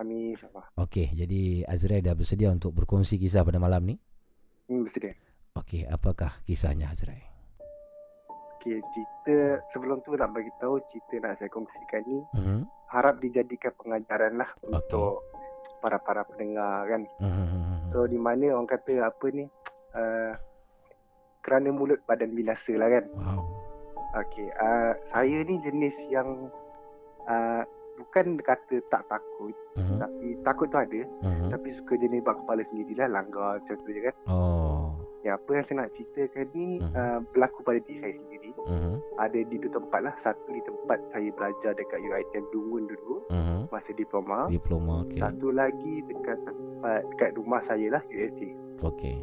[0.00, 0.72] Amin insyaAllah.
[0.78, 4.00] Okey, jadi Azrai dah bersedia untuk berkongsi kisah pada malam ni.
[4.72, 5.12] Hmm, bersedia.
[5.52, 7.20] Okey, apakah kisahnya Azrai?
[8.58, 9.38] Okay, cerita
[9.70, 12.66] sebelum tu nak bagi tahu cerita nak saya kongsikan ni Mhm.
[12.90, 14.74] harap dijadikan pengajaran lah Okey.
[14.74, 15.22] untuk
[15.78, 17.06] para-para pendengar kan.
[17.22, 17.94] Mhm.
[17.94, 19.46] So di mana orang kata apa ni
[19.94, 20.32] uh,
[21.40, 23.06] kerana mulut badan binasa lah kan.
[23.14, 23.46] Wow.
[24.18, 26.50] Okey, uh, saya ni jenis yang
[27.24, 27.62] uh,
[27.94, 29.96] bukan kata tak takut Mhm.
[29.98, 31.54] tapi takut tu ada Mhm.
[31.54, 34.16] tapi suka jenis bak kepala sendirilah langgar macam tu je kan.
[34.26, 34.57] Oh.
[35.28, 36.92] Ya apa yang saya nak ceritakan ni Mhm.
[36.96, 38.50] uh, berlaku pada diri saya sendiri.
[38.56, 38.92] Mhm.
[39.20, 40.14] Ada di dua tempat lah.
[40.24, 43.68] Satu di tempat saya belajar dekat UiTM Dungun dulu Mhm.
[43.68, 44.48] masa diploma.
[44.48, 45.20] Diploma okey.
[45.20, 48.56] Satu lagi dekat tempat dekat rumah saya lah USJ.
[48.80, 49.20] Okey.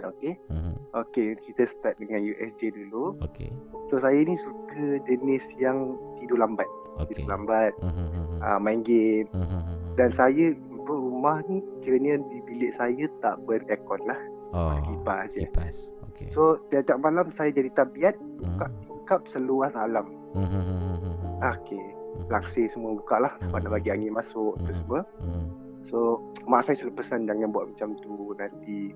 [0.00, 0.32] Okey.
[0.48, 0.72] Mhm.
[0.96, 3.12] Okey, kita start dengan USJ dulu.
[3.20, 3.52] Okey.
[3.92, 6.64] So saya ni suka jenis yang tidur lambat.
[6.96, 7.20] Okey.
[7.20, 8.40] Tidur lambat, Mhm.
[8.40, 9.92] uh, main game Mhm.
[9.92, 10.56] dan saya
[10.88, 14.16] rumah ni kiranya di bilik saya tak beraircon lah.
[14.50, 14.76] Oh.
[14.80, 15.44] kipas je.
[15.44, 15.76] Kipas.
[16.08, 16.28] Okey.
[16.30, 18.78] So tiap-tiap malam saya jadi tabiat buka Mhm.
[18.84, 20.06] tingkap seluas alam.
[20.32, 21.40] Mhm.
[21.40, 21.78] Okey.
[21.78, 22.28] Mhm.
[22.28, 23.64] Laksir semua buka lah sebab Mhm.
[23.64, 24.78] nak bagi angin masuk tu Mhm.
[24.82, 25.00] semua.
[25.20, 25.44] Mhm.
[25.86, 25.98] So
[26.44, 28.92] mak saya sudah pesan jangan buat macam tu nanti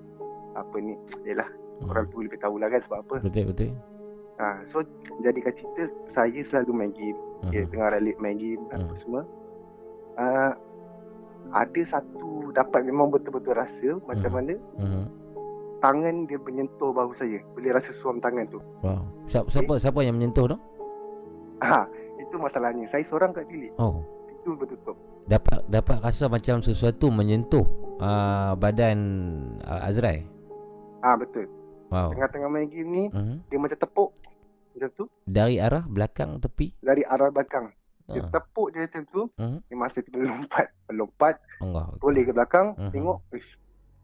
[0.53, 0.93] apa ni
[1.23, 1.49] Yelah
[1.81, 1.89] Mhm.
[1.89, 3.71] orang tu lebih tahulah kan sebab apa Betul betul.
[4.37, 4.85] ha, So
[5.19, 7.69] jadikan cerita Saya selalu main game okay, Mhm.
[7.71, 8.77] Tengah ralik main game Mhm.
[8.77, 9.21] Apa semua
[10.15, 10.53] uh,
[11.49, 14.35] Ada satu Dapat memang betul-betul rasa Macam Mhm.
[14.35, 15.03] mana Mhm.
[15.83, 19.03] Tangan dia menyentuh bahu saya Boleh rasa suam tangan tu Wow.
[19.25, 20.57] Siapa siapa, siapa yang menyentuh tu?
[21.61, 21.83] ha,
[22.17, 23.99] Itu masalahnya Saya seorang kat bilik Oh.
[24.31, 24.95] Itu bertutup
[25.25, 27.63] Dapat dapat rasa macam sesuatu menyentuh
[27.97, 28.99] uh, badan
[29.61, 30.23] uh, Azrai.
[30.99, 31.47] Ah Betul
[31.87, 32.09] Wow.
[32.09, 33.35] Tengah-tengah main game ni Mhm.
[33.47, 34.09] Dia macam tepuk
[34.73, 36.73] macam tu Dari arah belakang tepi.
[36.79, 37.69] dari arah belakang.
[38.05, 38.33] Dia Ha.
[38.33, 39.21] tepuk je macam tu.
[39.33, 39.57] Mhm.
[39.63, 41.93] Dia masa kita lompat, lompat Allah.
[41.97, 42.91] boleh ke belakang, Mhm.
[42.91, 43.51] tengok, ish,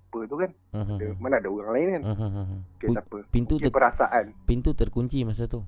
[0.10, 0.52] apa tu kan?
[0.74, 0.96] Mhm.
[0.98, 2.02] Ada, mana ada orang lain kan?
[2.04, 2.46] Mhm.
[2.76, 3.18] Okay, tak apa.
[3.30, 4.26] Pintu Mungkin ter, perasaan.
[4.44, 5.62] pintu terkunci masa tu.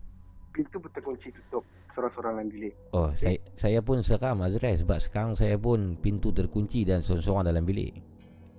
[0.52, 1.64] Pintu pun terkunci tutup.
[1.92, 2.74] Sorang-sorang dalam bilik.
[2.90, 7.62] Oh, saya saya pun seram Azrael sebab sekarang saya pun pintu terkunci dan seorang-seorang dalam
[7.62, 7.94] bilik.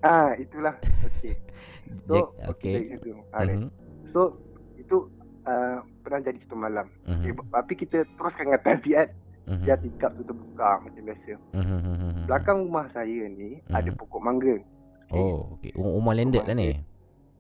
[0.01, 0.79] Ah, itulah.
[1.11, 1.35] Okey.
[2.09, 2.49] So, okey.
[2.49, 2.73] okey.
[2.73, 3.11] dari situ.
[3.29, 3.69] Ah, Mhm.
[4.09, 4.39] So,
[4.75, 4.97] itu
[5.45, 6.87] uh, pernah jadi satu malam.
[7.05, 7.19] Mhm.
[7.19, 9.09] Okay, tapi kita teruskan dengan tabiat
[9.43, 9.65] Mhm.
[9.67, 11.33] biar tingkap tu terbuka macam biasa.
[11.53, 12.25] Mhm, mhm, mhm.
[12.25, 13.75] Belakang rumah saya ni Mhm.
[13.75, 14.57] ada pokok mangga.
[15.15, 15.71] Oh, okey.
[15.73, 16.69] Ru- Rumah landed lah ni.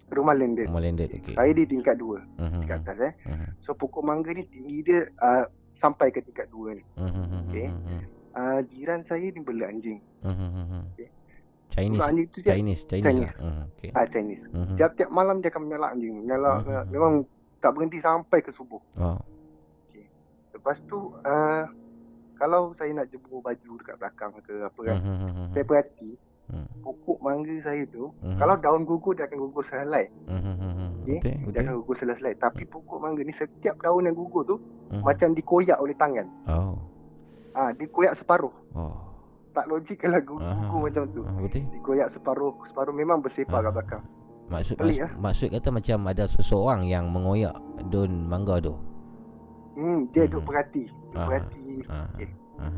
[0.08, 0.66] Rumah landed.
[0.66, 1.32] Rumah landed, okey.
[1.32, 3.12] Saya di tingkat dua, Mhm, tingkat atas eh.
[3.24, 6.84] mhm, So pokok mangga ni tinggi dia uh, sampai ke tingkat dua ni.
[6.94, 7.66] mhm, mhm, Okey.
[7.66, 8.00] mhm,
[8.32, 10.00] Uh, jiran saya ni bela anjing.
[10.20, 10.80] mhm, mhm.
[10.90, 11.08] Okey.
[11.70, 12.00] Chinese.
[12.02, 13.04] Anjing tu dia Chinese, Chinese.
[13.06, 13.24] Chinese.
[13.26, 13.34] lah.
[13.42, 13.90] Mhm, Okey.
[13.90, 14.44] ah Chinese.
[14.46, 14.74] Mhm.
[14.74, 16.14] Tiap-tiap malam dia akan menyalak anjing.
[16.18, 16.64] Menyalak, Mhm.
[16.66, 16.86] menyalak.
[16.90, 17.12] memang
[17.58, 18.80] tak berhenti sampai ke subuh.
[18.94, 19.16] Oh.
[20.52, 21.64] Lepas tu uh,
[22.34, 25.46] kalau saya nak jemur baju dekat belakang ke apa kan, Mhm, mhm, mhm.
[25.50, 26.10] saya perhati
[26.50, 28.36] Mhm, pokok mangga saya tu mhm.
[28.36, 30.04] kalau daun gugur dia akan gugur selai.
[30.26, 30.88] Mhm, mhm.
[31.02, 31.18] Okey.
[31.18, 31.62] Betul, Dia betul.
[31.62, 32.34] akan gugur selai-selai.
[32.36, 34.56] Tapi pokok mangga ni setiap daun yang gugur tu
[34.90, 35.02] Mhm.
[35.02, 36.26] macam dikoyak oleh tangan.
[36.46, 36.76] Oh.
[37.52, 38.52] Ah, dia koyak separuh.
[38.72, 38.96] Oh.
[39.52, 40.60] Tak logik kalau gugur, Aha.
[40.62, 41.22] gugur macam tu.
[41.38, 41.62] Betul.
[41.70, 43.62] Dikoyak separuh, separuh memang bersepah Ah.
[43.62, 44.04] kat belakang.
[44.48, 47.56] Maksud Pelik, maksud, maksud kata macam ada seseorang yang mengoyak
[47.88, 48.74] daun mangga tu.
[49.72, 50.48] Hmm, dia duk Mhm.
[50.48, 50.84] perhati.
[51.08, 52.04] Duk perhati Ah.
[52.12, 52.28] Okey.
[52.60, 52.76] Ah.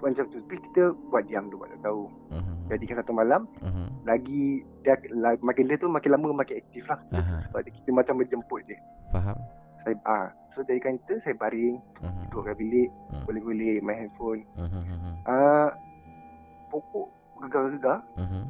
[0.00, 0.38] Macam tu.
[0.38, 2.02] Tapi kita buat diam dulu tak tahu.
[2.28, 2.56] ah, ah.
[2.68, 3.86] Jadi kan satu malam Mhm.
[4.04, 4.42] lagi
[4.82, 7.00] dia la- makin dia tu makin lama makin aktif lah.
[7.12, 7.48] Aha.
[7.48, 8.78] Sebab dia, kita macam menjemput dia.
[9.08, 9.38] Faham?
[9.80, 12.28] Saya ah, so dari kan itu saya baring, Mhm.
[12.28, 13.24] duduk kat bilik, Hmm.
[13.24, 14.42] boleh-boleh main handphone.
[14.54, 15.70] Mhm, Ah,
[16.68, 17.06] pokok
[17.38, 18.42] gegar-gegar, mhm.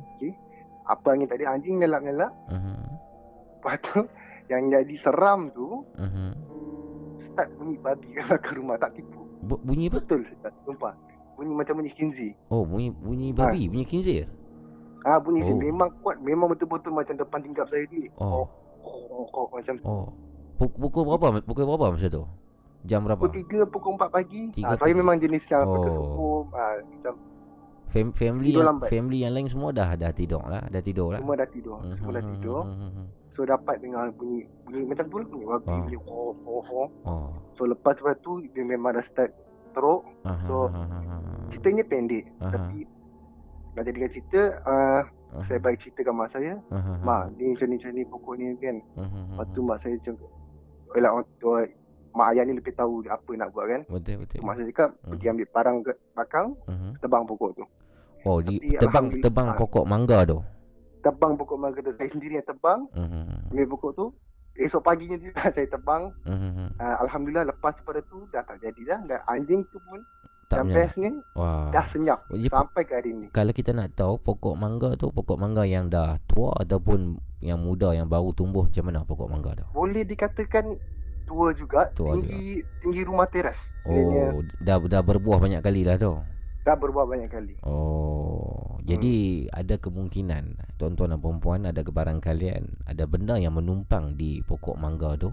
[0.85, 2.33] apa angin tadi anjing nyelap-nyelap.
[2.49, 2.75] Mhm.
[3.55, 4.01] Lepas tu
[4.51, 6.29] yang jadi seram tu Mhm.
[7.23, 9.21] start bunyi babi kat belakang rumah tak tipu.
[9.45, 10.01] Bu- Bunyi apa?
[10.01, 10.97] Betul Ustaz, sumpah.
[11.39, 12.29] Bunyi macam bunyi khinzi.
[12.51, 14.27] Oh, bunyi bunyi babi, bunyi khinzir.
[15.01, 15.49] Ah bunyi Oh.
[15.49, 15.57] oh.
[15.57, 18.11] memang kuat, memang betul-betul macam depan tingkap saya ni.
[18.19, 18.43] Oh.
[18.81, 19.87] Oh, oh, oh macam tu.
[19.87, 20.07] Oh.
[20.59, 21.39] Puk- Pukul berapa?
[21.41, 22.27] Pukul berapa masa tu?
[22.83, 23.23] Jam berapa?
[23.23, 24.51] Pukul 3, pukul 4 pagi.
[24.59, 24.99] Ah, saya pagi.
[24.99, 25.65] memang jenis yang Oh.
[25.65, 25.73] oh.
[25.73, 26.43] berkesukum.
[26.53, 27.15] Ah, macam
[27.89, 28.89] Fam- family yang, lambat.
[28.91, 31.21] family yang lain semua dah dah tidur lah, dah tidur lah.
[31.21, 31.79] semua dah tidur.
[31.95, 32.63] Semua dah Mhm, tidur.
[32.67, 33.05] mhm, mhm.
[33.33, 35.79] So dapat dengar bunyi bunyi macam tu lah bunyi babi Ah.
[35.81, 36.89] bunyi oh, oh, oh.
[37.07, 37.29] Oh.
[37.55, 39.31] So lepas lepas tu dia memang dah start
[39.79, 40.03] teruk.
[40.51, 40.67] So.
[41.55, 42.25] Ceritanya pendek.
[42.43, 42.79] Tapi
[43.79, 45.01] nak jadikan cerita, uh,
[45.47, 46.59] saya bagi cerita kat mak saya.
[47.07, 48.77] Mak, ni macam ni macam ni pokok ni kan.
[48.99, 50.15] Lepas tu mak saya macam
[50.97, 51.69] Yelah orang tua
[52.17, 54.41] Mak ayah ni lebih tahu apa nak buat kan Betul betul.
[54.41, 54.91] Mak saya cakap.
[55.05, 56.47] Pergi ambil parang ke belakang.
[57.05, 57.65] Tebang pokok tu
[58.27, 60.41] Oh, di Tapi tebang tebang pokok mangga tu.
[61.05, 62.89] Tebang pokok mangga tu Saya sendiri yang tebang
[63.53, 64.07] Ambil pokok tu
[64.59, 66.75] Esok paginya juga saya tebang mhm.
[66.83, 70.03] uh, Alhamdulillah lepas pada tu Dah tak jadi dah Dan anjing tu pun
[70.51, 71.71] Tak Yang best ni Wah.
[71.71, 75.39] Dah senyap Jadi, Sampai ke hari ni kalau kita nak tahu pokok mangga tu pokok
[75.39, 79.67] mangga yang dah tua ataupun yang muda yang baru tumbuh macam mana pokok mangga tu?
[79.71, 80.75] Boleh dikatakan
[81.29, 86.19] Tua juga Tua Tinggi tinggi rumah teras Oh, dah dah berbuah banyak kali lah tu.
[86.67, 93.05] Dah berbuah banyak kali Oh, jadi ada kemungkinan tuan-tuan dan puan ada kebarang kalian ada
[93.09, 95.31] benda yang menumpang di pokok mangga tu.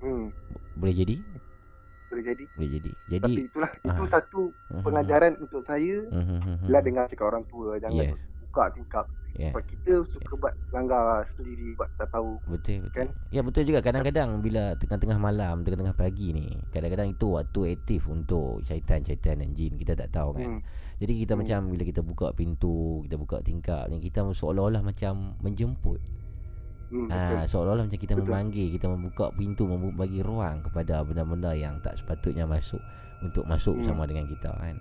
[0.00, 0.30] hmm,
[0.78, 1.16] Boleh jadi?
[2.08, 2.90] Boleh jadi Boleh jadi.
[3.12, 4.08] Jadi Tapi itulah Itu ah.
[4.08, 8.16] satu Mhm, pengajaran untuk saya mhm, mhm, Bila dengar cakap orang tua Jangan Yes.
[8.58, 9.06] Buka tingkap
[9.38, 9.54] Yeah.
[9.54, 12.90] Sebab kita suka buat langgar sendiri Buat tak tahu Betul betul.
[12.90, 13.08] Kan?
[13.30, 18.66] Ya betul juga kadang-kadang bila tengah-tengah malam, tengah-tengah pagi ni, kadang-kadang itu waktu aktif untuk
[18.66, 19.78] syaitan-syaitan dan jin.
[19.78, 20.58] Kita tak tahu kan.
[20.58, 20.60] hmm.
[20.98, 21.40] Jadi kita Hmm.
[21.44, 22.76] macam bila kita buka pintu,
[23.06, 26.00] kita buka tingkap ni kita seolah-olah macam menjemput.
[26.88, 27.38] Hmm, Ah, betul.
[27.46, 28.26] seolah-olah macam kita Betul.
[28.26, 32.80] memanggil, kita membuka pintu, membu- bagi ruang kepada benda-benda yang tak sepatutnya masuk
[33.22, 33.86] untuk masuk Hmm.
[33.86, 34.74] bersama dengan kita kan.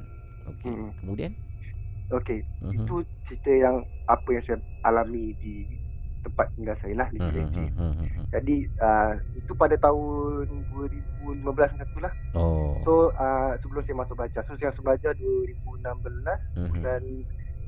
[0.49, 0.71] Okey.
[0.71, 0.89] Hmm.
[0.97, 1.31] Kemudian
[2.11, 2.73] Okey Mhm.
[2.83, 2.95] Itu
[3.27, 3.75] cerita yang
[4.07, 4.57] Apa yang saya
[4.87, 5.67] alami Di
[6.23, 8.25] tempat tinggal saya lah Di mhm, mhm.
[8.31, 12.79] Jadi uh, Itu pada tahun 2015 macam tu lah Oh.
[12.83, 16.69] So uh, sebelum saya masuk belajar So saya masuk belajar 2016 Mhm.
[16.71, 17.03] Bulan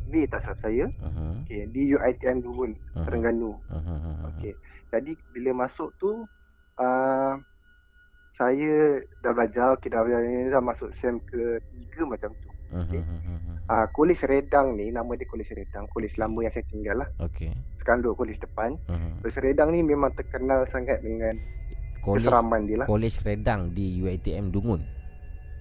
[0.10, 4.14] Mei tak salah saya Mhm, okay, Di UiTM Dubun mhm, Terengganu mhm.
[4.34, 4.54] Okey.
[4.90, 6.26] Jadi bila masuk tu
[6.82, 7.34] uh,
[8.40, 11.60] saya dah belajar, okey dah belajar ni dah masuk sem ke
[11.92, 12.49] 3 macam tu.
[12.70, 13.56] Mhm, mhm, mhm.
[13.66, 17.10] Ah uh, Kolej Redang ni nama dia Kolej Redang, kolej lama yang saya tinggal lah.
[17.22, 17.50] Okey.
[17.82, 18.78] Sekarang duduk kolej depan.
[18.86, 19.26] Mhm.
[19.26, 21.34] Kolej Redang ni memang terkenal sangat dengan
[22.02, 22.86] Kolej keseraman dia lah.
[22.86, 24.82] Kolej Redang di UiTM Dungun.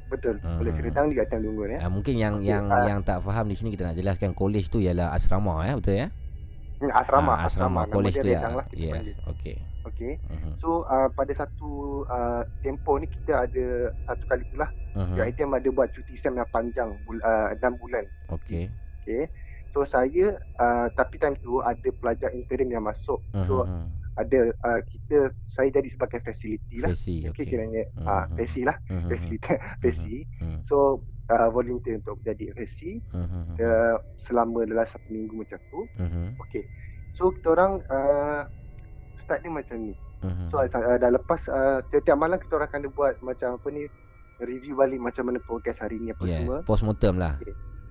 [0.08, 0.40] Betul.
[0.40, 0.60] Hmm.
[0.60, 1.78] Kolej Redang di atas Dungun ya.
[1.84, 2.84] Ah, mungkin yang Okey, yang ah.
[2.84, 6.08] yang tak faham di sini kita nak jelaskan kolej tu ialah asrama ya, betul ya?
[6.78, 8.40] Hmm, Asrama, Ah, asrama, college dia tu ya.
[8.54, 9.18] Lah Yes.
[9.26, 9.58] Okey.
[9.84, 10.18] Okey.
[10.20, 10.50] Mhm.
[10.56, 11.70] So uh, pada satu
[12.04, 13.66] uh, tempoh ni kita ada
[14.04, 14.70] satu kali tu lah.
[14.94, 15.14] Mhm.
[15.14, 18.04] UiTM ada buat cuti SEM yang panjang bul- uh, 6 bulan.
[18.28, 18.66] Okey.
[19.00, 19.30] Okey.
[19.68, 23.20] So saya uh, tapi time tu ada pelajar interim yang masuk.
[23.44, 23.86] So Mhm.
[24.18, 26.90] ada uh, kita saya jadi sebagai facility lah.
[26.90, 27.22] Fesi.
[27.24, 27.44] Okey Okey.
[27.46, 28.34] kiranya ah Mhm.
[28.34, 29.06] fesi lah, Mhm.
[29.06, 29.38] facility
[29.82, 30.16] fesi.
[30.42, 30.66] Mhm.
[30.66, 33.56] So uh, volunteer untuk jadi fesi Mhm.
[33.56, 33.96] uh,
[34.26, 35.86] selama dalam satu minggu macam tu.
[35.96, 36.34] Mhm.
[36.40, 36.64] Okey.
[37.14, 38.42] So kita orang uh,
[39.28, 39.92] start dia macam ni.
[40.18, 40.48] Mhm.
[40.48, 43.84] So uh, dah lepas uh, tiap-tiap malam kita orang akan buat macam apa ni
[44.40, 46.40] review balik macam mana progress hari ni apa Yes.
[46.40, 46.56] semua.
[46.64, 47.36] Postmortem lah.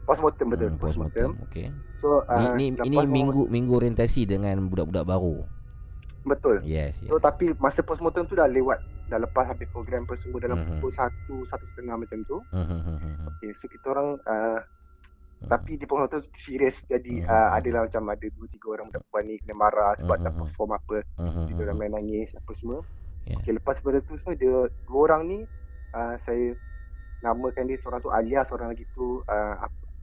[0.03, 1.29] Postmortem betul, Hmm, postmortem.
[1.45, 1.67] Okey.
[1.99, 5.45] So uh, Ni, ni, ini minggu minggu orientasi dengan budak-budak baru.
[6.25, 6.59] betul.
[6.59, 6.99] Yes.
[6.99, 7.07] yes.
[7.07, 10.67] So tapi masa postmortem tu dah lewat dah lepas habis program apa semua dalam Mhm.
[10.73, 11.07] pukul 1
[11.47, 12.43] satu setengah macam tu.
[12.51, 13.31] Mhm.
[13.31, 14.59] Okay, so kita orang uh,
[15.39, 17.29] tapi di postmortem serius jadi Mhm.
[17.29, 20.39] uh, adalah macam ada 2 3 orang budak perempuan ni kena marah sebab tak Mhm.
[20.41, 20.97] perform apa.
[21.15, 22.79] Mhm, Kita orang main nangis apa semua.
[23.23, 23.35] Ya.
[23.37, 25.39] Okay, lepas daripada tu semua dia dua orang ni
[25.93, 26.57] uh, saya
[27.19, 29.55] namakan dia seorang tu Alia seorang lagi tu uh,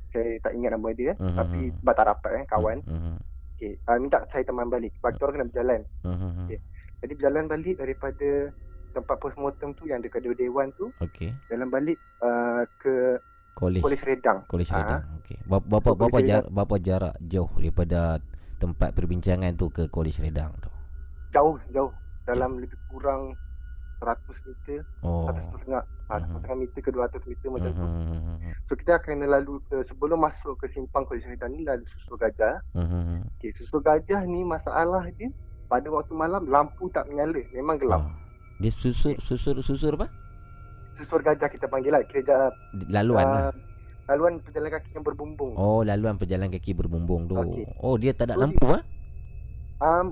[0.09, 2.79] saya tak ingat nama dia Mhm, tapi sebab tak rapat eh kawan.
[2.81, 3.15] Mhm,
[3.55, 4.95] Okey, uh, minta saya teman balik.
[4.95, 5.81] Sebab kita orang kena berjalan.
[6.05, 6.31] mhm.
[6.45, 6.59] Okey.
[7.01, 8.29] Jadi berjalan balik daripada
[8.93, 11.35] tempat postmortem tu yang dekat Dewan tu, Okey.
[11.49, 13.19] jalan balik uh, ke
[13.55, 13.83] Kolej.
[14.03, 14.39] Redang.
[14.51, 14.69] Kolej.
[14.69, 15.03] Redang.
[15.23, 15.39] Okey.
[15.47, 18.19] Berapa berapa So, berapa jarak berapa jarak jauh daripada
[18.59, 20.71] tempat perbincangan tu ke Kolej Redang tu?
[21.31, 21.93] Jauh, jauh.
[22.25, 23.37] Dalam lebih kurang
[24.01, 25.29] 100 meter, Oh.
[25.29, 26.25] 100 setengah, ah, Mhm.
[26.25, 27.85] 100 setengah meter ke 200 meter macam tu.
[27.85, 28.53] Mhm, mhm, mhm.
[28.65, 32.61] So kita akan lalu ke sebelum masuk ke simpang Kolej Redang ni lalu susul gajah.
[32.75, 33.29] Mhm.
[33.39, 35.31] Okey, susul gajah ni masalah dia
[35.67, 37.41] pada waktu malam lampu tak menyala.
[37.53, 38.03] Memang gelap.
[38.05, 38.13] Oh.
[38.61, 40.07] Dia susur susur susur apa?
[40.97, 42.03] Susur gajah kita panggil lah.
[42.05, 42.55] Kira ja-
[42.89, 43.43] Laluan lah.
[43.45, 43.53] ah,
[44.07, 45.53] laluan pejalan kaki yang berbumbung.
[45.55, 47.35] Oh, laluan pejalan kaki berbumbung tu.
[47.35, 47.65] Okey.
[47.79, 48.83] Oh, dia tak ada So, lampu ah?
[49.77, 50.07] Um,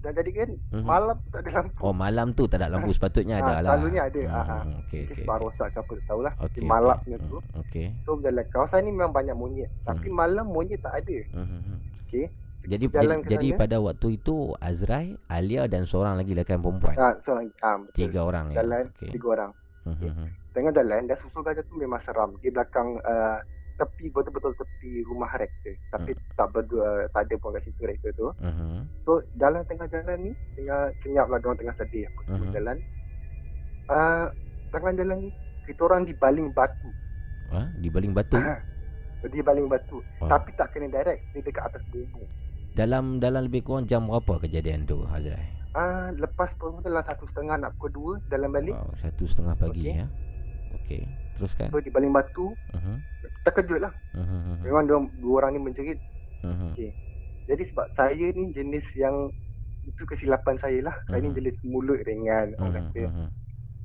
[0.00, 0.82] dah jadi kan Mhm.
[0.82, 1.78] malam tak ada lampu.
[1.78, 3.70] Oh, malam tu tak ada lampu sepatutnya Ah, ada lah.
[3.70, 4.20] selalunya ada.
[4.24, 5.16] Hmm, Okey, okey.
[5.20, 6.32] sebab rosak ke apa tak tahulah.
[6.38, 6.48] Okey.
[6.50, 7.28] Okay, malapnya okey.
[7.28, 7.36] tu.
[7.38, 7.86] Hmm, Okey.
[8.02, 8.44] So berjalan.
[8.48, 9.70] Kawasan ni memang banyak monyet.
[9.82, 10.16] Tapi Hmm.
[10.16, 11.18] malam monyet tak ada.
[11.32, 11.76] Mhm, mhm.
[12.02, 12.24] Okey.
[12.60, 16.92] Jadi Jalan jadi, pada waktu itu Azrai, Alia dan seorang lagi lelaki perempuan.
[16.94, 17.32] Ah, so,
[17.62, 17.80] ah.
[17.90, 18.60] Tiga orang ya.
[18.60, 19.10] Jalan Okey.
[19.10, 19.50] tiga orang.
[19.86, 20.26] Mhm, mhm.
[20.50, 22.36] Tengah jalan dah susul gajah tu memang seram.
[22.42, 23.38] Di belakang uh,
[23.80, 25.72] tepi betul-betul tepi rumah rektor.
[25.88, 28.28] Tapi tak berdua tak ada pun kat situ rektor tu.
[28.44, 28.84] Mhm.
[29.08, 32.54] So jalan tengah jalan ni tengah senyap lah orang tengah sedih apa semua Mhm.
[32.54, 32.76] jalan.
[33.90, 34.26] Uh,
[34.70, 35.30] tengah jalan ni
[35.64, 36.90] kita orang di baling batu.
[37.50, 37.62] Ha?
[37.78, 38.38] Di baling batu.
[39.20, 39.98] Di baling batu.
[40.22, 40.34] Wah.
[40.36, 41.20] Tapi tak kena direct.
[41.32, 42.26] Dia dekat atas bumbung.
[42.70, 45.59] Dalam dalam lebih kurang jam berapa kejadian tu Azrai?
[45.70, 48.74] Ah, lepas pun dalam satu setengah nak pukul dua dalam balik.
[48.74, 49.94] Wow, satu setengah pagi Okey.
[49.94, 50.06] ya.
[50.76, 51.02] Okey.
[51.34, 51.68] Teruskan.
[51.70, 52.94] So di baling batu Mhm.
[53.44, 53.92] terkejut lah.
[54.12, 54.54] Mhm.
[54.62, 55.98] Memang dua, dua orang ni menjerit.
[56.42, 56.74] Mhm.
[56.74, 56.90] Okey.
[57.46, 59.14] Jadi sebab saya ni jenis yang
[59.82, 60.96] itu kesilapan saya lah.
[61.06, 62.50] Saya ni jenis mulut ringan.
[62.56, 63.26] Orang Mhm, kata mhm.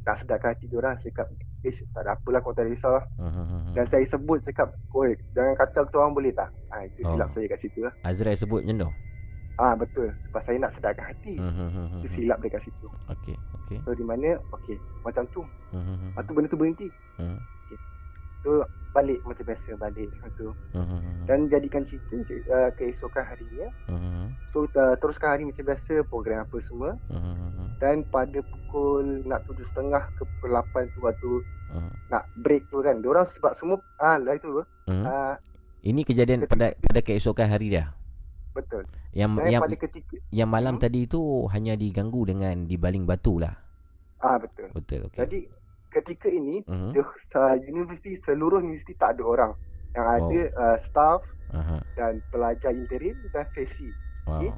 [0.04, 0.96] nak sedarkan hati dia orang.
[0.98, 1.28] Saya cakap,
[1.64, 2.98] eh tak ada apalah kau tak risau.
[3.16, 3.74] Mhm, mhm.
[3.74, 6.50] Dan saya sebut cakap, oi jangan kacau kita orang boleh tak?
[6.68, 7.14] Ah itu Oh.
[7.14, 7.94] silap saya kat situ lah.
[8.02, 8.92] Azrai sebut macam tu.
[9.56, 10.12] Ah betul.
[10.28, 11.36] Sebab saya nak sedarkan hati.
[11.36, 12.14] Mhm, mhm, Itu mhm.
[12.14, 12.88] silap dekat situ.
[13.08, 13.78] Okey, okey.
[13.82, 15.42] So di mana, okey macam tu.
[15.72, 16.88] Lepas tu benda tu berhenti.
[17.18, 17.40] Mhm,
[18.42, 18.62] So
[18.94, 20.48] balik macam biasa balik macam tu.
[20.72, 21.26] mhm.
[21.26, 22.14] Dan jadikan cerita
[22.48, 23.68] uh, keesokan harinya.
[23.88, 26.94] Mhm, So uh, teruskan hari macam biasa program apa semua.
[27.10, 27.76] mhm.
[27.76, 31.32] Dan pada pukul nak tujuh setengah ke pukul lapan tu waktu
[31.74, 31.92] Mhm.
[32.08, 33.02] nak break tu kan.
[33.02, 34.62] Diorang sebab semua ah lah itu
[35.02, 35.36] ah
[35.82, 37.94] Ini kejadian pada pada keesokan hari dah.
[38.56, 38.84] Betul.
[39.12, 40.84] Yang Dan yang pada ketika yang malam Hmm.
[40.84, 43.54] tadi tu hanya diganggu dengan di baling batu lah.
[44.18, 44.72] ah betul.
[44.72, 45.20] Betul, okey.
[45.22, 45.40] Jadi
[45.92, 46.92] ketika ini Mhm.
[46.92, 47.04] the
[47.36, 49.52] uh, universiti seluruh universiti tak ada orang.
[49.94, 50.16] Yang Oh.
[50.18, 51.20] ada uh, staff
[51.52, 51.78] Aha.
[51.94, 53.92] dan pelajar interim dan fesi.
[54.26, 54.40] Wow.
[54.40, 54.52] Okey.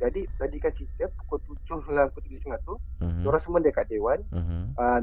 [0.00, 3.20] Jadi tadikan cerita pukul tujuh dalam pukul tujuh setengah tu, Mhm.
[3.20, 4.18] diorang semua dekat dewan.
[4.32, 4.72] Mhm.
[4.72, 4.98] Uh,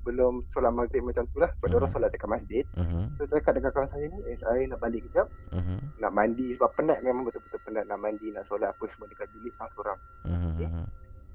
[0.00, 1.52] sebelum solat maghrib macam tu lah.
[1.52, 1.72] Sebab Hmm.
[1.76, 2.64] diorang solat dekat masjid.
[2.74, 3.02] Mhm.
[3.14, 5.26] So saya cakap dengan kawan saya ni, eh saya nak balik kejap.
[5.52, 5.76] Mhm.
[5.96, 9.52] Nak mandi sebab penat memang betul-betul penat nak mandi, nak solat apa semua dekat bilik
[9.54, 9.98] seorang-seorang.
[10.24, 10.48] Mhm.
[10.50, 10.66] Okey.
[10.66, 10.84] Mhm.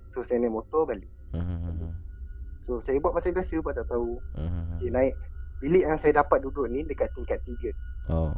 [0.10, 1.10] So saya naik motor balik.
[1.32, 1.58] Mhm.
[1.62, 1.92] Mhm.
[2.66, 4.12] So saya buat macam biasa buat tak tahu.
[4.34, 4.64] Mhm.
[4.76, 5.14] Okay, naik
[5.56, 7.70] bilik yang saya dapat duduk ni dekat tingkat 3.
[8.10, 8.34] Oh.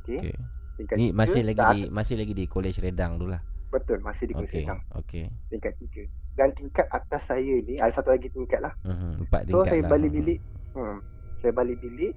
[0.00, 0.22] Okey.
[0.22, 0.36] Okey.
[0.74, 3.42] Tingkat Ni tiga, masih lagi di masih lagi di Kolej Redang tu lah.
[3.70, 4.62] betul masih di Okey.
[4.62, 5.26] Kuala Okey.
[5.50, 6.06] tingkat 3.
[6.34, 8.74] Dan tingkat atas saya ni ada satu lagi tingkat lah.
[8.82, 9.26] Mhm.
[9.26, 9.90] Empat So tingkat saya lah.
[9.94, 10.16] balik Mhm.
[10.18, 10.38] bilik.
[10.74, 10.98] Hmm.
[11.38, 12.12] Saya balik bilik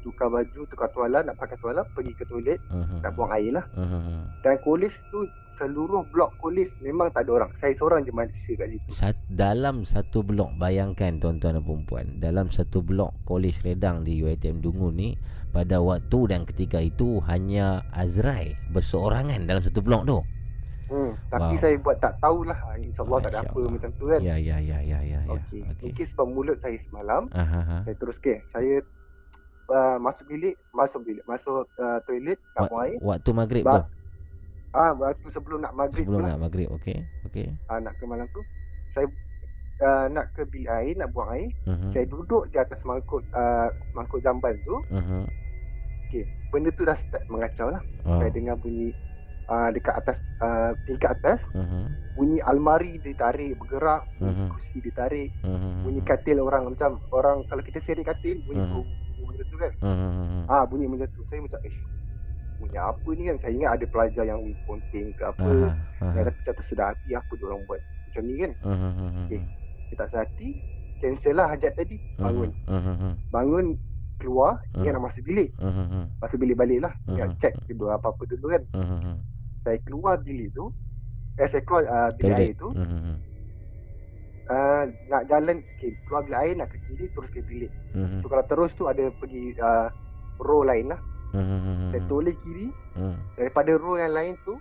[0.00, 3.04] tukar baju, tukar tuala, nak pakai tuala, pergi ke toilet, Mhm.
[3.04, 3.64] nak buang air lah.
[3.76, 4.40] Mhm.
[4.40, 5.28] Dan kolej tu
[5.60, 7.52] seluruh blok kolej memang tak ada orang.
[7.60, 8.88] Saya seorang je manusia kat situ.
[8.88, 14.64] Sat, dalam satu blok bayangkan tuan-tuan dan puan dalam satu blok Kolej Redang di UiTM
[14.64, 15.20] Dungu ni
[15.52, 20.18] pada waktu dan ketika itu hanya Azrai berseorangan dalam satu blok tu
[20.90, 21.62] Hmm, tapi Wow.
[21.62, 22.58] saya buat tak tahulah.
[22.60, 23.70] Ah, InsyaAllah tak ada Masya apa Allah.
[23.70, 24.20] macam tu kan.
[24.20, 25.30] Ya ya ya ya ya ya.
[25.30, 25.62] Okey.
[25.64, 25.86] Okey.
[25.86, 27.76] Mungkin sebab mulut saya semalam, Aha ha.
[27.86, 28.42] saya terus ke.
[28.50, 28.74] Saya
[29.70, 32.98] uh, masuk bilik, masuk bilik, masuk uh, toilet nak buang air.
[33.00, 33.82] Waktu maghrib Ba- tu.
[34.70, 36.68] Ah, waktu sebelum nak maghrib Sebelum lah, nak maghrib.
[36.72, 36.98] Okey.
[37.24, 37.54] Okey.
[37.66, 38.42] ah, nak ke malam tu,
[38.90, 39.06] saya
[39.80, 41.50] uh, nak ke bilik air, nak buang air.
[41.66, 41.90] Mhm.
[41.90, 44.74] Saya duduk di atas mangkuk uh, mangkuk jamban tu.
[44.90, 45.22] Mhm.
[46.02, 47.78] Okey, benda tu dah start mengacau lah.
[48.02, 48.18] Oh.
[48.18, 48.90] Saya dengar bunyi
[49.50, 51.80] uh, dekat atas uh, tingkat atas, Mhm.
[52.14, 54.46] bunyi almari ditarik bergerak, Mhm.
[54.48, 55.82] kursi ditarik, Mhm.
[55.82, 58.72] bunyi katil orang macam orang kalau kita serik katil bunyi Mhm.
[58.72, 58.88] bung
[59.26, 59.72] benda tu kan.
[59.82, 60.42] Mhm.
[60.46, 61.20] Ah bunyi macam tu.
[61.26, 61.76] Saya macam eh
[62.56, 63.36] bunyi apa ni kan?
[63.42, 65.42] Saya ingat ada pelajar yang ponteng ke apa.
[65.42, 66.20] Yang Aha.
[66.24, 68.52] ada macam tersedar hati apa dia orang buat macam ni kan.
[68.64, 69.06] Mhm.
[69.26, 69.40] Okey.
[69.90, 70.48] Kita tak hati,
[71.02, 71.96] cancel lah hajat tadi.
[72.14, 72.50] Bangun.
[72.70, 73.10] Mhm.
[73.28, 73.66] Bangun
[74.20, 74.96] keluar, ingat Mhm.
[75.00, 75.48] nak masuk bilik.
[75.56, 76.02] Mhm.
[76.20, 76.92] Masuk bilik balik lah.
[77.08, 77.38] Ingat Mhm.
[77.40, 78.62] check kedua apa-apa dulu kan.
[78.76, 79.14] Mhm.
[79.60, 80.72] Saya keluar bilik tu.
[81.36, 82.56] Eh saya keluar uh, bilik air Toilet.
[82.56, 82.68] tu.
[82.72, 83.14] Mhm.
[84.50, 87.70] Uh, nak jalan okay, keluar bilik air nak ke kiri terus ke bilik.
[87.92, 88.18] Mhm.
[88.20, 89.88] So kalau terus tu ada pergi uh,
[90.38, 91.00] row lain lah.
[91.30, 91.90] Mhm.
[91.90, 93.16] Saya toleh kiri Mhm.
[93.36, 94.58] daripada row yang lain tu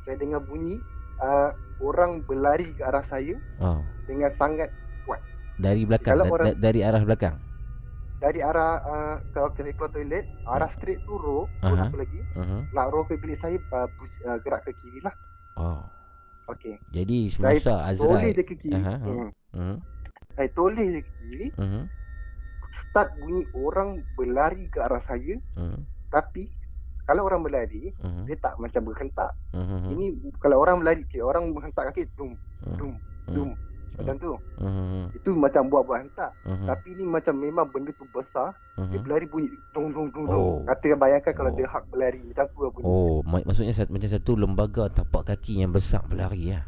[0.00, 0.78] saya dengar bunyi
[1.18, 3.80] uh, orang berlari ke arah saya Oh.
[4.04, 4.70] dengan sangat
[5.60, 7.36] Dari belakang Kalau da- orang- da- dari arah belakang.
[8.20, 11.88] Dari arah uh, kalau saya keluar toilet arah straight tu row Aha.
[11.88, 12.68] apa lagi Mhm.
[12.70, 15.14] nak row ke bilik saya uh, pus, uh, gerak ke kiri lah
[15.56, 15.82] Oh.
[16.46, 18.36] okey Jadi semasa toleh Azrai.
[18.36, 19.28] dia ke kiri hmm.
[19.50, 19.76] Mhm.
[20.30, 21.82] saya toleh dia ke kiri Mhm.
[22.82, 25.80] start bunyi orang berlari ke arah saya Mhm.
[26.08, 26.52] tapi
[27.02, 28.28] kalau orang berlari Mhm.
[28.28, 29.90] dia tak macam berhentak Mhm.
[29.90, 30.06] ini
[30.38, 32.76] kalau orang berlari okay, orang menghentak kaki dum Mhm.
[32.76, 32.92] dum
[33.26, 33.50] dum
[33.92, 35.02] macam tu Mhm.
[35.12, 36.66] itu macam buat-buat hentak Mhm.
[36.66, 39.02] Tapi ni macam memang benda tu besar Dia Mhm.
[39.02, 40.58] berlari bunyi Dong dong dong Oh.
[40.62, 41.54] Kata bayangkan kalau Oh.
[41.54, 45.22] dia hak berlari Macam tu lah bunyi Oh, mak- maksudnya sat- macam satu lembaga tapak
[45.26, 46.64] kaki yang besar berlari ya.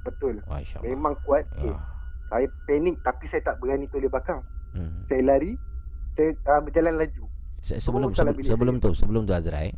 [0.00, 0.78] Betul Masya.
[0.80, 1.68] Memang kuat okay.
[1.68, 1.80] Ah.
[2.28, 5.04] Saya panik Tapi saya tak berani toleh belakang Mhm.
[5.04, 5.52] Saya lari
[6.10, 7.24] Saya uh, berjalan laju
[7.58, 9.72] Se- sebelum sebelum, sebelum tu sebelum tu Azrai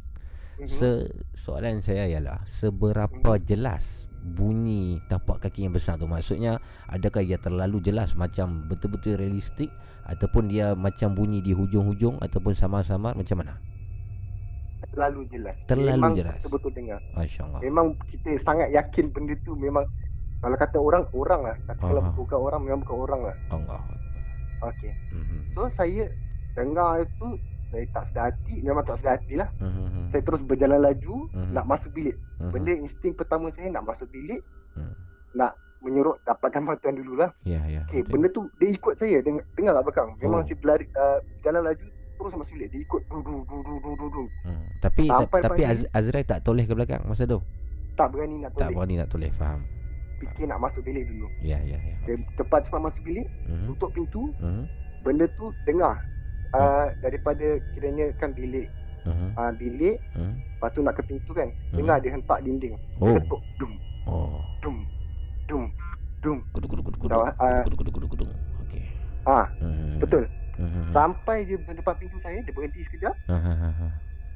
[0.56, 0.66] Mhm.
[0.66, 0.88] se
[1.32, 3.44] soalan saya ialah seberapa Mhm.
[3.44, 6.04] jelas bunyi tapak kaki yang besar tu.
[6.04, 9.72] Maksudnya adakah ia terlalu jelas macam betul-betul realistik
[10.04, 13.16] ataupun dia macam bunyi di hujung-hujung ataupun samar-samar?
[13.16, 13.56] Macam mana?
[14.90, 15.54] Terlalu jelas.
[15.68, 16.36] Terlalu Memang jelas.
[16.40, 17.00] betul-betul dengar.
[17.14, 17.60] masya-Allah.
[17.62, 19.84] Memang kita sangat yakin benda tu memang
[20.40, 21.56] Kalau kata orang, orang lah.
[21.68, 23.36] Kata Kalau bukan orang, memang bukan orang lah.
[23.52, 23.80] Allah.
[24.72, 25.52] Okay Mhm.
[25.52, 26.04] So saya
[26.56, 27.28] dengar itu
[27.70, 30.10] Saya tak sedar hati Memang tak sedar hati lah Mhm.
[30.10, 31.50] Saya terus berjalan laju Mhm.
[31.52, 32.50] Nak masuk bilik Mhm.
[32.50, 34.94] Benda insting pertama saya nak masuk bilik Hmm.
[35.32, 38.12] Nak menyerut dapatkan bantuan dululah ya ya Okay betul.
[38.12, 40.44] benda tu dia ikut saya Dengar, dengar lah belakang Memang Oh.
[40.44, 43.90] saya berlari uh, Jalan laju Terus masuk bilik Dia ikut du, du, du, du, du,
[43.94, 44.24] du, du.
[44.44, 44.64] Hmm.
[44.78, 45.62] tapi ta- Sampai tapi.
[45.64, 47.40] Az- Azrai tak toleh ke belakang masa tu
[47.94, 49.60] Tak berani nak tak toleh berani nak toleh faham
[50.18, 51.96] Fikir nak masuk bilik dulu ya ya ya
[52.36, 53.66] cepat-cepat masuk bilik Mhm.
[53.66, 54.62] Tutup pintu Mhm.
[55.00, 55.96] Benda tu dengar
[56.52, 58.68] uh, Daripada kiranya kan bilik
[59.00, 59.28] Mhm.
[59.32, 60.34] uh, Bilik Mhm.
[60.54, 61.76] Lepas tu nak ke pintu kan Mhm.
[61.76, 63.14] Dengar dia hentak dinding Oh.
[63.14, 63.72] Ketuk Dum
[64.04, 64.76] oh dum
[65.46, 65.64] Dum
[66.20, 67.00] Dum guduk guduk
[68.12, 68.28] guduk.
[68.60, 68.84] Okey.
[69.24, 69.48] Ah.
[69.96, 70.28] Betul
[70.60, 70.92] Hmm.
[70.92, 73.68] Sampai dia depan pintu saya Dia berhenti sekejap Ha ha ha.
[73.72, 73.86] ha.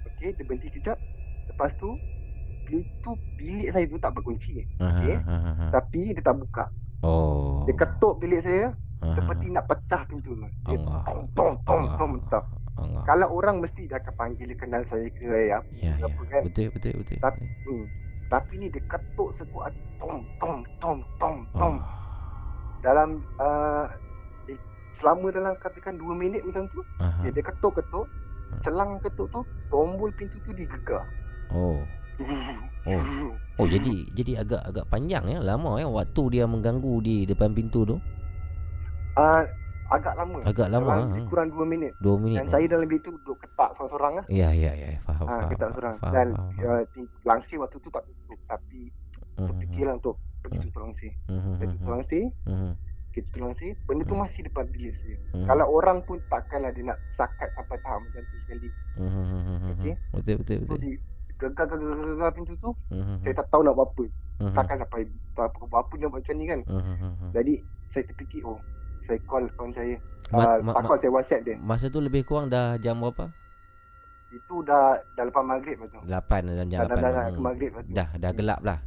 [0.09, 0.97] Okey, dia berhenti kejap.
[1.45, 1.93] Lepas tu
[2.65, 4.65] pintu bilik saya tu tak berkunci.
[4.81, 5.20] Okey.
[5.20, 5.69] ha.
[5.70, 6.65] Tapi dia tak buka.
[7.05, 7.68] Oh.
[7.68, 8.72] Dia ketuk bilik saya
[9.05, 9.55] Ha, ha, seperti ha.
[9.60, 10.48] nak pecah pintu tu.
[10.64, 12.44] Dia tong tong tong tong mentah.
[12.74, 13.02] Allah.
[13.05, 15.60] Kalau orang mesti dia akan panggil dia kenal saya ke ya.
[15.76, 16.09] Ya, ya.
[16.09, 16.43] apa kan?
[16.48, 17.18] Betul, betul, betul.
[17.20, 17.85] Tapi hmm.
[18.32, 22.81] Tapi ni dia ketuk sekuat tong tong tong tong tong Oh.
[22.81, 23.86] dalam uh,
[24.48, 24.56] eh,
[24.97, 27.24] selama dalam katakan 2 minit macam tu Aha.
[27.24, 28.09] dia, dia ketuk-ketuk
[28.60, 31.05] selang ketuk tu tombol pintu tu digegar.
[31.52, 31.78] Oh.
[32.85, 33.35] Oh.
[33.55, 37.86] Oh, jadi jadi agak agak panjang ya, lama ya waktu dia mengganggu di depan pintu
[37.86, 37.97] tu.
[39.15, 39.47] Uh,
[39.89, 40.43] agak lama.
[40.43, 41.28] Agak lama, Dalam ha.
[41.31, 41.93] kurang 2 minit.
[41.97, 42.43] Dua minit.
[42.43, 44.24] Dan saya dalam bilik tu duduk ketak seorang-seorang lah.
[44.27, 45.51] Ya, ya, ya, faham, Ha, faham.
[45.55, 45.97] ketak seorang.
[45.97, 46.82] faham, Dan faham, uh,
[47.23, 48.39] langsir waktu tu tak tutup.
[48.45, 48.81] Tapi
[49.35, 50.65] Mhm, terfikirlah untuk pergi Hmm.
[50.65, 51.11] tutup langsir.
[51.15, 52.70] Kita mhm, tutup langsir, mhm,
[53.09, 53.70] kita tutup langsir.
[53.85, 54.23] Benda tu Hmm.
[54.23, 55.16] masih depan bilik saya.
[55.32, 58.69] mhm, Kalau orang pun takkanlah dia nak sakat sampai tahap macam tu sekali.
[58.95, 59.95] mhm, Okey.
[60.12, 60.78] Betul, betul, So betul.
[60.81, 60.93] di
[61.47, 64.05] gegar-gegar pintu tu, Mhm, saya tak tahu nak buat apa.
[64.53, 65.03] Takkan sampai
[65.35, 65.43] apa,
[65.75, 66.61] apa dia buat macam ni kan.
[67.31, 67.55] Jadi
[67.89, 68.59] saya terfikir, oh
[69.03, 69.95] saya call kawan saya.
[70.27, 71.57] Ma- Uh, ma- tak call, saya whatsapp dia.
[71.59, 73.29] Masa tu lebih kurang dah jam berapa?
[74.31, 76.01] Itu dah dah lepas maghrib tu.
[76.03, 76.11] 8
[76.51, 76.99] dan jam Dah, dah, 8.
[76.99, 77.35] dah, dah Hmm.
[77.35, 77.81] ke maghrib tu.
[77.89, 78.79] Dah dah gelap lah.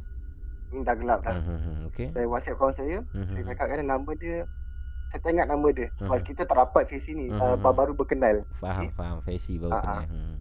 [0.68, 1.34] Hmm, dah gelap dah.
[1.34, 2.08] Mhm, mhm, Okey.
[2.12, 2.98] Saya whatsapp kawan saya.
[3.08, 4.36] Mhm, Saya cakap kan nama dia
[5.08, 6.26] saya ingat nama dia sebab Mhm.
[6.26, 7.64] kita tak dapat face ni uh, Mhm.
[7.64, 8.36] baru kenal.
[8.52, 8.88] Faham, okey.
[8.92, 9.16] faham.
[9.24, 10.04] Faisi baru Ah, kenal.
[10.04, 10.34] Hmm.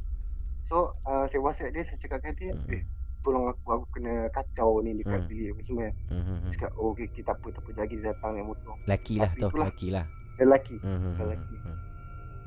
[0.67, 2.73] So uh, saya WhatsApp dia saya cakap dengan dia Mhm.
[2.73, 2.83] eh
[3.19, 5.27] tolong aku aku kena kacau ni dekat Hmm.
[5.27, 5.93] bilik apa semua kan.
[6.07, 6.51] Hmm, hmm, hmm.
[6.53, 8.75] Cakap oh okay, kita apa tak apa lagi dia datang naik motor.
[8.85, 9.65] Laki lah tu, itulah.
[9.65, 10.05] laki lah.
[10.37, 10.75] Lelaki.
[10.79, 11.55] Hmm, hmm, hmm, Lelaki.
[11.57, 11.77] hmm.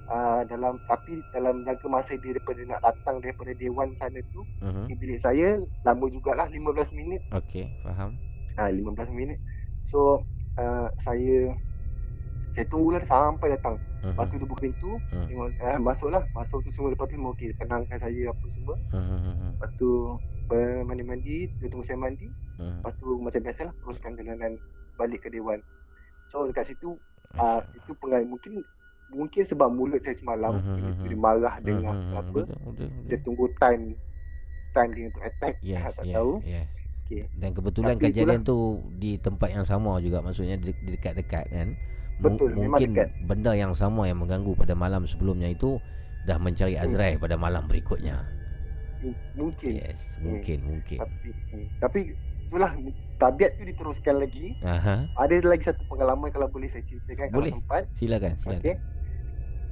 [0.06, 4.82] Uh, dalam tapi dalam jangka masa dia daripada nak datang daripada dewan sana tu Hmm,
[4.84, 7.22] ke bilik saya lama jugalah 15 minit.
[7.30, 8.18] Okey, faham.
[8.56, 9.38] Ha, 15 minit.
[9.86, 10.24] So
[10.56, 11.54] uh, saya
[12.50, 13.76] saya tunggulah dia sampai datang.
[14.00, 15.26] Hmm, Lepas tu dia buka pintu, Hmm.
[15.26, 16.22] tengok eh, masuklah.
[16.30, 18.74] Masuk tu semua lepas tu semua okey, tenangkan saya apa semua.
[18.90, 19.50] hmm.
[19.54, 19.90] Lepas tu
[20.82, 22.26] mandi-mandi, dia tunggu saya mandi.
[22.56, 22.82] Hmm.
[22.82, 24.52] Lepas tu macam biasalah teruskan perjalanan
[24.96, 25.62] balik ke dewan.
[26.28, 26.94] So dekat situ
[27.34, 28.62] uh, itu pengal mungkin
[29.10, 32.14] mungkin sebab mulut saya semalam Mhm, dia, dia marah dengan hmm.
[32.14, 33.20] apa Betul, betul, dia betul.
[33.24, 33.82] tunggu time
[34.70, 36.66] time dia untuk attack Yes, tak yes, tahu yes.
[37.02, 37.22] Okey.
[37.34, 38.58] Dan kebetulan Tapi kejadian tu
[38.94, 41.68] di tempat yang sama juga maksudnya di dekat-dekat kan.
[42.20, 43.08] Betul, mungkin dekat.
[43.24, 45.80] benda yang sama yang mengganggu pada malam sebelumnya itu
[46.22, 46.84] dah mencari Hmm.
[46.84, 48.20] Azrai pada malam berikutnya.
[49.32, 50.98] Mungkin Yes, mungkin, mungkin.
[50.98, 52.00] tapi hmm, tapi
[52.44, 52.72] itulah
[53.16, 57.48] tabiat tu diteruskan lagi Aha, ada lagi satu pengalaman kalau boleh saya ceritakan Boleh.
[57.48, 58.60] kalau sempat silakan, silakan.
[58.60, 58.74] okey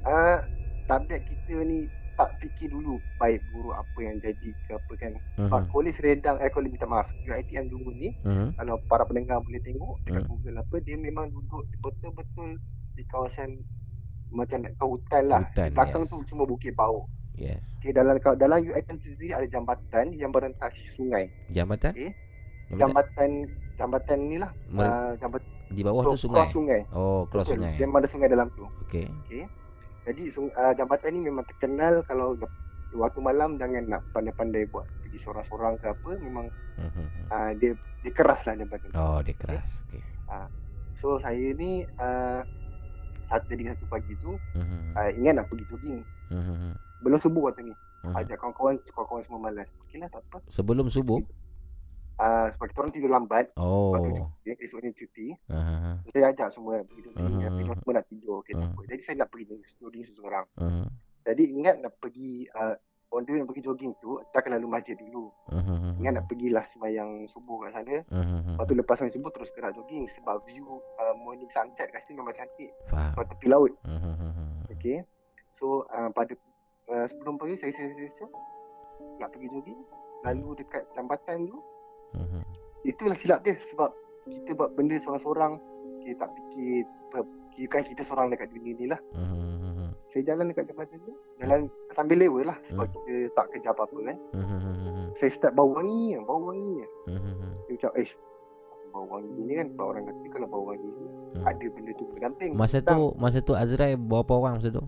[0.01, 0.39] uh,
[0.87, 1.85] tabiat kita ni
[2.19, 5.69] tak fikir dulu baik buruk apa yang jadi ke apa kan sebab Mhm.
[5.69, 8.59] polis redang eh polis minta maaf UiTM dulu ni Mhm.
[8.59, 10.29] kalau para pendengar boleh tengok dekat Hmm.
[10.29, 12.59] Google apa dia memang duduk betul-betul
[12.93, 13.55] di kawasan
[14.29, 16.11] macam nak hutan lah Hutan, belakang yes.
[16.11, 17.63] tu cuma bukit bau Yes.
[17.79, 21.95] okay, dalam dalam UiTM tu sendiri ada jambatan yang berentasi sungai Jambatan?
[21.95, 22.11] Okey.
[22.69, 23.29] Jambatan jambatan
[23.73, 26.51] jambatan ni lah Mer- uh, jambatan di bawah tu sungai.
[26.51, 27.73] sungai Oh, cross Betul, sungai.
[27.79, 29.07] memang ada sungai dalam tu Okey.
[30.09, 32.33] Jadi uh, jambatan ni memang terkenal kalau
[32.91, 36.49] waktu malam jangan nak pandai-pandai buat pergi sorang-sorang ke apa memang
[37.29, 38.89] uh, dia dia keras lah jambatan.
[38.93, 39.83] Oh, dia keras.
[39.85, 40.01] Okey.
[40.95, 42.41] so saya ni uh,
[43.25, 44.33] satu jadi satu pagi tu
[44.95, 46.77] uh, ingat nak pergi jogging Mhm.
[47.01, 47.73] belum subuh waktu ni
[48.13, 51.17] ajak kawan-kawan kawan-kawan semua malas okey lah tak apa Sebelum subuh?
[52.19, 53.95] Uh, sebab kita orang tidur lambat Oh.
[53.95, 54.09] waktu
[54.45, 56.03] ni esoknya cuti Aha.
[56.05, 57.39] saya ajak semua pergi jogging Mhm.
[57.39, 58.61] uh tapi semua nak tidur Mhm.
[58.61, 59.45] apa jadi saya nak pergi
[59.79, 60.85] jogging seorang Mhm.
[61.23, 62.75] jadi ingat nak pergi uh,
[63.09, 65.97] on the way nak pergi jogging tu tak kena lalu masjid dulu Mhm.
[65.99, 68.53] Ingat nak pergilah sembahyang subuh kat sana Mhm.
[68.53, 72.15] Lepas tu lepas sembahyang subuh terus gerak jogging Sebab view uh, morning sunset kat situ
[72.15, 73.17] memang cantik Faham.
[73.17, 74.69] Tepi laut Mhm.
[74.69, 75.03] Okay
[75.57, 76.31] So uh, pada
[76.87, 78.29] uh, sebelum pergi saya saya saya saya
[79.17, 79.81] Nak pergi jogging
[80.21, 81.57] Lalu dekat jambatan tu
[82.11, 82.41] Mhm.
[82.83, 83.89] Itulah silap dia Sebab
[84.25, 85.57] kita buat benda seorang-seorang
[85.99, 86.85] Kita tak fikir
[87.67, 89.91] kan kita seorang dekat dunia ni lah Mhm.
[90.09, 91.59] Saya jalan dekat jambatan tu Jalan
[91.91, 92.93] sambil lewa lah Sebab Hmm.
[92.95, 95.05] kita tak kerja apa-apa kan Mhm.
[95.15, 97.67] Saya start bau wangi Bau wangi Mhm.
[97.67, 98.09] Dia macam eh
[98.89, 101.45] bau wangi ni kan sebab orang kata kalau bau wangi ni Hmm.
[101.45, 102.51] ada benda tu berdamping.
[102.57, 104.81] Masa tu masa tu Azrai berapa orang masa tu?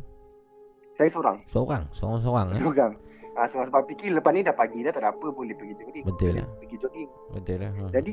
[0.92, 1.38] saya seorang.
[1.46, 2.62] Seorang, seorang-seorang eh.
[2.62, 2.94] Seorang.
[3.36, 6.04] Ah seorang sebab fikir lepas ni dah pagi dah tak ada apa boleh pergi jogging.
[6.04, 6.48] Betul Boleh lah.
[6.60, 7.10] Pergi jogging.
[7.32, 7.72] Betul lah.
[7.72, 7.90] Hmm.
[7.96, 8.12] Jadi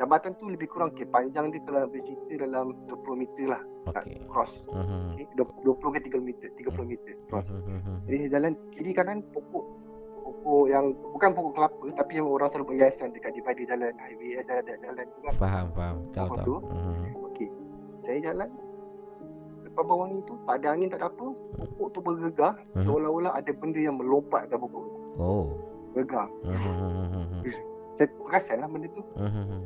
[0.00, 3.62] jambatan tu lebih kurang okay, panjang dia kalau boleh cerita dalam 20 meter lah
[3.92, 4.16] nak Okey.
[4.26, 4.52] cross.
[4.72, 5.00] Mhm.
[5.14, 7.46] Okay, 20 ke 30 meter, 30 meter cross.
[7.52, 7.96] Mhm.
[8.08, 9.64] Jadi jalan kiri kanan pokok
[10.20, 14.44] pokok yang bukan pokok kelapa tapi yang orang selalu berhiasan dekat divider jalan highway eh,
[14.48, 15.34] jalan jalan kan.
[15.36, 15.96] Faham, faham.
[16.16, 16.56] Tahu tahu.
[16.64, 17.04] Mhm.
[17.30, 17.48] Okey.
[18.02, 18.48] Saya jalan
[19.82, 21.26] bawah ni tu tak ada angin tak ada apa.
[21.60, 22.84] Pokok tu bergegar Hmm.
[22.84, 24.98] seolah-olah ada benda yang melompat atas pokok tu.
[25.20, 25.46] Oh.
[25.96, 26.30] Gegar.
[26.46, 27.42] Mhm.
[27.98, 29.02] Saya perasan lah benda tu.
[29.18, 29.60] Mhm.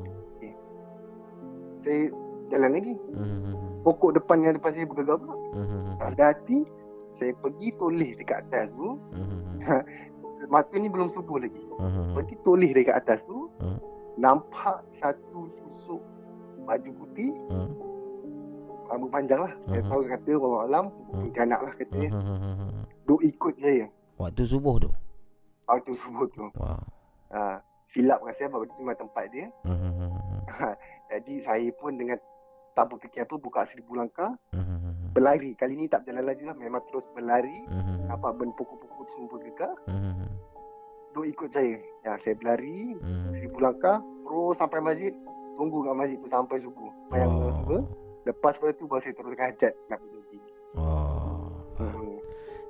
[1.85, 2.03] Saya
[2.49, 2.95] jalan lagi.
[3.13, 3.53] Mhm.
[3.85, 5.37] Pokok depan yang depan saya bergegar pula.
[5.53, 6.01] Mhm.
[6.01, 6.59] Tak ada hati.
[7.15, 8.97] Saya pergi toleh dekat atas tu.
[9.13, 9.61] Mhm.
[10.53, 11.63] Mata ni belum subuh lagi.
[11.79, 12.17] Mhm.
[12.17, 13.49] Pergi toleh dekat atas tu.
[13.61, 13.79] Hmm.
[14.17, 16.03] Nampak satu susuk
[16.65, 17.33] baju putih.
[17.53, 17.69] Hmm.
[18.95, 19.53] Rambut panjang lah.
[19.67, 19.91] Saya Mhm.
[19.91, 20.85] tahu kata orang alam.
[21.11, 21.27] Hmm.
[21.35, 22.11] Kanak lah katanya.
[22.15, 22.71] Mhm.
[23.03, 23.87] Duk ikut saya.
[24.15, 24.91] Waktu subuh tu.
[25.67, 26.47] Waktu subuh tu.
[26.55, 26.79] Wow.
[27.35, 27.59] Ha,
[27.91, 29.51] silap kat saya itu memang tempat dia.
[29.67, 30.15] Mhm.
[31.11, 32.23] Jadi saya pun dengan
[32.71, 35.11] tanpa fikir apa buka seribu langkah Mhm.
[35.11, 35.59] berlari.
[35.59, 37.59] Kali ni tak berjalan laju lah memang terus berlari.
[37.67, 38.07] Mhm.
[38.07, 39.75] Nampak benda pokok-pokok semua bergegar.
[39.91, 40.27] Mhm.
[41.11, 41.83] Duk ikut saya.
[42.07, 43.43] Ya, saya berlari Mhm.
[43.43, 45.11] seribu langkah terus sampai masjid.
[45.55, 46.91] Tunggu kat masjid tu sampai subuh.
[47.11, 47.51] Bayang Oh.
[47.51, 47.83] semua.
[48.25, 50.45] Lepas pada tu baru saya terus hajat nak pergi jogging.
[50.75, 51.53] Oh.
[51.77, 52.17] Hmm.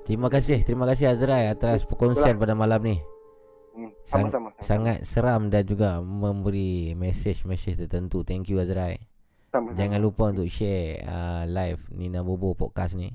[0.05, 2.97] Terima kasih, terima kasih Azrai atas perkongsian pada malam ni.
[3.75, 3.91] Hmm.
[4.03, 4.49] Sang- Sama-sama.
[4.61, 8.27] Sangat seram dan juga memberi mesej-mesej tertentu.
[8.27, 8.99] Thank you Azrai.
[9.55, 9.79] Sama-sama.
[9.79, 13.15] Jangan lupa untuk share uh, live Nina Bobo podcast ni.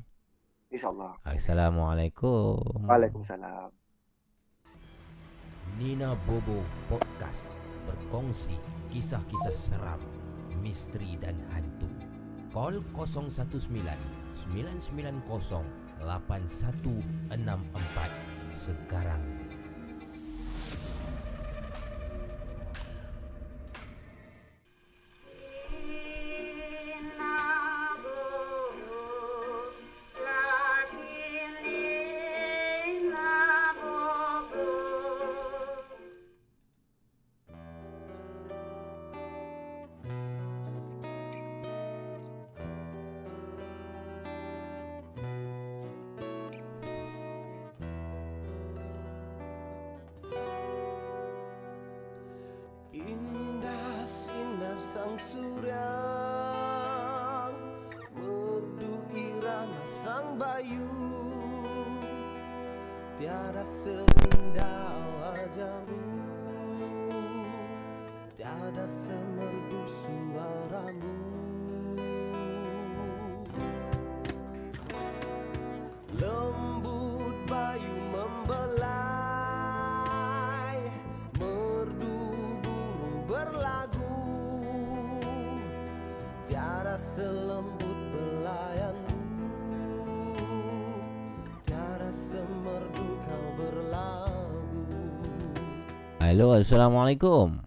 [0.70, 1.18] InsyaAllah.
[1.26, 2.88] Assalamualaikum.
[2.88, 3.74] Waalaikumsalam.
[5.80, 6.60] Nina Bobo
[6.92, 7.48] Podcast
[7.88, 8.54] berkongsi
[8.92, 10.02] kisah-kisah seram,
[10.60, 11.88] misteri dan hantu.
[12.60, 13.32] Call 019
[14.52, 15.24] 990
[16.04, 17.00] 8164
[18.52, 19.39] sekarang.
[60.40, 60.88] Bayu
[63.20, 66.00] Tiada seindah wajahmu
[68.40, 71.29] Tiada semerdu suaramu
[96.30, 97.58] Halo, Assalamualaikum.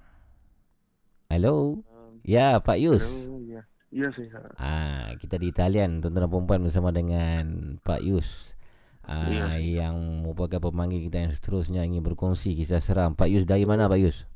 [1.26, 1.82] Halo.
[2.22, 3.26] Ya, Pak Yus.
[3.42, 4.38] Ya, ya saya.
[4.54, 8.54] Ah, kita di Italian tuan-tuan dan puan bersama dengan Pak Yus.
[9.02, 9.58] Ah, Ya.
[9.58, 13.18] yang merupakan pemanggil kita yang seterusnya ingin berkongsi kisah seram.
[13.18, 14.30] Pak Yus dari mana Pak Yus?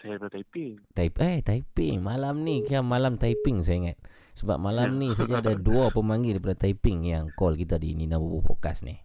[0.00, 0.80] Saya dari Taiping.
[0.96, 4.00] Taip eh typing malam ni kira malam typing saya ingat.
[4.40, 8.40] Sebab malam ni saja ada dua pemanggil daripada typing yang call kita di Nina Bobo
[8.40, 8.96] Podcast ni.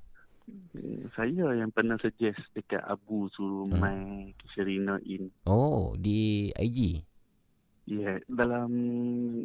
[1.17, 3.80] Saya yang pernah suggest dekat Abu suruh Hmm.
[3.81, 5.34] main Sherina in.
[5.49, 7.03] Oh, di IG.
[7.89, 8.69] Ya, yeah, dalam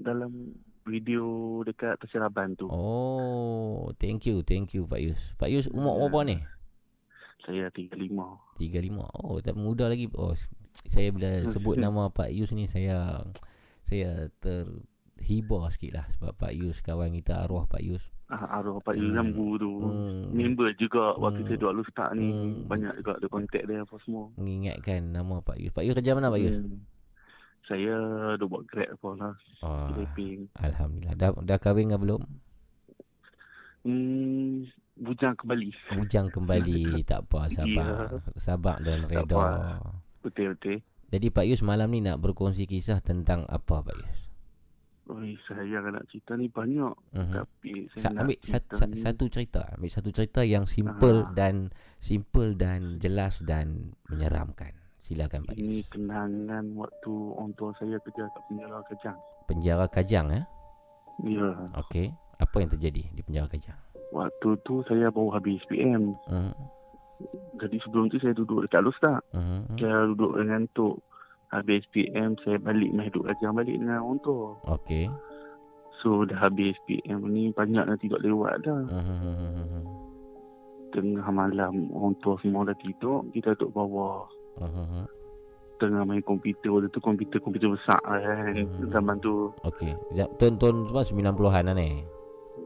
[0.04, 0.52] dalam
[0.84, 2.68] video dekat Terseraban tu.
[2.68, 5.20] Oh, thank you, thank you Pak Yus.
[5.40, 6.36] Pak Yus umur berapa ni?
[7.44, 8.36] Saya 35.
[8.60, 9.08] 35.
[9.16, 10.08] Oh, tak muda lagi.
[10.16, 10.36] Oh,
[10.88, 13.24] saya bila sebut nama Pak Yus ni saya
[13.84, 18.04] saya terhibur sikit lah sebab Pak Yus kawan kita arwah Pak Yus.
[18.24, 19.04] Ah, arwah Pak Hmm.
[19.04, 19.72] Ilham Guru tu.
[19.84, 20.32] Hmm.
[20.32, 21.48] Member juga waktu Hmm.
[21.50, 22.26] saya Alus start ni.
[22.26, 22.64] Hmm.
[22.64, 24.32] Banyak juga ada kontak dia apa semua.
[24.34, 25.70] Mengingatkan nama Pak Yus.
[25.70, 26.56] Pak Yus kerja mana Pak Yus?
[26.56, 26.80] Hmm.
[27.64, 27.94] Saya
[28.36, 29.34] dah buat grab apa lah.
[29.60, 29.88] Oh.
[30.54, 31.14] Alhamdulillah.
[31.14, 32.20] Dah dah kahwin ke belum?
[33.84, 34.64] Hmm,
[34.96, 35.68] bujang kembali.
[35.94, 37.96] Bujang kembali tak apa sabar.
[38.36, 39.36] Sabar dan reda.
[39.36, 39.44] apa.
[40.22, 40.80] Betul-betul.
[41.08, 44.23] Jadi Pak Yus malam ni nak berkongsi kisah tentang apa Pak Yus?
[45.04, 46.94] Oi, saya kalau nak cerita ni banyak.
[47.12, 47.32] Mhm.
[47.34, 51.18] Tapi saya Sa- nak ambil cerita sat, ni- satu cerita, ambil satu cerita yang simple
[51.20, 51.32] Ah.
[51.34, 51.54] dan
[51.98, 53.66] simple dan jelas dan
[54.08, 54.72] menyeramkan.
[54.98, 59.18] Silakan Pak Ini kenangan waktu orang tua saya kerja kat penjara Kajang.
[59.44, 60.44] Penjara Kajang eh?
[61.22, 61.52] Ya.
[61.76, 62.08] Okey.
[62.34, 63.76] Apa yang terjadi di penjara Kajang?
[64.10, 66.16] Waktu tu saya baru habis PM.
[66.24, 66.56] Hmm.
[67.54, 69.20] Jadi sebelum tu saya duduk dekat Lus tak?
[69.30, 69.68] Hmm.
[69.76, 70.96] Saya duduk dengan tu.
[71.54, 74.58] Habis PM saya balik duduk Kajang balik dengan orang tua.
[74.74, 75.06] Okey.
[76.02, 78.82] So dah habis PM ni banyak dah tidak lewat dah.
[78.90, 79.86] Hmm.
[80.94, 83.22] Tengah malam orang tua semua dah tidur.
[83.30, 84.26] Kita duduk bawah.
[84.58, 85.06] Hmm.
[85.80, 86.74] Tengah main komputer.
[86.74, 88.58] Waktu tu komputer-komputer besar kan.
[88.58, 88.90] Hmm.
[88.90, 89.54] Zaman tu.
[89.62, 89.94] Okey.
[90.10, 92.02] Sekejap, Tahun-tahun semua 90-an lah ni.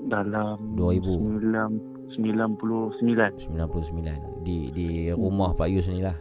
[0.08, 2.16] Dalam 2000.
[2.16, 3.52] 99.
[3.52, 6.16] 99 di di rumah Pak Yus ni lah.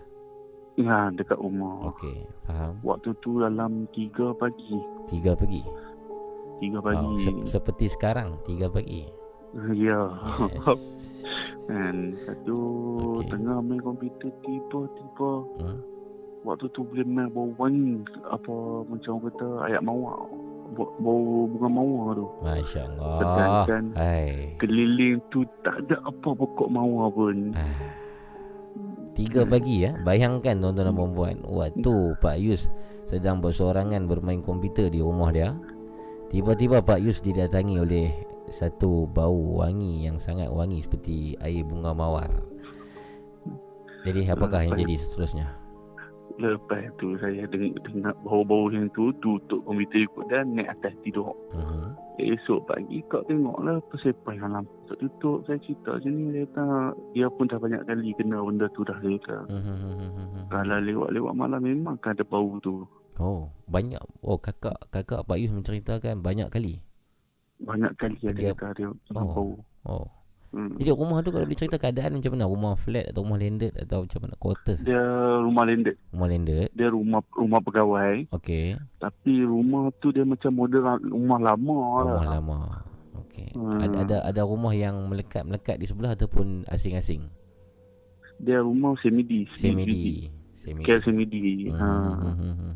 [0.77, 1.89] Ya, dekat rumah.
[1.89, 2.77] Okey, faham.
[2.79, 4.77] Waktu tu dalam 3 pagi.
[5.09, 5.65] 3 pagi.
[6.59, 7.13] 3 Oh, pagi.
[7.19, 9.09] se- seperti sekarang 3 pagi.
[9.73, 10.05] Ya.
[10.05, 10.77] Yes.
[11.67, 11.95] kan.
[12.23, 12.59] Satu
[13.17, 13.25] Okey.
[13.27, 15.79] tengah main komputer tiba-tiba Hmm.
[16.43, 18.53] waktu tu boleh main bau wangi apa
[18.85, 20.17] macam orang kata ayat mawar.
[20.69, 22.27] Bau, bau bunga mawar tu.
[22.39, 23.17] Masya Allah.
[23.17, 24.53] Sedangkan Hai.
[24.57, 27.51] keliling tu tak ada apa pokok mawar pun.
[27.51, 27.65] Ah.
[29.17, 29.97] Tiga pagi ya.
[30.05, 31.35] Bayangkan tuan-tuan dan perempuan.
[31.41, 32.69] Waktu Pak Yus
[33.09, 35.57] sedang bersorangan bermain komputer di rumah dia.
[36.29, 38.13] Tiba-tiba Pak Yus didatangi oleh
[38.53, 42.29] satu bau wangi yang sangat wangi seperti air bunga mawar.
[44.05, 45.47] Jadi apakah yang Lepas- jadi seterusnya?
[46.37, 51.33] Lepas tu saya dengar, dengar bau-bau yang tu tutup komputer ikut dan naik atas tidur.
[51.49, 51.89] Uh-huh.
[52.21, 55.41] Esok pagi kau tengoklah persepan yang lampu tak tutup.
[55.45, 56.65] Saya cerita macam ni dia kata
[57.13, 59.37] dia pun dah banyak kali kena benda tu dah dia kata.
[59.49, 60.45] Uh-huh.
[60.49, 62.85] Kalau lewat-lewat malam memang kan ada bau tu.
[63.17, 63.97] Oh, banyak.
[64.21, 66.85] Oh, kakak kakak Pak Yus menceritakan banyak kali.
[67.57, 69.25] Banyak kali ada Dia- kata dia Oh.
[69.25, 69.49] bau.
[69.89, 70.05] Oh.
[70.47, 70.79] Hmm.
[70.79, 72.47] Jadi rumah tu kalau boleh cerita keadaan macam mana?
[72.47, 74.35] Rumah flat atau rumah landed atau macam mana?
[74.37, 74.79] Quarters?
[74.81, 75.01] Dia
[75.43, 75.95] rumah landed.
[76.09, 76.67] Rumah landed.
[76.71, 78.15] Dia rumah rumah pegawai.
[78.31, 78.79] Okey.
[78.97, 82.03] Tapi rumah tu dia macam model rumah lama lah.
[82.15, 82.57] Rumah lama.
[83.21, 83.49] Okey.
[83.53, 83.79] Hmm.
[83.81, 87.27] Ada ada ada rumah yang melekat-melekat di sebelah ataupun asing-asing?
[88.37, 89.49] Dia rumah semidi.
[89.57, 90.29] Semedi.
[90.57, 90.85] Semedi.
[90.85, 91.67] Care semidi.
[91.67, 91.87] Hmm, Ha.
[91.87, 92.73] hmm, hmm, hmm,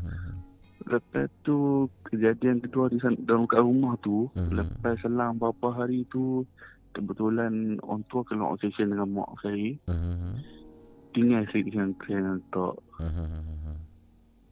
[0.82, 1.56] Lepas tu
[2.04, 4.50] kejadian kedua di sana dalam kat rumah tu, Mhm.
[4.52, 6.42] lepas selang beberapa hari tu
[6.92, 9.72] kebetulan orang tua kena obsession dengan mak saya.
[9.88, 10.40] Hmm,
[11.12, 13.28] Tinggal saya dengan saya hmm, hmm,
[13.68, 13.78] hmm,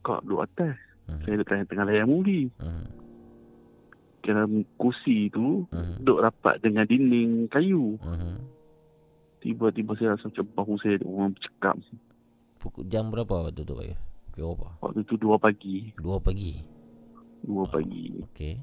[0.01, 0.77] kak duduk atas.
[1.09, 2.53] hmm, Saya tengah tengah layan movie.
[2.61, 2.85] hmm,
[4.21, 7.97] Dalam kursi tu hmm, duduk rapat dengan dinding kayu.
[7.97, 8.37] hmm.
[9.41, 11.75] Tiba-tiba saya rasa macam bahu saya ada orang bercakap.
[12.61, 13.97] Pukul jam berapa waktu tu Pak?
[14.37, 14.67] Pukul berapa?
[14.85, 15.89] Waktu tu dua pagi.
[15.97, 16.61] Dua pagi.
[17.41, 18.21] Dua pagi.
[18.21, 18.53] Okey.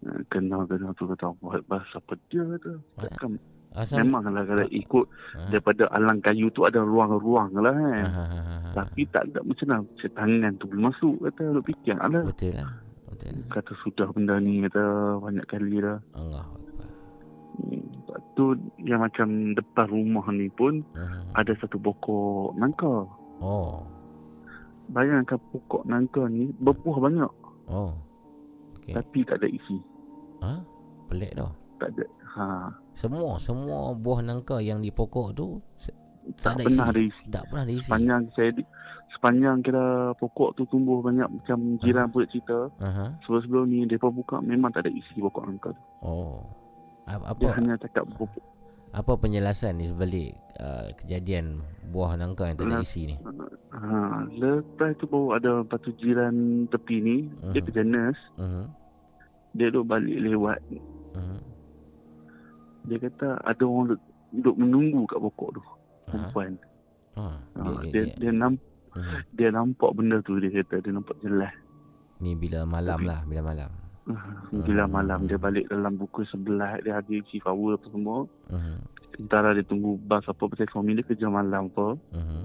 [0.00, 2.72] Uh, Kena-kena tu kata bahasa apa dia kata.
[2.98, 3.36] Takkan
[3.70, 5.06] Asal Memanglah kalau ikut
[5.46, 8.02] daripada alang kayu tu ada ruang-ruang lah kan.
[8.02, 8.70] Ha, ha, ha, ha.
[8.74, 12.10] Tapi tak ada macam mana tangan tu boleh masuk kata duk fikir lah.
[12.26, 12.66] Betul lah.
[13.06, 13.46] Betul lah.
[13.46, 14.82] Kata sudah benda ni kata
[15.22, 16.02] banyak kali dah.
[16.18, 16.50] Allah.
[17.62, 18.44] Hmm, Lepas tu
[18.80, 21.30] yang macam depan rumah ni pun Hmm.
[21.30, 23.06] ada satu pokok nangka.
[23.38, 23.86] Oh.
[24.90, 27.32] Bayangkan pokok nangka ni berbuah banyak
[27.70, 27.94] Oh.
[28.82, 28.98] Okey.
[28.98, 29.78] tapi tak ada isi.
[30.40, 30.52] Ha?
[31.06, 31.52] Pelik dah.
[31.76, 32.04] Tak ada.
[32.30, 32.44] Ha.
[32.94, 35.96] Semua semua buah nangka yang di pokok tu Tak,
[36.36, 36.92] tak, ada pernah isi.
[36.92, 37.22] ada isi.
[37.26, 37.82] Tak pernah ada isi.
[37.82, 38.62] Sepanjang saya di,
[39.10, 39.84] sepanjang kira
[40.14, 42.68] pokok tu tumbuh banyak macam jiran pun cerita.
[42.78, 43.16] Aha.
[43.20, 45.82] Sebelum-sebelum ni mereka buka memang tak ada isi pokok nangka tu.
[46.00, 46.44] Oh.
[47.04, 48.44] A- Dia Apa hanya cakap pokok.
[48.90, 53.16] apa penjelasan di sebalik uh, kejadian buah nangka yang tak ada isi ni?
[53.70, 53.86] Ha,
[54.28, 56.34] lepas tu baru ada lepas tu jiran
[56.66, 57.16] tepi ni,
[57.48, 57.66] dia Mhm.
[57.66, 58.64] kerja nurse, Mhm.
[59.52, 60.60] Dia duduk balik lewat.
[61.14, 61.38] Mhm.
[62.86, 64.02] Dia kata ada orang duduk,
[64.32, 65.62] duduk menunggu kat pokok tu.
[66.06, 66.52] Perempuan.
[67.18, 67.22] Ha.
[67.22, 68.58] Ha, Dia, dia, dia, dia, namp,
[68.94, 69.16] Mhm.
[69.34, 71.54] dia nampak benda tu dia kata dia nampak jelas.
[72.20, 73.70] Ni bila malam lah, bila malam.
[74.50, 78.26] Bila malam dia balik dalam pukul 11 dia habis shift hour apa semua.
[79.14, 81.94] Sementara dia tunggu bas apa pasal suami dia kerja malam apa.
[82.10, 82.42] Mhm.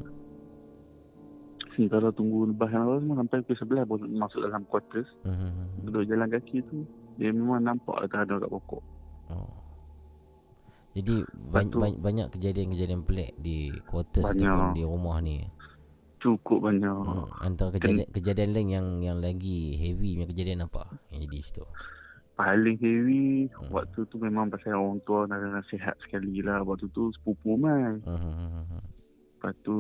[1.75, 5.09] Sementara tunggu bas yang apa semua sampai pukul 11 baru masuk dalam quarters.
[5.21, 5.83] Mhm.
[5.83, 8.83] Duduk jalan kaki tu dia memang nampak ada ada kat pokok.
[9.29, 9.51] Oh.
[10.91, 14.47] Jadi ban- tu- ban- banyak kejadian-kejadian pelik di quarters Banyak.
[14.47, 15.43] ataupun di rumah ni.
[16.17, 16.95] Cukup banyak.
[16.95, 17.27] Hmm.
[17.37, 21.63] Antara kejadian kejadian lain yang yang lagi heavy punya kejadian apa yang jadi situ?
[22.33, 23.69] Paling heavy Hmm.
[23.69, 26.63] waktu tu memang pasal orang tua nak nasihat sekali lah.
[26.63, 27.99] Waktu tu sepupu mai.
[27.99, 28.94] Mhm.
[29.45, 29.77] Lepas tu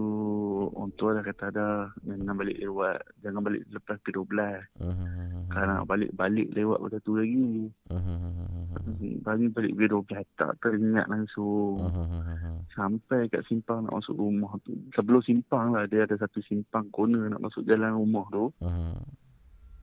[0.77, 3.01] orang tua dah kata ada jangan balik lewat.
[3.25, 4.61] Jangan balik lepas P12.
[4.77, 5.49] Mhm.
[5.49, 7.73] Kalau nak balik-balik lewat pada tu lagi.
[7.89, 9.25] Mhm.
[9.25, 11.81] Balik balik B12 tak teringat langsung.
[11.81, 12.69] Mhm.
[12.77, 14.77] Sampai kat simpang nak masuk rumah tu.
[14.93, 18.53] Sebelum simpang lah dia ada satu simpang corner nak masuk jalan rumah tu.
[18.61, 19.01] Mhm.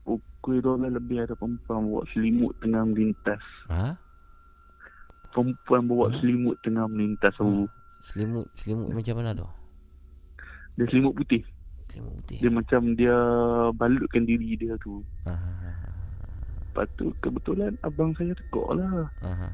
[0.07, 3.43] Pukul 12 lebih ada perempuan bawa selimut tengah melintas.
[3.67, 3.99] Ha?
[5.35, 7.35] Perempuan bawa selimut tengah melintas.
[7.43, 7.67] Hmm.
[8.07, 9.51] Selimut selimut macam mana tu?
[10.77, 11.43] Dia selimut putih.
[11.93, 12.39] Selimut putih.
[12.41, 13.17] Dia macam dia
[13.77, 15.05] balutkan diri dia tu.
[15.29, 15.73] Aha.
[16.73, 19.13] Lepas tu kebetulan abang saya tekuk lah.
[19.21, 19.49] Aha.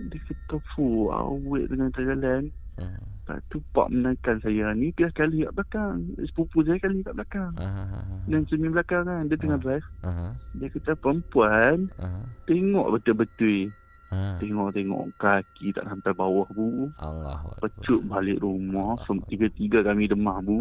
[0.00, 2.50] Dia kata, fu, awet dengan jalan.
[2.80, 3.02] Mhm.
[3.20, 6.10] Lepas tu pak menaikkan saya ni dia kali kat belakang.
[6.26, 7.54] Sepupu saya kali kat belakang.
[7.54, 8.02] Aha.
[8.26, 9.30] Dan cermin belakang kan.
[9.30, 9.86] Dia tengah drive.
[10.02, 10.34] Aha.
[10.58, 12.26] Dia kata perempuan Aha.
[12.50, 13.70] tengok betul-betul.
[14.10, 14.42] Ha.
[14.42, 16.90] Tengok-tengok kaki tak sampai bawah bu.
[16.98, 17.46] Allah.
[17.62, 18.98] Pecut balik rumah.
[19.06, 20.58] Sem- tiga-tiga kami demam bu.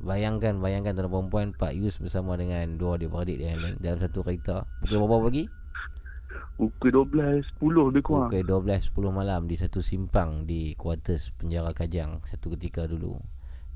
[0.00, 4.24] Bayangkan bayangkan tuan perempuan Pak Yus bersama dengan dua adik-beradik dia yang lain dalam satu
[4.24, 4.64] kereta.
[4.80, 5.44] Pukul berapa pagi?
[6.56, 8.28] Pukul 12, 10 lebih kurang.
[8.32, 13.20] Pukul 12 10 malam di satu simpang di quarters penjara Kajang satu ketika dulu.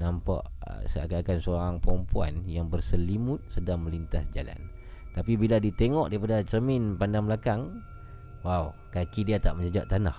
[0.00, 4.56] Nampak uh, seakan-akan seorang perempuan yang berselimut sedang melintas jalan.
[5.16, 7.80] Tapi bila ditengok daripada cermin pandang belakang,
[8.46, 8.64] wow,
[8.94, 10.14] kaki dia tak menjejak tanah.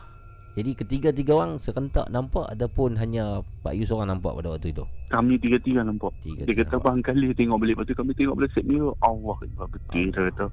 [0.58, 4.82] Jadi ketiga-tiga orang serentak nampak ataupun hanya Pak Yus seorang nampak pada waktu itu.
[5.14, 6.10] Kami tiga-tiga nampak.
[6.26, 7.78] Tiga, Dia kata bang kali tengok balik.
[7.78, 8.98] Lepas tu kami tengok balik set mirror.
[9.06, 9.70] Allah Akbar.
[9.70, 10.46] Betul dia kata.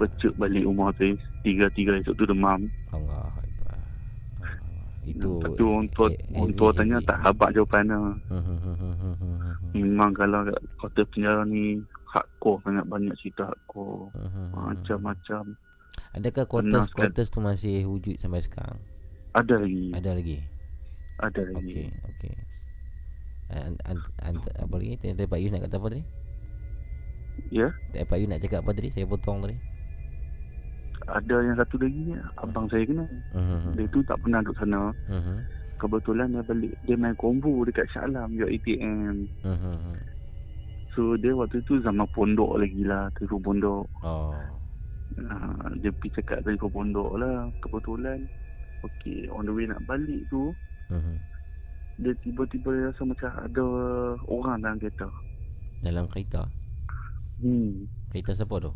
[0.00, 1.12] Pecut balik rumah tu.
[1.44, 2.72] Tiga-tiga esok tu demam.
[2.88, 3.28] Allah
[5.04, 8.00] Itu Lepas tu orang tua, orang tua tanya tak habak jawapan dia.
[9.76, 14.08] Memang kalau kat kota penjara ni hardcore sangat banyak cerita hardcore.
[14.56, 15.52] Macam-macam.
[16.16, 16.96] Adakah Pernah quarters sekali.
[16.96, 18.78] quarters tu masih wujud sampai sekarang?
[19.36, 19.84] Ada lagi.
[19.92, 20.38] Ada lagi.
[21.18, 21.58] Ada lagi.
[21.58, 22.34] Okey, okey.
[23.48, 24.96] An, an, an, apa lagi?
[24.98, 26.04] Tadi Pak Yus nak kata apa tadi?
[27.50, 27.68] Ya.
[27.92, 28.88] Tadi Pak Yus nak cakap apa tadi?
[28.92, 29.56] Saya potong tadi.
[31.08, 32.14] Ada yang satu lagi ni.
[32.36, 33.08] Abang saya kenal.
[33.32, 33.72] Mhm.
[33.76, 34.92] Dia tu tak pernah duduk sana.
[35.08, 35.36] Mhm.
[35.78, 36.72] Kebetulan dia balik.
[36.84, 38.36] Dia main kombo dekat Shah Alam.
[38.36, 39.24] Jual ATM.
[39.46, 39.96] Mhm.
[40.92, 43.08] So dia waktu tu zaman pondok lagi lah.
[43.16, 43.84] Telefon pondok.
[44.02, 44.34] Oh.
[45.16, 47.48] Uh, dia pergi cakap telefon pondok lah.
[47.58, 48.28] Kebetulan.
[48.78, 50.52] Okay, on the way nak balik tu.
[50.88, 51.16] Mhm.
[51.98, 53.64] Dia tiba-tiba dia rasa macam ada
[54.28, 55.08] orang dalam kereta.
[55.82, 56.46] Dalam kereta.
[57.38, 57.90] Hmm.
[58.10, 58.72] Kereta siapa tu?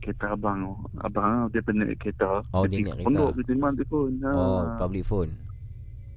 [0.00, 0.80] Kereta abang.
[0.98, 2.40] Abang dia pernah kereta.
[2.50, 3.06] Oh, dia pergi naik kereta.
[3.06, 4.10] Pondok pergi terima telefon.
[4.24, 4.30] Ha.
[4.32, 5.30] Oh, public phone.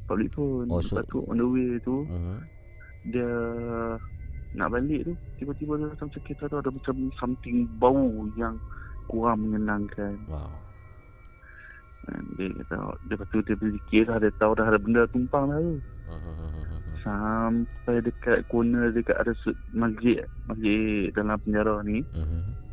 [0.06, 0.68] Public phone.
[0.72, 1.96] Oh, so- Lepas tu on the way tu.
[2.08, 2.38] Mhm.
[3.12, 3.30] Dia
[4.56, 5.14] nak balik tu.
[5.36, 8.56] Tiba-tiba dia rasa macam kereta tu ada macam something bau yang
[9.10, 10.16] kurang menyenangkan.
[10.30, 10.52] Wow.
[12.38, 15.76] Dia kata, lepas tu dia fikir lah, dia tahu dah ada benda tumpang dah tu.
[17.06, 19.34] Sampai dekat corner dekat ada
[19.74, 22.06] masjid, masjid dalam penjara ni.
[22.14, 22.66] Mhm.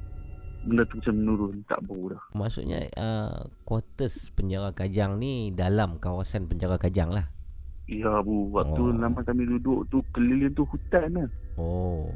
[0.63, 2.23] benda tu macam menurun tak bau dah.
[2.39, 7.27] Maksudnya uh, Quarters penjara Kajang ni Dalam kawasan penjara Kajang lah
[7.91, 8.95] Ya bu, waktu oh.
[8.95, 11.29] lama kami duduk tu keliling tu hutan lah.
[11.59, 12.15] Oh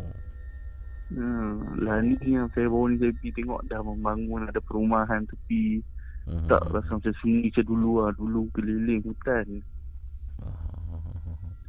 [1.07, 1.23] Ha,
[1.79, 5.79] lah ni yang saya baru ni saya tengok dah membangun ada perumahan tepi.
[6.27, 6.51] Mhm.
[6.51, 8.11] Tak rasa macam sunyi macam dulu lah.
[8.19, 9.63] Dulu keliling hutan.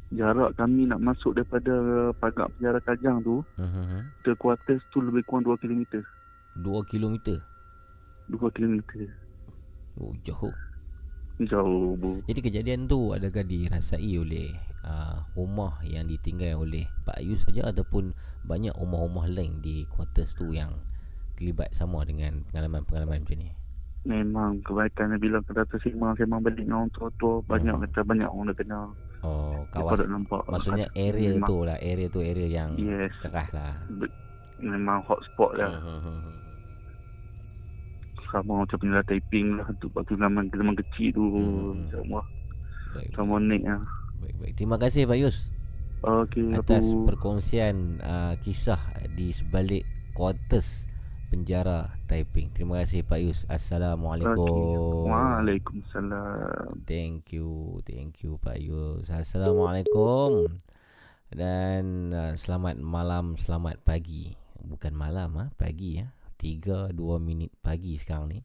[0.08, 1.70] Jarak kami nak masuk daripada
[2.16, 4.24] pagar penjara Kajang tu Mhm.
[4.24, 6.00] ke quarters tu lebih kurang 2 km.
[6.56, 7.38] 2 kilometer
[8.32, 8.80] 2 km.
[10.00, 10.54] Oh jauh
[11.40, 12.18] Jauh bu.
[12.26, 14.50] Jadi kejadian tu adakah dirasai oleh
[14.82, 18.10] uh, rumah yang ditinggal oleh Pak Ayus saja ataupun
[18.42, 20.74] banyak rumah-rumah lain di quarters tu yang
[21.34, 23.50] terlibat sama dengan pengalaman-pengalaman macam ni?
[24.02, 27.82] Memang kebaikannya bila kita tersimang sembang balik dengan orang tua-tua banyak Hmm.
[27.86, 28.86] kata banyak orang dah kenal.
[29.18, 33.10] Oh, kawasan pada nampak Maksudnya area memang- tu lah Area tu area yang Yes.
[33.18, 34.14] cerah lah Be-
[34.58, 35.70] Memang hotspot lah.
[35.76, 36.34] Hmm.
[38.28, 41.88] Sama macam penjara Taiping lah tu waktu zaman zaman kecil tu Hmm.
[41.88, 42.20] sama
[42.92, 43.80] Baik, sama Nick lah.
[44.20, 44.52] baik, baik.
[44.56, 45.52] Terima kasih Pak Yus
[46.00, 48.80] Okey Atas apa perkongsian uh, kisah
[49.12, 49.82] di sebalik
[50.12, 50.86] quarters
[51.28, 56.84] penjara Taiping Terima kasih Pak Yus Assalamualaikum Waalaikumsalam.
[56.84, 59.08] Thank you, thank you Pak Yus.
[59.08, 60.60] Assalamualaikum.
[61.28, 64.32] Dan uh, selamat malam, selamat pagi.
[64.58, 66.08] Bukan malam ah, pagi ya.
[66.38, 68.40] 3 2 minit pagi sekarang ni.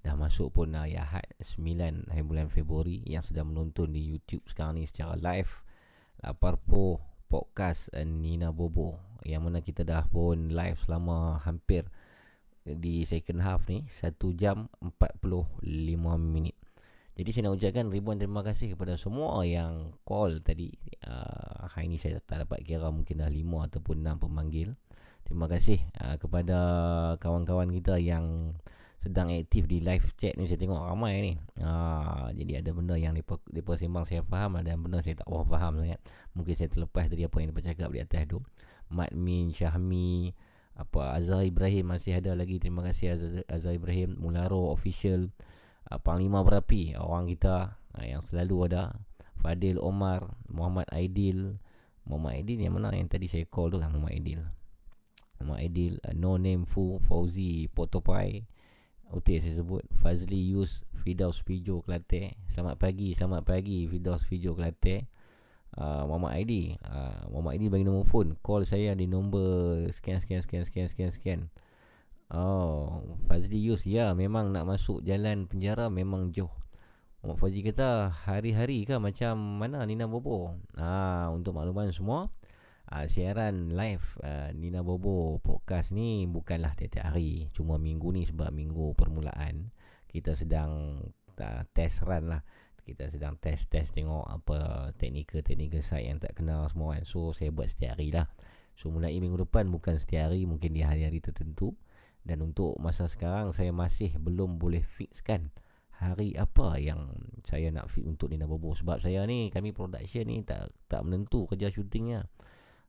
[0.00, 4.80] Dah masuk pun hari Ahad 9 hari bulan Februari yang sedang menonton di YouTube sekarang
[4.80, 5.50] ni secara live.
[6.20, 11.88] Laparpo podcast uh, Nina Bobo yang mana kita dah pun live selama hampir
[12.64, 15.64] di second half ni 1 jam 45
[16.20, 16.56] minit.
[17.20, 20.72] Jadi saya nak ucapkan ribuan terima kasih kepada semua yang call tadi.
[21.04, 24.72] Uh, hari ni saya tak dapat kira mungkin dah 5 ataupun 6 pemanggil.
[25.30, 26.58] Terima kasih uh, kepada
[27.22, 28.50] kawan-kawan kita yang
[28.98, 31.32] sedang aktif di live chat ni saya tengok ramai ni.
[31.54, 35.46] Uh, jadi ada benda yang depa depa sembang saya faham ada benda saya tak berapa
[35.46, 36.02] faham sangat.
[36.34, 38.42] Mungkin saya terlepas dari apa yang depa cakap di atas tu.
[38.90, 40.34] Mat Min, Syahmi,
[40.74, 42.58] apa Azhar Ibrahim masih ada lagi.
[42.58, 45.30] Terima kasih Azhar, Azhar Ibrahim, Mularo official,
[45.94, 48.98] uh, Panglima Berapi, orang kita uh, yang selalu ada.
[49.38, 51.54] Fadil Omar, Muhammad Aidil.
[52.02, 54.59] Muhammad Aidil yang mana yang tadi saya call tu kan Muhammad Aidil.
[55.40, 58.44] Muhammad Aidil, uh, No Name Fu, Fauzi, Potopai.
[59.10, 59.82] Okey saya sebut.
[59.98, 62.38] Fazli Yus Fidaus Fijo Kelate.
[62.46, 65.10] Selamat pagi Selamat pagi Fidaus Fijo Kelate.
[65.74, 66.78] Uh, Muhammad Aidi.
[66.84, 68.38] Uh, Muhammad Aidi bagi nombor phone.
[68.38, 71.40] Call saya di nombor Sekian sekian sekian sekian sekian sekian.
[72.30, 73.82] Oh Fazli Yus.
[73.88, 76.52] Ya memang nak masuk jalan penjara Memang jauh.
[77.24, 80.54] Muhammad Fazli kata Hari-hari ke macam Mana Nina Bobo?
[80.78, 82.30] Ah Untuk makluman semua
[82.90, 87.48] uh, siaran live uh, Nina Bobo podcast ni bukanlah tiap-tiap hari.
[87.54, 89.70] Cuma minggu ni sebab minggu permulaan
[90.10, 91.02] kita sedang
[91.38, 92.42] uh, test run lah.
[92.80, 97.06] Kita sedang test-test tengok apa teknikal-teknikal site yang tak kenal semua kan.
[97.06, 98.26] So saya buat setiap hari lah.
[98.74, 101.78] So mulai minggu depan bukan setiap hari mungkin di hari-hari tertentu.
[102.20, 105.54] Dan untuk masa sekarang saya masih belum boleh fixkan
[106.02, 107.14] hari apa yang
[107.46, 108.74] saya nak fit untuk Nina Bobo.
[108.74, 112.26] Sebab saya ni kami production ni tak tak menentu kerja syutingnya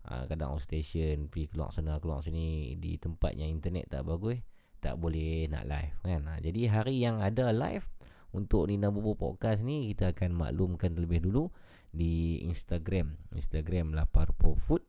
[0.07, 4.41] ha, kadang on station pergi keluar sana keluar sini di tempat yang internet tak bagus
[4.81, 6.21] tak boleh nak live kan?
[6.25, 7.85] Ha, jadi hari yang ada live
[8.33, 11.53] untuk Nina Bobo podcast ni kita akan maklumkan terlebih dulu
[11.93, 13.19] di Instagram.
[13.35, 14.83] Instagram Laparpo Food.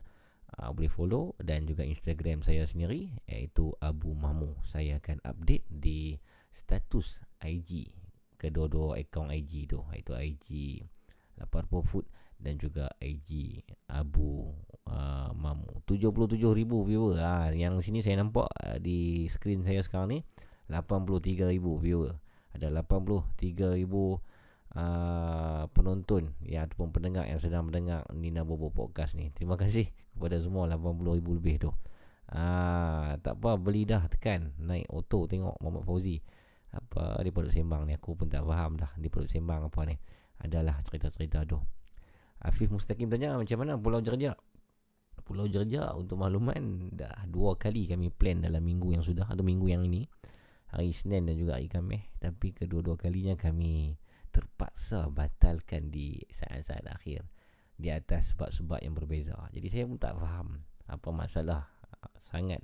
[0.53, 6.13] Uh, boleh follow dan juga Instagram saya sendiri iaitu Abu Mamu saya akan update di
[6.53, 7.89] status IG
[8.37, 10.47] kedua-dua akaun IG tu iaitu IG
[11.41, 12.05] Laparpo Food
[12.43, 14.51] dan juga IG Abu
[14.91, 15.87] uh, Mamu.
[15.87, 16.35] 77,000
[16.67, 17.15] viewer.
[17.23, 20.19] Ha, yang sini saya nampak uh, di skrin saya sekarang ni
[20.67, 22.19] 83,000 viewer.
[22.53, 24.19] Ada 83,000 uh,
[25.71, 29.31] penonton ya ataupun pendengar yang sedang mendengar Nina Bobo podcast ni.
[29.31, 31.71] Terima kasih kepada semua 80,000 lebih tu.
[32.33, 34.51] Ah, tak apa beli dah tekan.
[34.59, 36.17] Naik auto tengok Muhammad Fauzi.
[36.73, 37.93] Apa dia perlu sembang ni?
[37.93, 39.95] Aku pun tak faham dah dia perlu sembang apa ni.
[40.41, 41.61] Adalah cerita-cerita tu
[42.43, 44.35] Afif Mustaqim tanya macam mana Pulau Jerjak
[45.23, 49.71] Pulau Jerjak untuk makluman dah dua kali kami plan dalam minggu yang sudah atau minggu
[49.71, 50.03] yang ini.
[50.73, 52.03] Hari Isnin dan juga hari Khamis.
[52.19, 53.95] Tapi kedua-dua kalinya kami
[54.33, 57.23] terpaksa batalkan di saat-saat akhir
[57.77, 59.37] di atas sebab-sebab yang berbeza.
[59.55, 61.71] Jadi saya pun tak faham apa masalah
[62.27, 62.59] sangat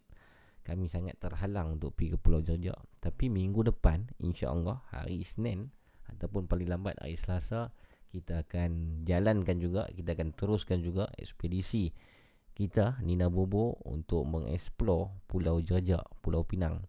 [0.67, 5.71] kami sangat terhalang untuk pergi ke Pulau Jerjak tapi minggu depan insya-Allah hari Isnin
[6.11, 7.71] ataupun paling lambat hari Selasa
[8.09, 11.93] kita akan jalankan juga kita akan teruskan juga ekspedisi
[12.57, 16.83] kita Nina Bobo untuk mengeksplor Pulau Jerjak Pulau Pinang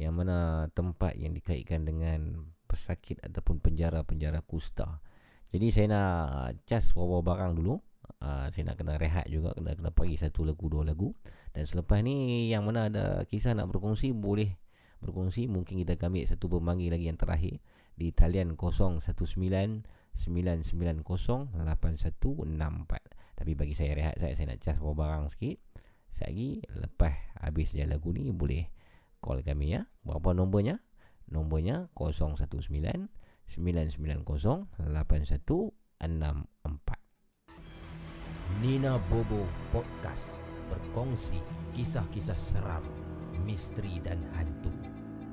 [0.00, 5.04] yang mana tempat yang dikaitkan dengan pesakit ataupun penjara-penjara kusta.
[5.52, 7.76] Jadi saya nak cas beberapa barang dulu.
[8.24, 11.14] Uh, saya nak kena rehat juga kena kena bagi satu lagu dua lagu
[11.54, 14.58] dan selepas ni yang mana ada kisah nak berkongsi boleh
[15.02, 17.58] berkongsi mungkin kita akan ambil satu pemanggil lagi yang terakhir
[17.94, 18.54] di talian
[20.16, 23.12] 0199908164
[23.42, 25.58] tapi bagi saya rehat saya saya nak cas beberapa barang sikit.
[26.12, 28.70] Sekejap lagi lepas habis je lagu ni boleh
[29.18, 29.90] call kami ya.
[30.06, 30.78] Berapa nombornya?
[31.26, 33.50] Nombornya 0199908164
[38.62, 39.42] Nina Bobo
[39.74, 40.30] Podcast
[40.70, 41.42] berkongsi
[41.74, 42.86] kisah-kisah seram,
[43.42, 44.70] misteri dan hantu.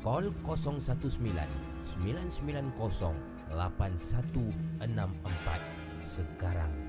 [0.02, 0.82] Call 019
[1.86, 5.62] 990 8164
[6.04, 6.89] sekarang.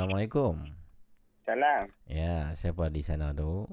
[0.00, 0.64] Assalamualaikum.
[1.44, 1.84] Salam.
[2.08, 3.68] Ya, siapa di sana tu?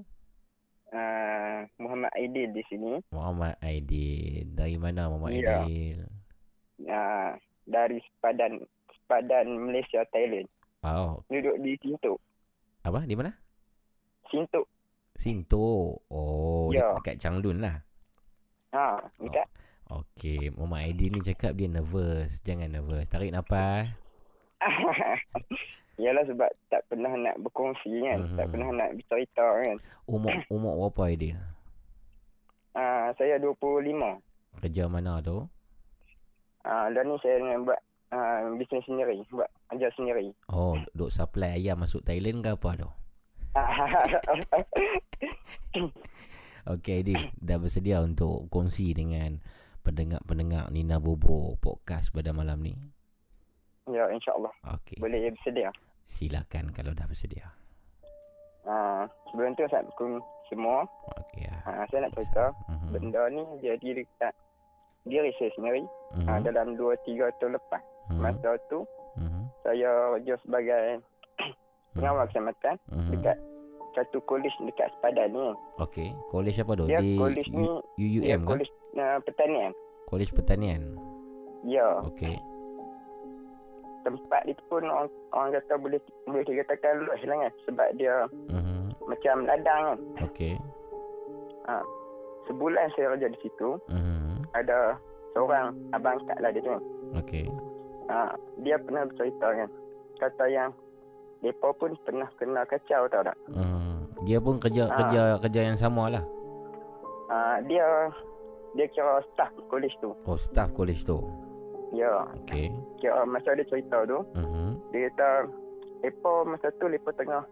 [0.91, 2.99] Uh, Muhammad Aidil di sini.
[3.15, 4.43] Muhammad Aidil.
[4.51, 5.63] Dari mana Muhammad Ya.
[5.63, 6.03] Aidil?
[6.83, 7.31] Uh,
[7.63, 8.59] dari sepadan
[8.91, 10.51] sepadan Malaysia Thailand.
[10.83, 12.19] Oh, Duduk di Sintok.
[12.83, 13.07] apa?
[13.07, 13.31] Di mana?
[14.27, 14.67] Sintok.
[15.15, 15.95] Sinto.
[16.11, 16.91] Oh, Ya.
[16.91, 17.87] de- dekat Changlun lah.
[18.75, 19.47] Ha, dekat.
[19.87, 22.43] Okey, Muhammad Aidil ni cakap dia nervous.
[22.43, 23.07] Jangan nervous.
[23.07, 23.95] Tarik nafas.
[25.97, 28.21] Yalah sebab tak pernah nak berkongsi kan.
[28.21, 28.37] Mhm.
[28.37, 29.75] Tak pernah nak bercerita kan.
[30.05, 31.37] Umur umur berapa Aidil?
[32.77, 34.21] Uh, saya 25.
[34.61, 35.49] Kerja mana tu?
[36.61, 37.81] Uh, dan ni saya nak buat
[38.13, 39.25] uh, bisnes sendiri.
[39.33, 40.29] Buat kerja sendiri.
[40.53, 42.89] Oh, duk supply ayam masuk Thailand ke apa tu?
[46.77, 49.39] Okey Aidil, dah bersedia untuk kongsi dengan
[49.87, 52.75] pendengar-pendengar Nina Bobo podcast pada malam ni?
[53.87, 54.51] ya, insyaAllah.
[54.75, 54.99] Okey.
[54.99, 55.71] Boleh bersedia.
[56.07, 57.51] Silakan kalau dah bersedia.
[58.63, 60.87] Uh, sebelum tu Assalamualaikum semua.
[61.19, 61.55] Okey ya.
[61.63, 62.45] Uh, saya nak cerita.
[62.67, 62.87] Mhm.
[62.89, 64.33] Benda ni jadi dekat
[65.03, 65.83] diri saya sendiri.
[66.15, 66.25] Mhm.
[66.25, 66.95] Uh, dalam 2-3
[67.37, 67.83] tahun lepas.
[68.09, 68.19] Mhm.
[68.19, 69.41] Masa tu Mhm.
[69.61, 70.83] saya kerja sebagai
[71.93, 73.11] pengawal keselamatan Mhm.
[73.13, 73.37] dekat
[73.93, 75.47] satu kolej dekat sepadan ni.
[75.77, 76.85] Okey, kolej apa tu?
[76.85, 77.67] Dia Di kolej ni
[77.97, 78.47] dia UUM kan?
[78.47, 79.71] kolej uh, pertanian.
[80.05, 80.83] Kolej Pertanian.
[81.67, 82.39] Ya, Okey.
[84.07, 88.15] Tempat itu pun orang, orang kata boleh boleh dikatakan luas lah kan sebab dia
[88.47, 88.95] Mhm.
[89.03, 89.99] macam ladang kan.
[90.23, 90.55] Okey.
[91.67, 91.83] Ha.
[92.47, 94.47] Sebulan saya kerja di situ, Mhm.
[94.55, 94.95] ada
[95.35, 96.83] seorang abang angkat lah dia tu kan.
[97.19, 97.45] Okey.
[98.07, 98.31] Ha,
[98.63, 99.69] dia pernah bercerita kan.
[100.17, 100.71] Kata yang
[101.43, 103.35] mereka pun pernah kena kacau tau tak.
[103.51, 104.23] Mhm.
[104.23, 104.95] Dia pun kerja Ah.
[104.95, 106.23] kerja kerja yang sama lah.
[107.27, 107.83] Ha, dia
[108.73, 110.15] dia kira staff kolej tu.
[110.23, 111.19] Oh, staff kolej tu.
[111.89, 112.67] Ya, Okey.
[112.99, 114.67] kira masa dia cerita tu, Mhm.
[114.91, 115.29] dia kata
[116.03, 117.43] mereka masa tu mereka tengah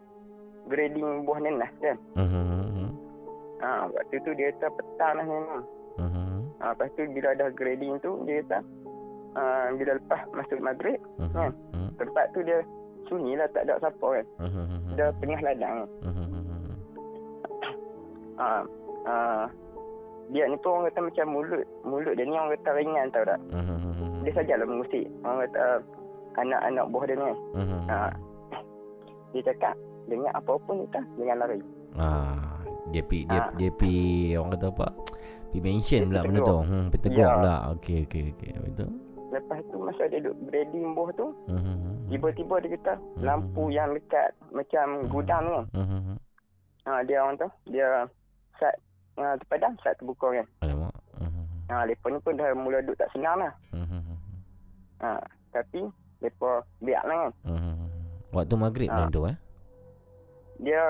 [0.67, 1.97] grading buah nenas kan.
[2.13, 2.89] Mhm.
[3.63, 5.63] Ha, waktu tu dia kata petang lah memang.
[5.95, 6.27] Mhm.
[6.59, 8.59] Ha, lepas tu bila dah grading tu, dia kata
[9.35, 11.31] uh, bila lepas masuk maghrib Mhm.
[11.31, 11.89] kan, Mhm.
[11.95, 12.59] tempat tu dia
[13.05, 14.25] sunyi lah, tak ada siapa kan.
[14.43, 14.95] Mhm.
[14.95, 15.89] Dia tengah ladang kan.
[16.03, 16.23] Mhm.
[18.35, 18.67] Ha,
[19.07, 19.43] uh,
[20.27, 23.39] dia ni pun orang kata macam mulut mulut dia ni orang kata ringan tau tak.
[23.47, 23.94] Mhm.
[24.25, 25.05] Dia sajalah mengusik.
[25.21, 25.63] Orang kata
[26.35, 27.33] anak-anak buah dia ni.
[27.53, 27.79] Mhm.
[27.85, 27.97] Ha,
[29.31, 29.75] dia cakap
[30.05, 31.59] dengar apa pun ni tak jangan lari.
[31.95, 33.49] Ah, dia pi dia Ah.
[33.55, 33.93] dia pi
[34.33, 34.87] orang kata apa?
[35.49, 36.57] Pi mention Dia pula benda tu.
[36.59, 37.31] Hmm, pi tegur Ya.
[37.31, 37.55] pula.
[37.71, 38.51] Okey okey okey.
[38.59, 38.89] Betul.
[39.29, 42.07] Lepas tu masa dia duduk grading buah tu, Mhm.
[42.07, 45.61] tiba-tiba dia kata lampu yang dekat macam gudang ni.
[45.75, 46.15] Mhm.
[46.85, 48.05] Ha, dia orang tu, dia
[48.55, 48.75] sat
[49.17, 50.45] uh, terpadam, sat terbuka kan.
[50.61, 50.93] Alamak.
[51.17, 51.43] Mhm.
[51.67, 53.53] Ha, mereka ni pun dah mula duduk tak senang lah.
[53.73, 53.99] Mhm.
[55.05, 55.21] Ha,
[55.51, 55.85] tapi
[56.17, 56.51] mereka
[56.81, 57.31] biar lah kan.
[57.45, 57.75] Mhm.
[58.31, 59.37] Waktu maghrib time tu eh.
[60.57, 60.81] Dia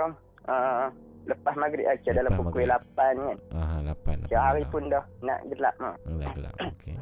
[0.45, 0.87] uh,
[1.25, 2.79] lepas maghrib lah, dalam pukul maghrib.
[2.95, 3.37] 8 kan.
[3.51, 4.25] Ah, 8.
[4.25, 5.95] Kira hari pun dah nak gelap lah.
[5.99, 6.53] Dah gelap.
[6.55, 6.95] Okey.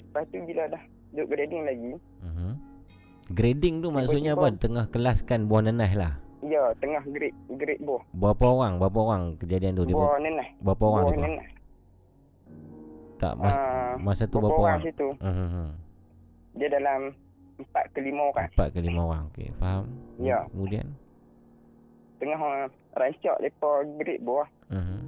[0.00, 2.50] Lepas tu bila dah duduk grading lagi, Mhm.
[3.26, 4.52] Grading tu maksudnya apa?
[4.52, 6.12] Tengah kelaskan buah nenas lah.
[6.44, 8.04] ya tengah grade grade buah.
[8.12, 8.72] Berapa orang?
[8.76, 9.88] Berapa orang kejadian tu?
[9.88, 10.48] Dia Buah nenas.
[10.60, 11.48] berapa orang buah nenas.
[13.14, 14.80] Tak mas, Ah, masa tu berapa berapa orang orang?
[14.84, 15.08] situ?
[15.22, 15.66] Mhm.
[16.54, 17.10] Dia dalam
[17.56, 18.48] 4 ke 5 orang.
[18.50, 19.22] Empat ke lima orang.
[19.30, 19.84] Okey, faham?
[20.18, 20.42] Ya.
[20.50, 20.86] Kemudian?
[22.18, 24.48] Tengah uh, rancak mereka grade buah.
[24.70, 24.98] Mhm.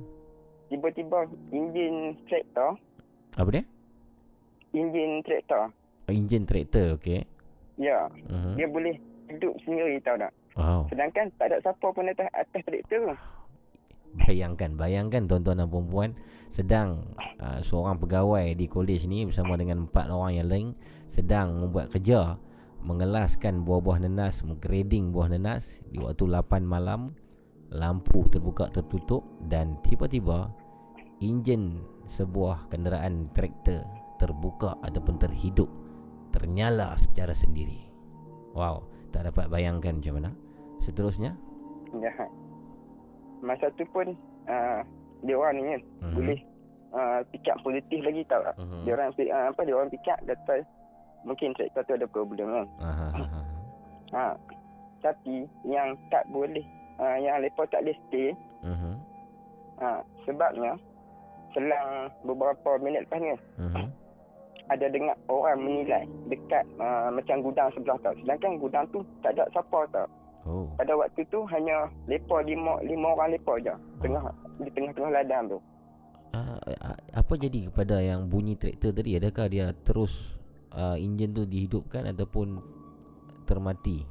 [0.66, 1.18] Tiba-tiba
[1.48, 1.94] enjin
[2.26, 2.74] traktor,
[3.34, 3.64] Apa dia?
[4.72, 5.70] enjin traktor.
[6.06, 7.22] Oh, enjin traktor, okey.
[7.76, 8.58] Ya, Mhm.
[8.58, 8.94] dia boleh
[9.26, 10.34] hidup sendiri tau tak.
[10.56, 10.90] Wow.
[10.90, 13.14] Sedangkan tak ada siapa pun atas, atas traktor.
[14.16, 16.10] Bayangkan, bayangkan tuan-tuan dan puan
[16.48, 20.68] sedang uh, seorang pegawai di kolej ni bersama dengan empat orang yang lain
[21.04, 22.40] sedang membuat kerja
[22.86, 27.12] mengelaskan buah-buah nenas, menggrading buah nenas di waktu 8 malam
[27.74, 30.54] lampu terbuka tertutup dan tiba-tiba
[31.18, 33.82] enjin sebuah kenderaan traktor
[34.22, 35.68] terbuka ataupun terhidup
[36.30, 37.90] ternyala secara sendiri.
[38.54, 40.30] Wow, tak dapat bayangkan macam mana.
[40.80, 41.34] Seterusnya,
[41.96, 42.45] Jahat.
[43.40, 44.06] Masa tu pun
[44.46, 44.80] uh,
[45.20, 46.14] dia orang ni kan Mhm.
[46.14, 46.38] boleh
[46.92, 48.56] uh, pick up positif lagi tau tak.
[48.56, 48.84] Mhm.
[48.84, 50.54] Dia orang uh, apa dia orang pick up kata
[51.22, 52.66] mungkin traktor tu ada problem kan.
[52.80, 53.40] Aha, aha.
[54.12, 54.24] Ha.
[55.04, 56.64] Tapi yang tak boleh
[56.98, 58.28] uh, yang lepas tak boleh stay
[58.62, 58.94] Mhm.
[59.76, 60.72] ha, sebabnya
[61.52, 61.88] selang
[62.22, 63.30] beberapa minit lepas ni
[63.60, 63.86] Mhm.
[64.66, 68.16] ada dengar orang menilai dekat uh, macam gudang sebelah tau.
[68.16, 70.06] Sedangkan gudang tu tak ada siapa tau.
[70.46, 70.70] Oh.
[70.78, 74.30] Pada waktu tu hanya lepa lima lima orang lepa je tengah
[74.62, 75.58] di tengah-tengah ladang tu.
[76.30, 76.60] Ah,
[77.12, 79.16] apa jadi kepada yang bunyi traktor tadi?
[79.16, 80.36] Adakah dia terus
[80.70, 82.60] uh, enjin tu dihidupkan ataupun
[83.42, 84.04] termati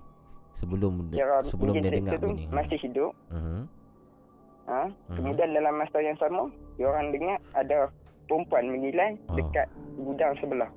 [0.56, 2.48] sebelum Dia sebelum dia dengar tu bunyi?
[2.50, 3.12] masih hidup.
[3.30, 3.60] Mhm.
[4.66, 4.84] Ha?
[4.90, 5.16] Mhm.
[5.16, 7.80] Kemudian dalam masa yang sama, dia orang dengar ada
[8.26, 9.38] perempuan menilai Oh.
[9.38, 10.72] dekat gudang sebelah.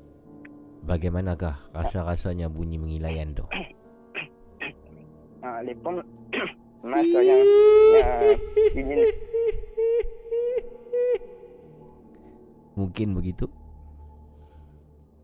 [0.84, 3.42] Bagaimanakah rasa-rasanya bunyi mengilaian tu?
[5.38, 6.02] Ha, lepas
[6.84, 7.42] masa yang
[7.94, 8.10] yang
[8.74, 9.00] ingin
[12.74, 13.46] Mungkin begitu?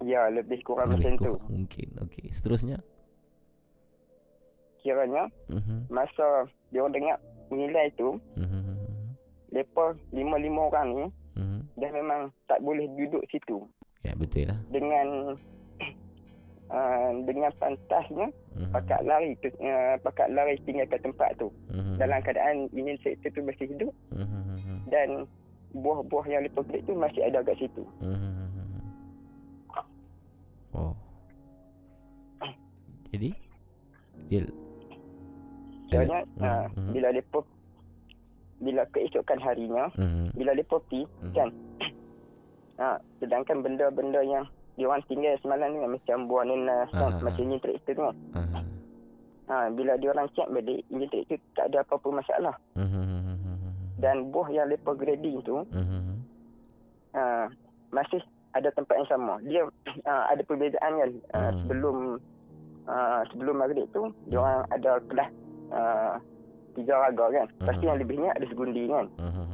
[0.04, 1.32] ya lebih kurang Lebih macam tu.
[1.32, 1.88] kurang Mungkin.
[2.04, 2.76] Okey, seterusnya.
[4.78, 5.88] Kiranya Mhm.
[5.88, 7.16] masa dia orang dengar
[7.48, 8.76] menilai tu, Mhm.
[9.50, 11.06] lepas lima-lima orang ni
[11.40, 11.60] Mhm.
[11.80, 13.64] dia memang tak boleh duduk situ
[14.02, 14.60] Ya, betul lah.
[14.68, 15.38] dengan
[16.74, 18.70] uh, dengan pantasnya Mhm.
[18.70, 21.96] pakat lari uh, pakat lari tinggalkan tempat tu Mhm.
[21.96, 24.90] dalam keadaan ingin sektor tu masih hidup Mhm.
[24.90, 25.08] dan
[25.72, 27.82] buah-buah yang beli tu masih ada kat situ.
[27.98, 28.46] Mhm.
[30.74, 30.94] Oh.
[33.14, 33.30] Jadi
[34.26, 34.42] dia
[35.90, 36.90] Soalnya Hmm, uh, hmm.
[36.90, 37.40] bila lepa
[38.58, 40.34] bila keesokan harinya Mhm.
[40.34, 41.34] bila lepa pi Mhm.
[41.34, 41.48] kan
[42.78, 44.42] ha, sedangkan benda-benda yang
[44.74, 47.22] dia orang tinggal semalam ni macam buah nenas kan Aha.
[47.22, 48.16] macam ni traktor tu kan.
[48.34, 48.60] Aha.
[49.44, 54.00] Ha, bila dia orang check balik enjin traktor tak ada apa-apa masalah Mhm.
[54.00, 56.14] dan buah yang lepa grading tu Mhm.
[57.12, 57.46] uh,
[57.90, 58.18] masih
[58.54, 59.34] ada tempat yang sama.
[59.42, 59.62] Dia
[60.06, 61.58] uh, ada perbezaan kan uh, Hmm.
[61.60, 61.96] sebelum
[62.86, 65.30] uh, sebelum maghrib tu dia orang ada kelas
[65.70, 66.14] uh,
[66.74, 67.46] tiga raga kan.
[67.60, 67.86] Tu Hmm.
[67.86, 69.06] yang lebihnya ada segundi kan.
[69.18, 69.46] Mhm.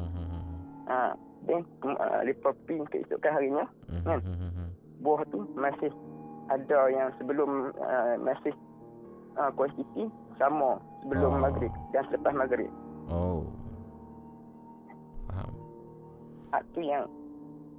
[0.86, 1.14] Ha,
[1.46, 3.64] then uh, lepas pi keesokan harinya
[4.04, 4.69] kan Mhm.
[5.00, 5.90] Buah tu masih
[6.46, 8.52] ada yang sebelum uh, masih
[9.34, 10.06] uh, kuantiti
[10.36, 11.40] sama sebelum Oh.
[11.40, 12.70] maghrib dan selepas maghrib.
[13.06, 13.44] Oh.
[15.26, 15.50] Faham.
[16.50, 17.04] Ha, tu yang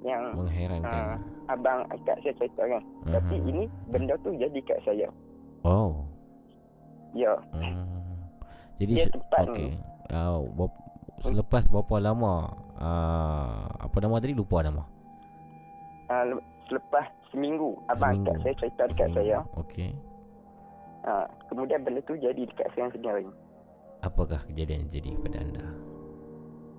[0.02, 0.90] yang Mengherankan.
[0.90, 1.18] uh,
[1.48, 2.82] abang kat saya cerita kan.
[3.06, 3.48] Tapi Mhm.
[3.48, 5.08] ini benda tu jadi kat saya.
[5.62, 6.08] Oh.
[7.12, 7.36] Ya.
[7.52, 7.86] Hmm.
[8.78, 9.70] Jadi Dia se- okey.
[10.10, 10.82] Uh, bap-
[11.20, 14.82] selepas berapa lama uh, apa nama tadi lupa nama.
[16.08, 16.40] Uh,
[16.72, 18.32] selepas seminggu abang Seminggu.
[18.32, 19.38] kat saya cerita dekat saya.
[19.54, 19.92] Okey.
[21.02, 23.28] Uh, kemudian benda tu jadi dekat saya sendiri.
[24.02, 25.66] Apakah kejadian yang jadi pada anda?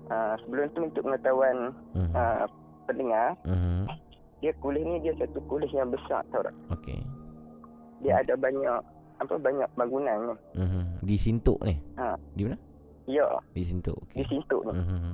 [0.08, 1.56] Uh, sebelum tu untuk pengetahuan
[1.92, 2.12] Mhm.
[2.12, 2.44] uh,
[2.84, 3.84] pendengar, Mhm.
[4.40, 6.54] dia kulis ni dia satu kulis yang besar tau tak?
[6.72, 6.98] Okey.
[8.00, 8.80] Dia ada banyak
[9.18, 10.34] apa banyak bangunan ni.
[10.58, 10.82] Mhm.
[11.00, 11.76] Di Sintok ni.
[11.94, 12.18] Ha.
[12.32, 12.58] Di mana?
[13.04, 13.98] Ya, Di Sintok.
[14.08, 14.40] di Okey.
[14.40, 14.72] situ ni.
[14.72, 15.12] Mhm.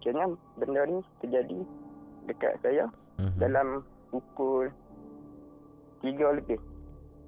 [0.00, 0.24] Kira
[0.56, 1.60] benda ni terjadi
[2.24, 2.84] dekat saya
[3.16, 3.36] Mhm.
[3.36, 3.66] dalam
[4.08, 4.68] pukul
[6.00, 6.58] 3 lebih.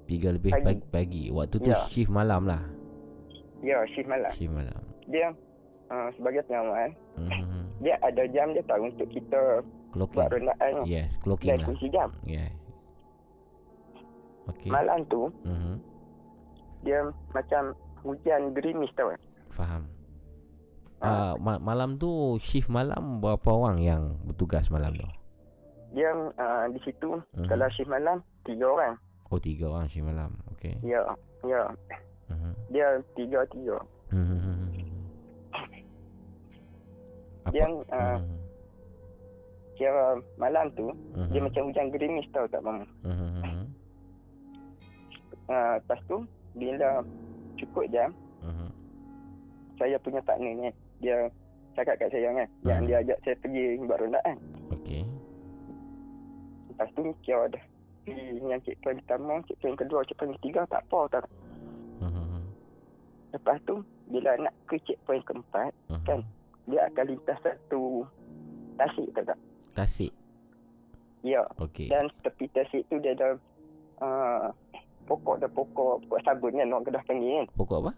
[0.03, 0.65] Tiga lebih pagi.
[0.65, 0.83] pagi.
[0.89, 1.23] pagi.
[1.29, 1.79] Waktu tu Ya.
[1.87, 2.59] shift malam lah.
[3.61, 4.31] Ya, shift malam.
[4.31, 4.81] Shift malam.
[5.05, 5.31] Dia
[5.87, 7.63] uh, sebagai pengawal, Mhm.
[7.79, 9.61] dia ada jam dia tahu untuk kita
[9.93, 10.27] buat Clocking.
[10.27, 10.85] rondaan ni.
[10.91, 11.67] Yes, clocking Dan lah.
[11.69, 12.09] kunci jam.
[12.23, 12.49] Yeah.
[14.45, 14.67] Okey.
[14.67, 15.73] Malam tu Mhm.
[16.81, 16.99] dia
[17.31, 17.71] macam
[18.01, 19.13] hujan gerimis tau.
[19.51, 19.87] Faham.
[21.03, 21.09] Ha.
[21.11, 22.07] Uh, ma- malam tu
[22.39, 25.03] shift malam berapa orang yang bertugas malam tu?
[25.91, 27.45] Dia uh, di situ Mhm.
[27.45, 28.95] kalau shift malam tiga orang.
[29.27, 30.31] Oh tiga orang shift malam.
[30.55, 30.79] Okey.
[30.79, 31.03] Ya,
[31.43, 31.67] ya.
[32.31, 32.51] Mhm.
[32.71, 33.77] Dia tiga-tiga.
[34.09, 34.39] Mhm.
[37.43, 37.51] Apa?
[37.51, 38.37] Dia uh, Mhm.
[39.75, 40.05] kira
[40.37, 41.29] malam tu Mhm.
[41.29, 42.79] dia macam hujan gerimis tau tak bang.
[43.03, 43.67] Mhm.
[45.43, 46.23] Uh, lepas tu
[46.55, 47.03] bila
[47.59, 48.09] cukup jam
[48.39, 48.69] Mhm.
[49.75, 50.69] saya punya partner ni
[51.03, 51.17] dia
[51.73, 52.87] cakap kat saya kan yang Mhm.
[52.87, 54.37] dia ajak saya pergi buat rondaan.
[54.71, 55.03] Okey.
[56.69, 57.63] Lepas tu kira dah
[58.03, 61.25] pergi yang checkpoint pertama, checkpoint kedua, checkpoint ketiga tak apa tak.
[61.99, 62.41] Mhm.
[63.31, 63.75] Lepas tu
[64.05, 66.03] bila nak ke checkpoint keempat Mhm.
[66.03, 66.19] kan
[66.65, 68.07] dia akan lintas satu
[68.75, 69.39] tasik tak tak?
[69.73, 70.11] Tasik.
[71.21, 71.43] Ya.
[71.57, 71.87] Okey.
[71.87, 73.35] Dan tepi tasik tu dia ada
[73.97, 74.51] uh,
[75.03, 77.47] pokok dah pokok pokok sabun kan orang Kedah panggil kan.
[77.55, 77.91] Pokok apa?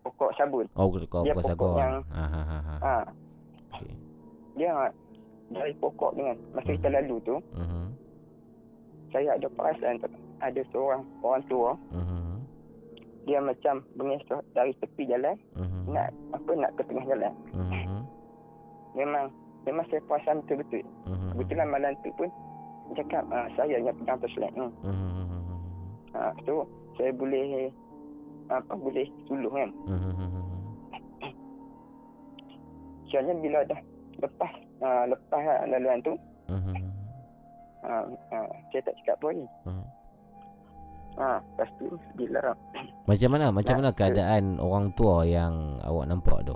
[0.00, 0.66] Pokok sabun.
[0.74, 1.76] Oh, pokok Dia pokok pokok sagon.
[1.76, 2.58] yang- Ha ha ha.
[2.58, 2.76] ha.
[2.78, 2.94] Ha.
[3.70, 3.92] Okey.
[4.54, 4.72] Dia
[5.48, 7.84] dari pokok dengan masa kita lalu tu Mhm.
[9.10, 10.10] saya ada perasan tak?
[10.40, 12.38] ada seorang orang tua Mhm.
[13.22, 15.90] dia macam mengesah dari tepi jalan Mhm.
[15.90, 17.32] nak apa nak ke tengah jalan.
[17.52, 18.00] Mhm.
[18.90, 19.26] memang
[19.62, 20.82] memang saya perasan betul-betul.
[21.04, 21.28] Mhm.
[21.32, 22.30] Kebetulan malam tu pun
[22.92, 24.66] cakap uh, saya yang pegang flashlight ni.
[24.82, 25.38] Mhm.
[26.10, 26.66] Ha, so
[26.96, 27.70] saya boleh
[28.52, 29.70] apa boleh tolong kan.
[29.86, 30.42] Mhm.
[33.06, 33.80] Soalnya bila dah
[34.20, 36.14] lepas uh, lepas lah laluan tu
[36.46, 36.74] Mhm.
[37.82, 39.46] uh, uh, saya tak cakap apa lagi.
[39.64, 39.84] Mhm.
[41.12, 42.40] Ha, lepas tu bila
[43.04, 46.54] Macam mana macam mana ke- keadaan orang tua yang awak nampak tu?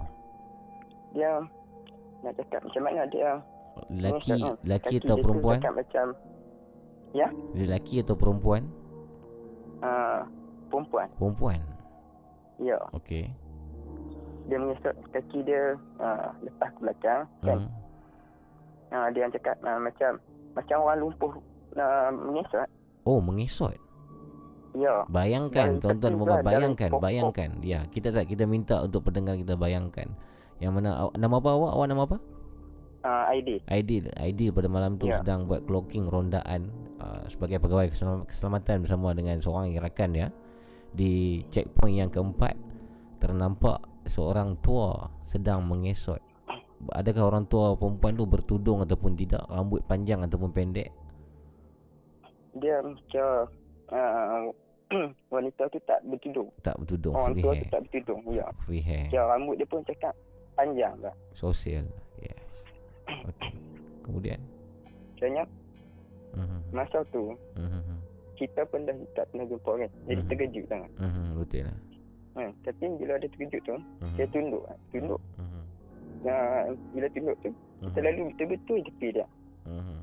[1.12, 1.30] dia
[2.22, 3.38] nak cakap macam mana dia
[3.86, 5.58] Lelaki Hmm, lelaki kaki atau dia tu perempuan?
[5.58, 6.06] Macam
[7.12, 8.62] ya Lelaki atau perempuan?
[9.80, 10.22] uh,
[10.68, 11.06] perempuan.
[11.12, 11.58] Perempuan.
[12.59, 13.35] Ya, Okey.
[14.47, 17.59] dia mengesot kaki dia uh, lepas ke belakang kan.
[17.64, 17.70] Mhm.
[18.94, 20.10] Uh, dia yang cakap uh, macam
[20.55, 21.32] macam orang lumpuh
[21.74, 22.68] uh, mengesot.
[23.02, 23.74] Oh, mengesot.
[24.74, 25.06] Ya.
[25.06, 27.51] Bayangkan tuan-tuan tu, dari bayangkan bayangkan.
[27.62, 30.10] Ya, kita tak kita minta untuk pendengar kita bayangkan.
[30.59, 31.70] Yang mana nama apa awak?
[31.74, 32.16] Awak nama apa?
[33.05, 33.48] Uh, ID.
[33.68, 34.05] Aidil.
[34.16, 35.20] Aidil pada malam tu Ya.
[35.20, 36.72] sedang buat clocking rondaan
[37.05, 40.28] uh, sebagai pegawai keselam- keselamatan bersama dengan seorang rakan ya.
[40.94, 42.54] Di checkpoint yang keempat
[43.18, 46.22] ternampak seorang tua sedang mengesot.
[46.92, 49.42] Adakah orang tua perempuan tu bertudung ataupun tidak?
[49.48, 50.92] Rambut panjang ataupun pendek?
[52.54, 53.50] Dia macam
[53.90, 54.52] uh,
[55.34, 56.52] wanita tu tak bertudung.
[56.60, 57.14] Tak bertudung.
[57.16, 57.62] Orang tua hair.
[57.64, 58.20] tu tak bertudung.
[58.30, 58.46] Ya.
[58.62, 59.08] Free hair.
[59.08, 60.14] Dia rambut dia pun cakap
[60.54, 61.14] panjang lah.
[61.32, 61.88] Sosial.
[62.20, 62.38] Yes.
[63.32, 63.52] Okey.
[64.04, 64.38] Kemudian.
[65.16, 65.44] Soalnya
[66.34, 66.60] Mhm.
[66.70, 67.96] masa tu Mhm.
[68.35, 69.90] Kita pun dah tak pernah jumpa kan.
[70.05, 70.28] Jadi Mhm.
[70.28, 70.90] terkejut sangat.
[70.97, 71.24] Mhm.
[71.36, 71.78] Betul lah.
[72.35, 74.16] Ha, tapi bila ada terkejut tu, Mhm.
[74.16, 74.62] dia tunduk.
[74.90, 75.20] Tunduk.
[75.36, 75.62] Mhm.
[76.24, 77.51] Uh, bila tunduk tu,
[77.81, 78.06] kita Mhm.
[78.06, 79.27] lalu betul-betul tepi dia.
[79.65, 79.98] Mhm.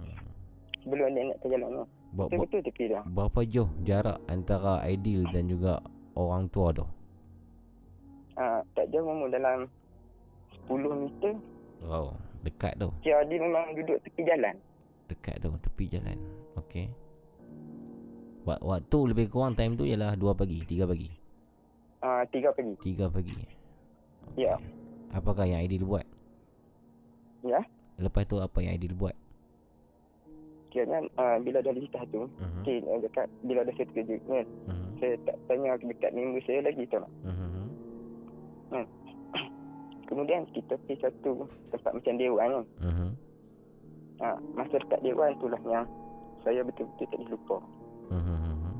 [0.81, 1.85] Sebelum dia nak terjalan tu.
[2.11, 3.01] Ba- Betul-betul tepi dia.
[3.05, 5.79] Berapa jauh jarak antara Aidil dan juga
[6.13, 6.85] orang tua tu?
[8.33, 9.67] Uh, tak jauh memang dalam
[10.65, 11.33] 10 meter.
[11.81, 12.89] Wow, dekat tu.
[13.01, 14.55] Dia, dia memang duduk tepi jalan.
[15.05, 16.17] Dekat tu, tepi jalan.
[16.55, 16.87] Okey.
[18.41, 21.09] Wak- Waktu lebih kurang time tu ialah 2 pagi, 3 pagi.
[22.01, 22.73] Uh, 3 pagi.
[22.81, 23.37] 3 pagi.
[24.33, 24.57] Ya.
[25.11, 26.05] Apakah yang Aidil buat?
[27.41, 27.61] Ya.
[27.95, 29.13] Lepas tu apa yang Aidil buat?
[30.69, 32.61] Kiranya uh, bila dah lintah tu, Mhm.
[32.61, 34.87] okay, uh, dekat, bila dah saya terkejut kan, Mhm.
[34.97, 37.05] saya tak tanya dekat member saya lagi tau.
[37.21, 37.49] Mhm.
[38.71, 38.87] Hmm.
[40.07, 42.65] Kemudian kita pergi satu tempat macam dewan kan.
[42.81, 43.09] Mhm.
[44.17, 45.85] Ha, masa dekat dewan tu lah yang
[46.39, 47.57] saya betul-betul tak boleh lupa.
[48.11, 48.73] Mhm.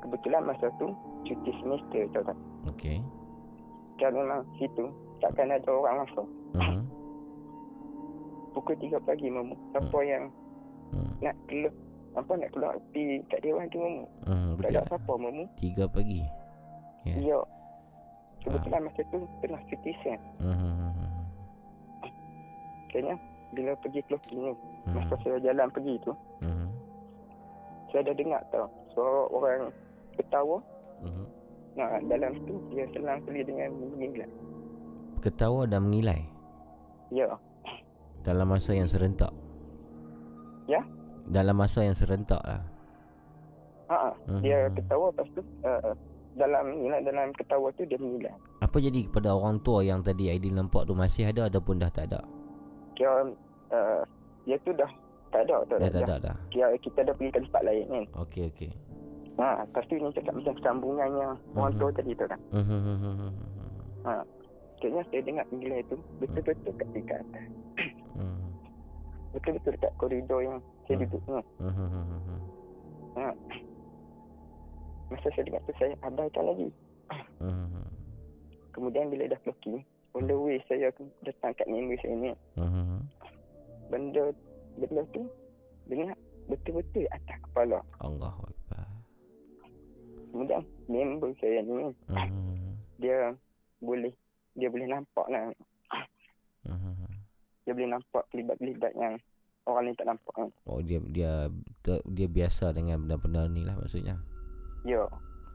[0.00, 0.88] Kebetulan masa tu
[1.22, 2.38] cuti semester tau tak.
[2.68, 2.98] Okey.
[3.96, 4.84] Kalau memang situ
[5.18, 6.26] takkan ada orang masuk.
[6.54, 6.80] Mhm.
[8.54, 9.54] Pukul 3 pagi memu.
[9.70, 10.24] Siapa yang
[10.86, 11.10] Hmm.
[11.20, 11.74] nak keluar
[12.16, 14.04] apa nak keluar pergi kat dewan tu memu.
[14.24, 14.48] Mhm.
[14.48, 14.70] Tak Betul.
[14.70, 15.44] ada siapa memu.
[15.58, 16.22] 3 pagi.
[17.04, 17.14] Ya.
[17.18, 17.38] Ya.
[18.40, 20.20] Kebetulan masa tu tengah cuti sen.
[20.38, 20.74] Mhm.
[22.88, 23.14] Kayaknya
[23.50, 24.52] bila pergi clocking ni,
[24.86, 24.94] Mhm.
[24.94, 26.66] masa saya jalan pergi tu, Mhm.
[27.96, 29.72] Saya dah dengar tau suara orang
[30.20, 30.60] ketawa.
[31.00, 31.24] Mhm.
[31.80, 34.28] Nah, dalam tu dia selang kali dengan menggigil.
[35.24, 36.28] Ketawa dan menilai
[37.08, 37.40] Ya.
[38.20, 39.32] dalam masa yang serentak.
[40.68, 40.84] Ya?
[41.24, 42.60] Dalam masa yang serentak lah.
[43.88, 44.12] Ha
[44.44, 44.76] dia Mhm.
[44.76, 45.92] ketawa lepas tu uh,
[46.36, 48.36] dalam ni lah, dalam ketawa tu dia menilai.
[48.60, 52.12] Apa jadi kepada orang tua yang tadi Aidil nampak tu masih ada ataupun dah tak
[52.12, 52.20] ada?
[52.92, 53.24] Kira
[53.72, 54.02] uh,
[54.44, 54.90] dia tu dah
[55.30, 55.56] tak ada.
[55.66, 56.36] Dah tak ada dah.
[56.48, 58.04] Kira kita dah pergi ke tempat lain kan.
[58.22, 58.70] Okey okey.
[59.36, 61.78] Ha, lepas tu ni cakap macam sambungannya orang Mhm.
[61.78, 62.40] tua tadi tu kan.
[62.50, 63.32] Mhm.
[64.02, 64.12] Ha.
[64.76, 67.44] Kayaknya saya dengar menilai tu betul-betul kat dekat atas.
[68.16, 68.48] Mhm.
[69.32, 70.56] Betul-betul dekat koridor yang
[70.88, 71.42] saya duduk ni.
[71.60, 72.40] Mhm.
[73.16, 73.28] Ha.
[75.06, 76.68] Masa saya dengar tu saya abaikan lagi.
[77.38, 77.84] Mhm.
[78.72, 79.84] Kemudian bila dah clocking,
[80.16, 80.88] on the way saya
[81.22, 83.00] datang kat member saya ni, Mhm.
[83.88, 84.24] benda
[84.76, 85.22] benda tu
[85.86, 86.16] dengar
[86.46, 87.78] betul-betul atas kepala.
[87.98, 88.86] Allah Akbar.
[90.30, 92.76] Kemudian member saya ni Mhm.
[92.98, 93.32] dia
[93.78, 94.12] boleh
[94.52, 95.52] dia boleh nampak lah.
[96.64, 97.08] Mhm.
[97.64, 99.14] Dia boleh nampak kelibat-kelibat yang
[99.64, 100.48] orang lain tak nampak kan.
[100.64, 101.50] Oh dia dia
[101.82, 104.20] dia, dia biasa dengan benda-benda ni lah maksudnya.
[104.84, 105.02] Ya,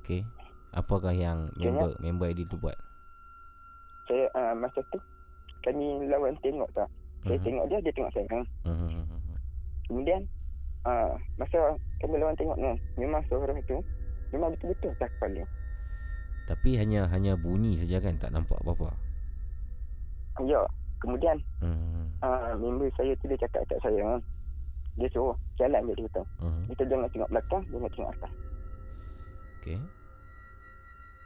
[0.01, 0.25] Okey.
[0.71, 2.75] Apakah yang member member Aidil tu buat?
[4.03, 4.99] saya uh, masa tu
[5.61, 6.89] kami lawan tengok tak.
[7.21, 7.45] Saya Mhm.
[7.45, 8.43] tengok dia, dia tengok saya kan.
[9.91, 10.23] Kemudian
[10.87, 13.75] uh, masa kami lawan tengok ni, memang suara tu
[14.31, 15.43] memang betul-betul atas kepala.
[16.47, 18.95] Tapi hanya hanya bunyi saja kan tak nampak apa-apa.
[20.47, 20.63] Ya,
[21.03, 22.23] kemudian Mhm.
[22.23, 24.21] uh, member saya tu dia cakap kat saya kan.
[24.95, 26.23] Dia suruh jalan dia kata.
[26.39, 26.63] Mhm.
[26.71, 28.31] Kita jangan tengok belakang, jangan tengok atas.
[29.59, 29.77] Okey.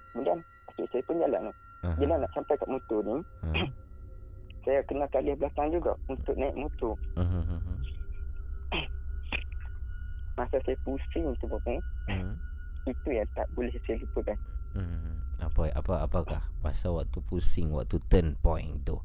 [0.09, 0.37] Kemudian
[0.67, 1.41] okay, saya pun jalan.
[1.85, 1.97] Aha.
[2.01, 3.49] Bila nak sampai kat motor ni, Ha.
[4.65, 6.97] saya kena kali belakang juga untuk naik motor.
[7.13, 7.74] Mhm, mhm,
[10.36, 11.60] Masa saya pusing tu pun,
[12.12, 12.36] mhm.
[12.86, 14.38] itu yang tak boleh saya lupakan.
[14.76, 18.99] Hmm, apa apa apakah masa waktu pusing waktu turn point tu?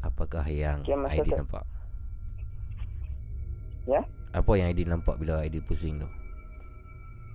[0.00, 1.64] Apakah yang masa Aidil tu- nampak?
[3.84, 4.00] Ya?
[4.32, 6.08] Apa yang Aidil nampak bila Aidil pusing tu?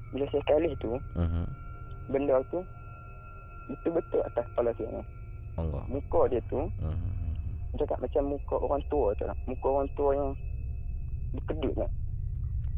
[0.10, 1.46] Bila saya kali tu, Mhm.
[2.10, 2.66] benda tu
[3.70, 5.04] betul-betul atas kepala saya ni.
[5.54, 5.84] Allah.
[5.86, 7.78] Muka dia tu, Mhm.
[7.78, 9.38] cakap macam muka orang tua tu lah.
[9.46, 10.30] Muka orang tua yang
[11.38, 11.90] berkedut lah.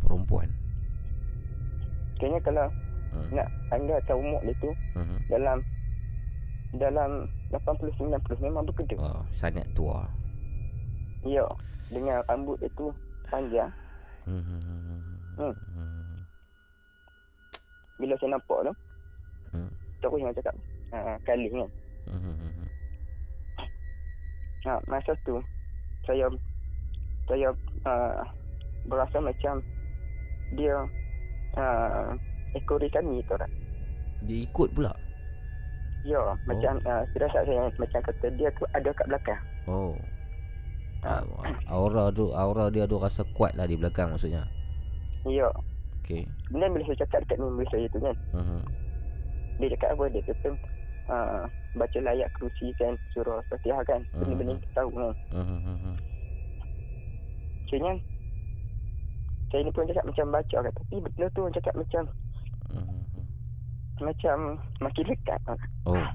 [0.02, 0.50] Perempuan.
[2.18, 2.68] Kayaknya kalau
[3.12, 3.28] Hmm.
[3.36, 5.18] nak anda tahu umur dia tu, Mhm.
[5.28, 5.58] dalam
[6.72, 7.12] dalam
[7.52, 8.96] 80-90 memang berkedut.
[8.96, 10.08] Oh, sangat tua.
[11.28, 11.44] Ya,
[11.92, 12.88] dengan rambut dia tu
[13.28, 13.68] panjang.
[14.24, 14.60] Mhm.
[15.36, 15.56] Hmm.
[18.00, 18.74] Bila saya nampak tu,
[19.52, 19.72] Hmm.
[20.00, 20.56] terus yang cakap,
[20.96, 21.70] ha, kali kan.
[22.08, 22.66] Mhm.
[24.62, 25.42] Ha, masa tu,
[26.06, 26.30] saya
[27.28, 27.50] saya
[27.86, 28.22] uh,
[28.86, 29.58] berasa macam
[30.56, 30.76] dia
[31.56, 32.12] uh,
[32.56, 33.50] ekori kami tu lah.
[34.24, 34.94] Dia ikut pula.
[36.02, 36.34] Ya, oh.
[36.50, 39.42] macam uh, firasat saya macam kata dia tu ada kat belakang.
[39.70, 39.94] Oh.
[41.02, 41.26] Ah,
[41.66, 44.46] aura tu aura dia tu rasa kuat lah di belakang maksudnya.
[45.26, 45.50] Ya.
[46.02, 46.26] Okey.
[46.50, 48.62] Kemudian bila saya cakap dekat member saya tu kan, Mhm.
[49.62, 50.04] dia cakap apa?
[50.14, 50.50] Dia kata
[51.10, 51.44] uh,
[51.78, 54.02] baca layak kerusi kan, surah fatihah kan.
[54.14, 55.14] Benda-benda kita tahu kan.
[55.34, 55.96] Mhm.
[57.66, 57.94] Akhirnya,
[59.52, 60.74] saya ni pun cakap macam baca kan.
[60.74, 62.04] Tapi benda tu orang cakap macam
[64.02, 65.40] macam makin dekat.
[65.86, 66.08] Oh.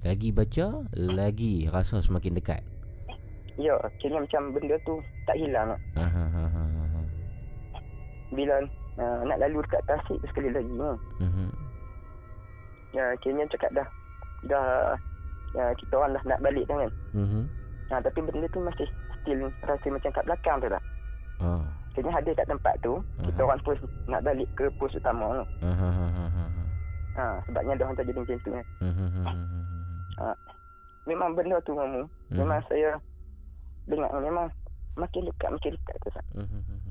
[0.00, 0.66] Lagi baca,
[0.96, 2.62] lagi rasa semakin dekat.
[3.54, 4.98] Ya, akhirnya macam benda tu
[5.28, 5.78] tak hilang.
[5.94, 6.22] aha.
[8.34, 8.66] Bila
[8.98, 10.96] uh, nak lalu dekat tasik tu sekali lagi kan.
[11.22, 11.48] Mhm.
[12.94, 13.88] Ya, akhirnya cakap dah.
[14.44, 14.98] Dah
[15.54, 16.92] ya, kita orang dah nak balik dah kan.
[17.14, 17.42] Mhm.
[17.92, 18.88] Ha, tapi benda tu masih
[19.22, 20.82] still rasa macam kat belakang tu lah.
[21.38, 21.62] Oh.
[21.94, 23.78] Akhirnya hadir kat tempat tu, kita orang pun
[24.10, 26.44] nak balik ke pos utama aha, aha.
[27.14, 28.66] Ha, sebabnya dah orang tak jadi macam tu kan.
[28.82, 29.22] Mhm.
[30.18, 30.34] Ha,
[31.06, 32.02] memang benda tu mamu.
[32.02, 32.34] Hmm.
[32.42, 32.98] Memang saya
[33.86, 34.50] dengar memang
[34.98, 36.10] makin dekat makin dekat tu.
[36.34, 36.82] Mhm.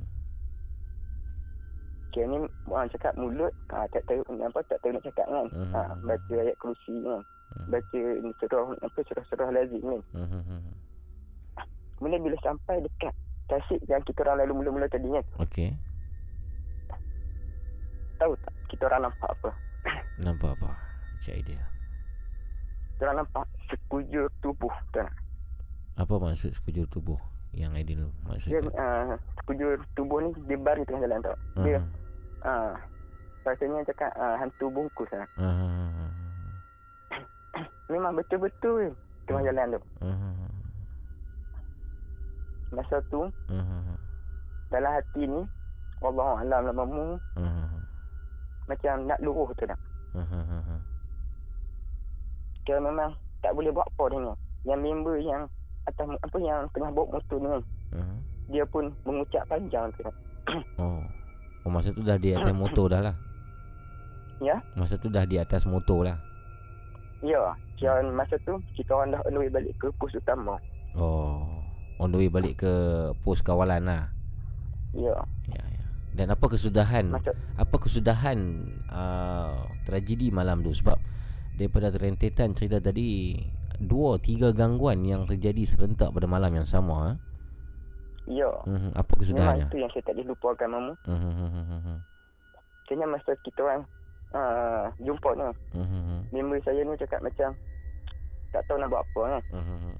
[2.08, 5.48] Okay, ni orang cakap mulut, ha, tak tahu apa tak tahu nak cakap kan.
[5.52, 5.72] Hmm.
[5.76, 7.20] Ha, baca ayat kerusi kan.
[7.68, 10.02] Baca ni surah apa surah-surah lazim kan.
[10.16, 10.64] Mhm.
[12.00, 13.12] Kemudian bila sampai dekat
[13.54, 15.26] tasik yang kita orang lalu mula-mula tadi kan.
[15.40, 15.70] Okey.
[18.16, 19.50] Tahu tak kita orang nampak apa?
[20.24, 20.70] Nampak apa?
[21.20, 21.62] Cik idea.
[22.94, 25.14] Kita orang nampak sekujur tubuh tu nak.
[25.94, 27.20] Apa maksud sekujur tubuh
[27.54, 28.10] yang Aidil tu
[28.48, 31.38] Dia uh, sekujur tubuh ni dia baring tengah jalan tau.
[31.62, 31.90] Dia Mhm.
[32.42, 32.74] uh,
[33.44, 35.28] rasanya cakap uh, hantu bungkus lah.
[35.38, 35.70] Aha,
[37.92, 39.80] Memang betul-betul tengah jalan tu.
[40.02, 40.30] aha,
[42.74, 43.22] Masa tu
[43.54, 43.94] aha,
[44.74, 45.42] dalam hati ni
[46.02, 47.78] Allah alam lah mamu aha,
[48.66, 49.78] macam nak luruh tu dah.
[50.18, 50.76] aha, aha.
[52.66, 53.14] Kira memang
[53.46, 54.34] tak boleh buat apa ni.
[54.64, 55.44] Yang member yang
[55.86, 57.64] atas apa yang tengah bawa motor ni kan.
[58.00, 58.16] Aha.
[58.50, 60.16] Dia pun mengucap panjang tu dah.
[60.82, 61.00] Oh.
[61.64, 63.16] Oh masa tu dah di atas motor dah lah.
[64.44, 64.60] Ya?
[64.76, 66.18] Masa tu dah di atas motor lah.
[67.24, 70.60] Ya, kira masa tu kita orang dah on the way balik ke pos utama.
[71.00, 71.63] Oh.
[72.04, 72.74] On the way balik ke
[73.24, 74.12] pos kawalan lah.
[74.92, 75.16] Ya.
[75.48, 75.84] Ya, ya.
[76.12, 77.08] Dan apa kesudahan?
[77.16, 78.38] Macam- apa kesudahan
[78.92, 81.00] uh, tragedi malam tu sebab
[81.56, 83.40] daripada rentetan cerita tadi
[83.80, 87.18] dua tiga gangguan yang terjadi serentak pada malam yang sama eh?
[88.44, 88.52] Ya.
[88.68, 89.68] Mhm, apa Memang kesudahannya?
[89.72, 90.94] itu yang saya tak boleh lupakan mamu.
[91.08, 91.98] Mhm, mhm,
[93.10, 93.84] masa kita orang
[94.36, 95.44] uh, jumpa ni,
[95.76, 97.50] mhm, member saya ni cakap macam
[98.54, 99.44] tak tahu nak buat apa kan.
[99.56, 99.92] mhm,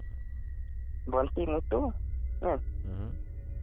[1.08, 1.92] Berhenti motor
[2.40, 2.60] kan.
[2.88, 3.10] mhm.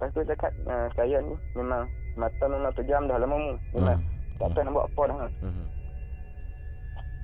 [0.01, 1.85] Lepas tu cakap uh, saya ni memang
[2.17, 3.55] mata memang terjam dah lama mu.
[3.77, 4.01] Memang
[4.41, 5.31] tak tahu nak buat apa dah.
[5.45, 5.65] Mhm.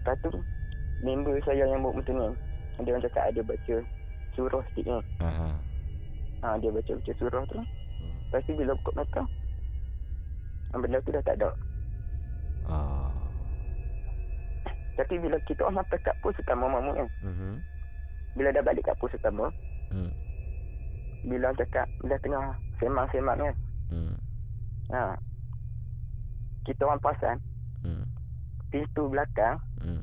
[0.05, 0.31] Lepas tu
[1.05, 2.29] member saya yang bawa motor ni
[2.85, 3.77] dia orang cakap ada baca
[4.37, 5.03] surah sikit kan.
[5.25, 5.49] Aha.
[6.45, 7.59] Ha, dia baca baca surah tu.
[8.29, 9.23] Lepas tu bila buka mata
[10.77, 11.51] ah, benda tu dah tak ada.
[12.69, 13.09] Ah.
[14.97, 17.09] Tapi bila kita orang sampai kat pos utama mamu kan.
[17.25, 17.53] Mhm.
[18.37, 19.49] Bila dah balik kat pos utama,
[19.89, 20.11] Hmm.
[21.23, 22.45] bila cakap bila tengah
[22.79, 23.55] semang-semang kan.
[23.91, 24.15] Hmm.
[24.91, 25.15] Ha.
[26.63, 27.37] Kita orang perasan
[27.83, 28.05] Hmm.
[28.69, 30.03] pintu belakang, Hmm.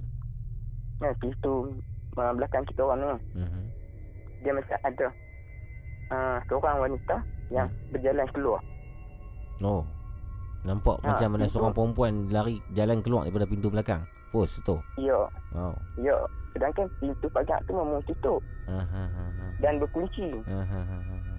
[0.99, 1.71] kan, pintu
[2.15, 3.43] uh, belakang kita orang ni.
[3.43, 3.63] Mhm.
[4.39, 5.07] Dia macam ada
[6.09, 7.15] uh, seorang wanita
[7.49, 8.61] yang berjalan keluar.
[9.59, 9.83] Oh.
[10.63, 11.51] Nampak Ha, macam pintu.
[11.51, 14.07] seorang perempuan lari jalan keluar daripada pintu belakang.
[14.33, 14.81] Pos tu.
[14.97, 15.77] Ya, Oh.
[15.95, 16.17] ya.
[16.51, 19.45] Sedangkan pintu pagar tu memang tutup Ha ha ha ha.
[19.59, 20.33] dan berkunci.
[20.43, 21.17] Ha ha ha ha.
[21.19, 21.35] ha.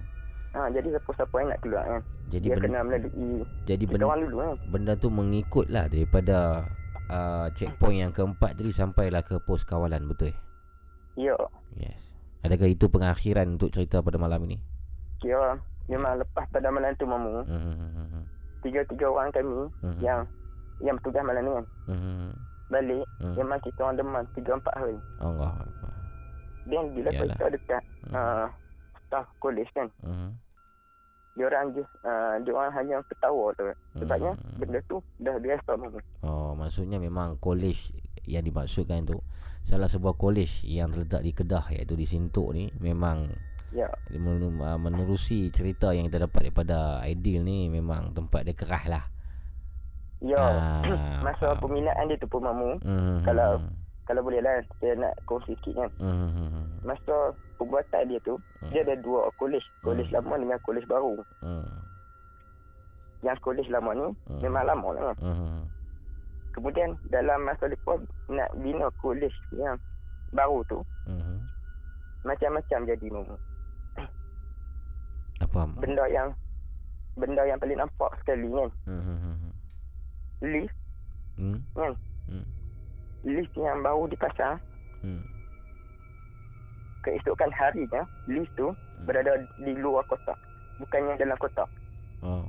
[0.55, 2.01] Ha, jadi siapa-siapa yang nak keluar kan.
[2.29, 4.55] Jadi dia ben- kena melalui Jadi benda, orang dulu kan.
[4.69, 6.63] benda tu mengikut lah daripada
[7.07, 10.31] uh, checkpoint yang keempat tadi sampailah ke pos kawalan betul?
[11.13, 11.35] Ya,
[11.73, 12.15] Yes.
[12.41, 14.59] Adakah itu pengakhiran untuk cerita pada malam ini?
[15.17, 17.41] kira memang lepas pada malam tu mamu.
[17.41, 18.23] Hmm.
[18.61, 19.99] Tiga-tiga orang kami Mhm.
[19.99, 20.21] yang
[20.79, 21.65] yang bertugas malam ni kan.
[21.87, 22.29] Hmm.
[22.65, 23.35] Balik, Hmm.
[23.37, 24.97] memang kita orang demam tiga empat hari.
[25.19, 25.53] Allah.
[26.65, 27.37] Dan bila Yalah.
[27.37, 28.45] kita dekat uh,
[29.05, 30.33] staff college kan, Hmm.
[31.33, 33.69] dia orang je, uh, dia orang hanya ketawa tu.
[33.95, 34.57] Sebabnya Hmm.
[34.57, 35.71] benda tu dah biasa.
[36.23, 37.93] Oh, maksudnya memang college
[38.25, 39.21] yang dimaksudkan tu
[39.61, 43.29] salah sebuah college yang terletak di Kedah iaitu di Sintok ni memang
[43.73, 49.03] Ya, uh, menerusi cerita yang kita dapat daripada Aidil ni memang tempat dia kerah lah.
[50.25, 50.41] Ya.
[50.41, 50.81] Ah,
[51.25, 51.61] Masa faham.
[51.61, 52.77] pembinaan dia tu pun mamu.
[52.81, 53.21] Hmm.
[53.21, 53.61] Kalau
[54.05, 55.89] kalau boleh lah saya nak kongsi sikit kan.
[55.97, 56.69] Hmm.
[56.81, 58.37] Masa pembuatan dia tu,
[58.69, 59.65] dia ada dua college.
[59.81, 61.17] College lama dengan college baru.
[61.41, 61.65] Hmm.
[63.21, 64.39] Yang college lama ni Hmm.
[64.41, 65.01] memang lama lah.
[65.01, 65.17] kan.
[65.25, 65.61] Hmm.
[66.53, 67.97] Kemudian dalam masa lepas
[68.27, 69.75] nak bina college yang
[70.31, 71.41] baru tu, Hmm.
[72.21, 73.35] macam-macam jadi mamu.
[75.41, 75.67] Apa?
[75.75, 76.31] Benda yang
[77.15, 78.69] benda yang paling nampak sekali kan.
[78.85, 79.24] Hmm.
[80.39, 80.75] Lift
[81.35, 81.59] Hmm.
[81.71, 81.91] kan.
[82.25, 82.45] Hmm.
[83.21, 84.55] Lift yang baru dipasang
[84.99, 85.21] Hmm.
[87.01, 90.37] keesokan harinya lift tu berada di luar kotak.
[90.77, 91.69] Bukannya dalam kotak.
[92.19, 92.47] Oh.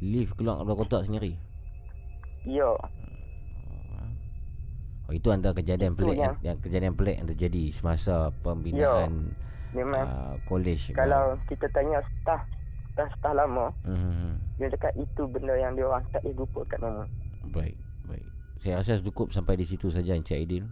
[0.00, 1.32] Lift keluar dari kotak sendiri.
[2.42, 2.66] Ya.
[5.04, 9.34] Oh, itu antara kejadian Itu pelik yang, yang- kejadian pelik yang terjadi semasa pembinaan
[9.72, 10.92] Memang uh, college.
[10.92, 12.42] kalau kita tanya staff
[12.92, 14.36] staff-staff lama, Hmm.
[14.56, 17.04] dia cakap itu benda yang dia orang tak boleh lupakan mama.
[17.52, 18.26] Baik, baik.
[18.58, 20.64] Saya rasa cukup sampai di situ saja Encik Aidil.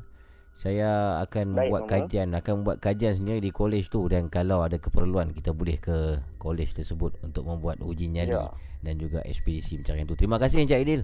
[0.57, 1.93] Saya akan Baik, buat Mama.
[2.05, 6.21] kajian, akan buat kajian sendiri di college tu dan kalau ada keperluan kita boleh ke
[6.37, 8.53] college tersebut untuk membuat uji nyali Ya.
[8.81, 10.17] dan juga ekspedisi pencarian tu.
[10.17, 11.03] Terima kasih Encik Aidil.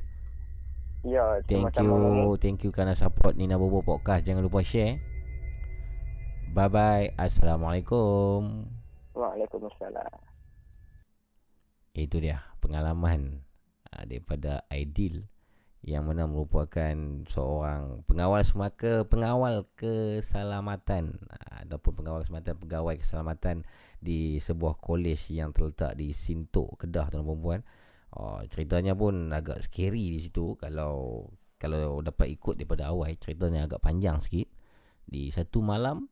[1.06, 2.18] Ya, Thank sama-sama, Mama.
[2.18, 4.26] you, thank you kerana support Nina Bobo Podcast.
[4.26, 4.98] Jangan lupa share.
[6.50, 7.06] Bye bye.
[7.16, 8.64] Assalamualaikum.
[9.14, 10.12] Waalaikumsalam.
[11.94, 13.40] Itu dia pengalaman
[13.88, 15.24] uh, daripada Aidil
[15.86, 16.98] yang mana merupakan
[17.30, 21.14] seorang pengawal semaka pengawal keselamatan
[21.62, 23.56] ataupun pengawal keselamatan pegawai keselamatan
[24.02, 27.60] di sebuah kolej yang terletak di Sintok Kedah tuan dan puan.
[28.18, 33.78] Oh, ceritanya pun agak scary di situ kalau kalau dapat ikut daripada awal ceritanya agak
[33.78, 34.50] panjang sikit.
[35.06, 36.10] Di satu malam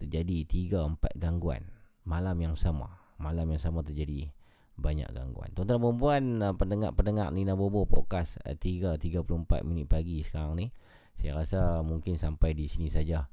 [0.00, 1.68] terjadi tiga empat gangguan
[2.08, 2.96] malam yang sama.
[3.20, 4.32] Malam yang sama terjadi
[4.76, 5.50] banyak gangguan.
[5.56, 10.66] Tuan-tuan dan puan uh, pendengar-pendengar Nina Bobo podcast uh, 3.34 minit pagi sekarang ni.
[11.16, 13.24] Saya rasa mungkin sampai di sini saja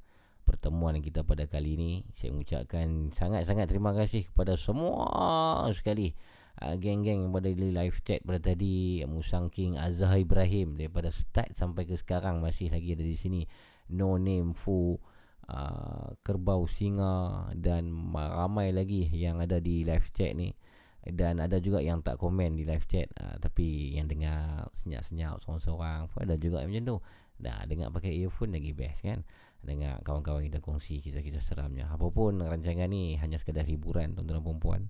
[0.47, 1.91] pertemuan kita pada kali ini.
[2.15, 6.15] Saya mengucapkan sangat-sangat terima kasih kepada semua sekali
[6.63, 11.55] uh, geng-geng yang berada di live chat pada tadi Musang King Azhar Ibrahim daripada start
[11.59, 13.41] sampai ke sekarang masih lagi ada di sini
[13.91, 14.95] No Name Fu
[15.49, 20.55] uh, Kerbau Singa dan ma- ramai lagi yang ada di live chat ni
[21.03, 26.07] dan ada juga yang tak komen di live chat uh, tapi yang dengar senyap-senyap seorang-seorang
[26.07, 26.97] pun ada juga yang macam tu.
[27.43, 29.27] Dah dengar pakai earphone lagi best kan?
[29.59, 31.91] Dengar kawan-kawan kita kongsi kisah-kisah seramnya.
[31.91, 34.81] Apapun rancangan ni hanya sekadar hiburan tuan-tuan dan puan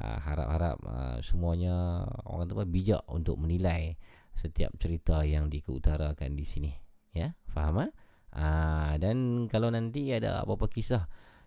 [0.00, 4.00] uh, harap-harap uh, semuanya orang tu bijak untuk menilai
[4.32, 6.72] setiap cerita yang dikeutarakan di sini.
[7.12, 7.90] Ya faham ah?
[8.32, 11.04] Uh, dan kalau nanti ada apa-apa kisah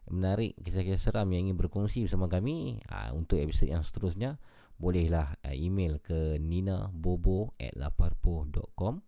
[0.09, 4.37] menarik kisah-kisah seram yang ingin berkongsi bersama kami uh, untuk episod yang seterusnya
[4.75, 9.01] bolehlah uh, email ke ninabobo at laparpo.com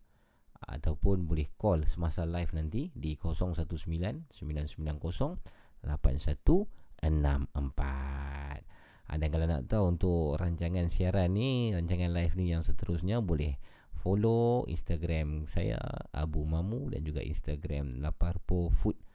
[0.57, 8.77] ataupun boleh call semasa live nanti di 019 990 8164
[9.07, 13.55] Ha, dan kalau nak tahu untuk rancangan siaran ni, rancangan live ni yang seterusnya boleh
[14.03, 15.79] follow Instagram saya
[16.11, 19.06] Abu Mamu dan juga Instagram Laparpo Food.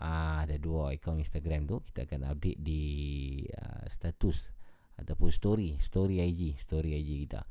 [0.00, 2.82] Ah ada dua akaun Instagram tu kita akan update di
[3.52, 4.48] uh, status
[4.96, 7.42] ataupun story, story IG, story IG kita.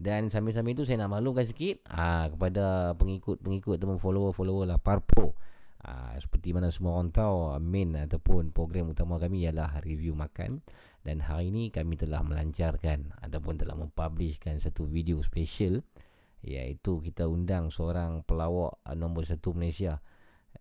[0.00, 5.36] Dan sambil-sambil itu saya nak maklumkan sikit ah kepada pengikut-pengikut ataupun follower-follower Laparpo.
[5.80, 10.60] Ah, seperti mana semua orang tahu main ataupun program utama kami ialah review makan
[11.00, 15.80] dan hari ini kami telah melancarkan ataupun telah mempublishkan satu video special
[16.44, 20.04] iaitu kita undang seorang pelawak uh, nombor satu Malaysia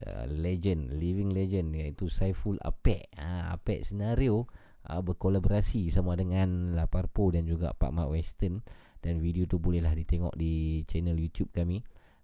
[0.06, 3.12] uh, legend living legend iaitu Saiful Apek.
[3.20, 4.48] Ha, Apek senario
[4.88, 8.64] uh, berkolaborasi sama dengan Laparpo dan juga Pak Mat Western.
[9.00, 11.80] Dan video tu bolehlah ditengok di channel YouTube kami.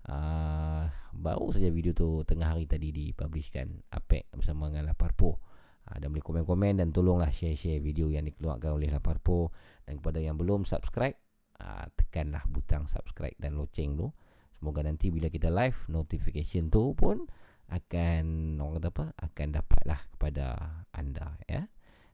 [0.05, 5.41] Uh, baru saja video tu tengah hari tadi dipublishkan Apek bersama dengan Laparpo
[5.89, 9.49] uh, dan boleh komen-komen dan tolonglah share-share video yang dikeluarkan oleh Laparpo
[9.81, 11.17] dan kepada yang belum subscribe
[11.57, 14.13] uh, tekanlah butang subscribe dan loceng tu.
[14.55, 17.25] Semoga nanti bila kita live notification tu pun
[17.69, 20.45] akan orang kata apa akan dapatlah kepada
[20.93, 21.65] anda ya.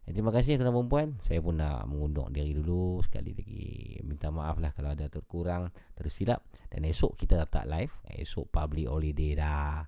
[0.01, 3.05] Eh, terima kasih tuan dan puan Saya pun nak mengundur diri dulu.
[3.05, 6.41] Sekali lagi Minta maaf lah kalau ada terkurang Tersilap.
[6.73, 7.93] Dan esok kita tak live.
[8.09, 9.85] Esok public holiday dah.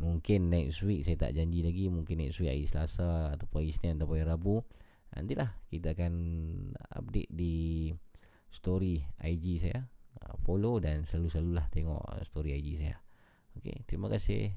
[0.00, 1.92] Mungkin next week saya tak janji lagi.
[1.92, 4.64] Mungkin next week hari Selasa Ataupun hari Isnin Ataupun hari Rabu.
[5.12, 6.14] Nantilah kita akan
[6.96, 7.92] update di
[8.48, 9.84] story IG saya.
[10.40, 12.96] Follow dan selalu-selalulah tengok story IG saya.
[13.60, 14.56] Okay, terima kasih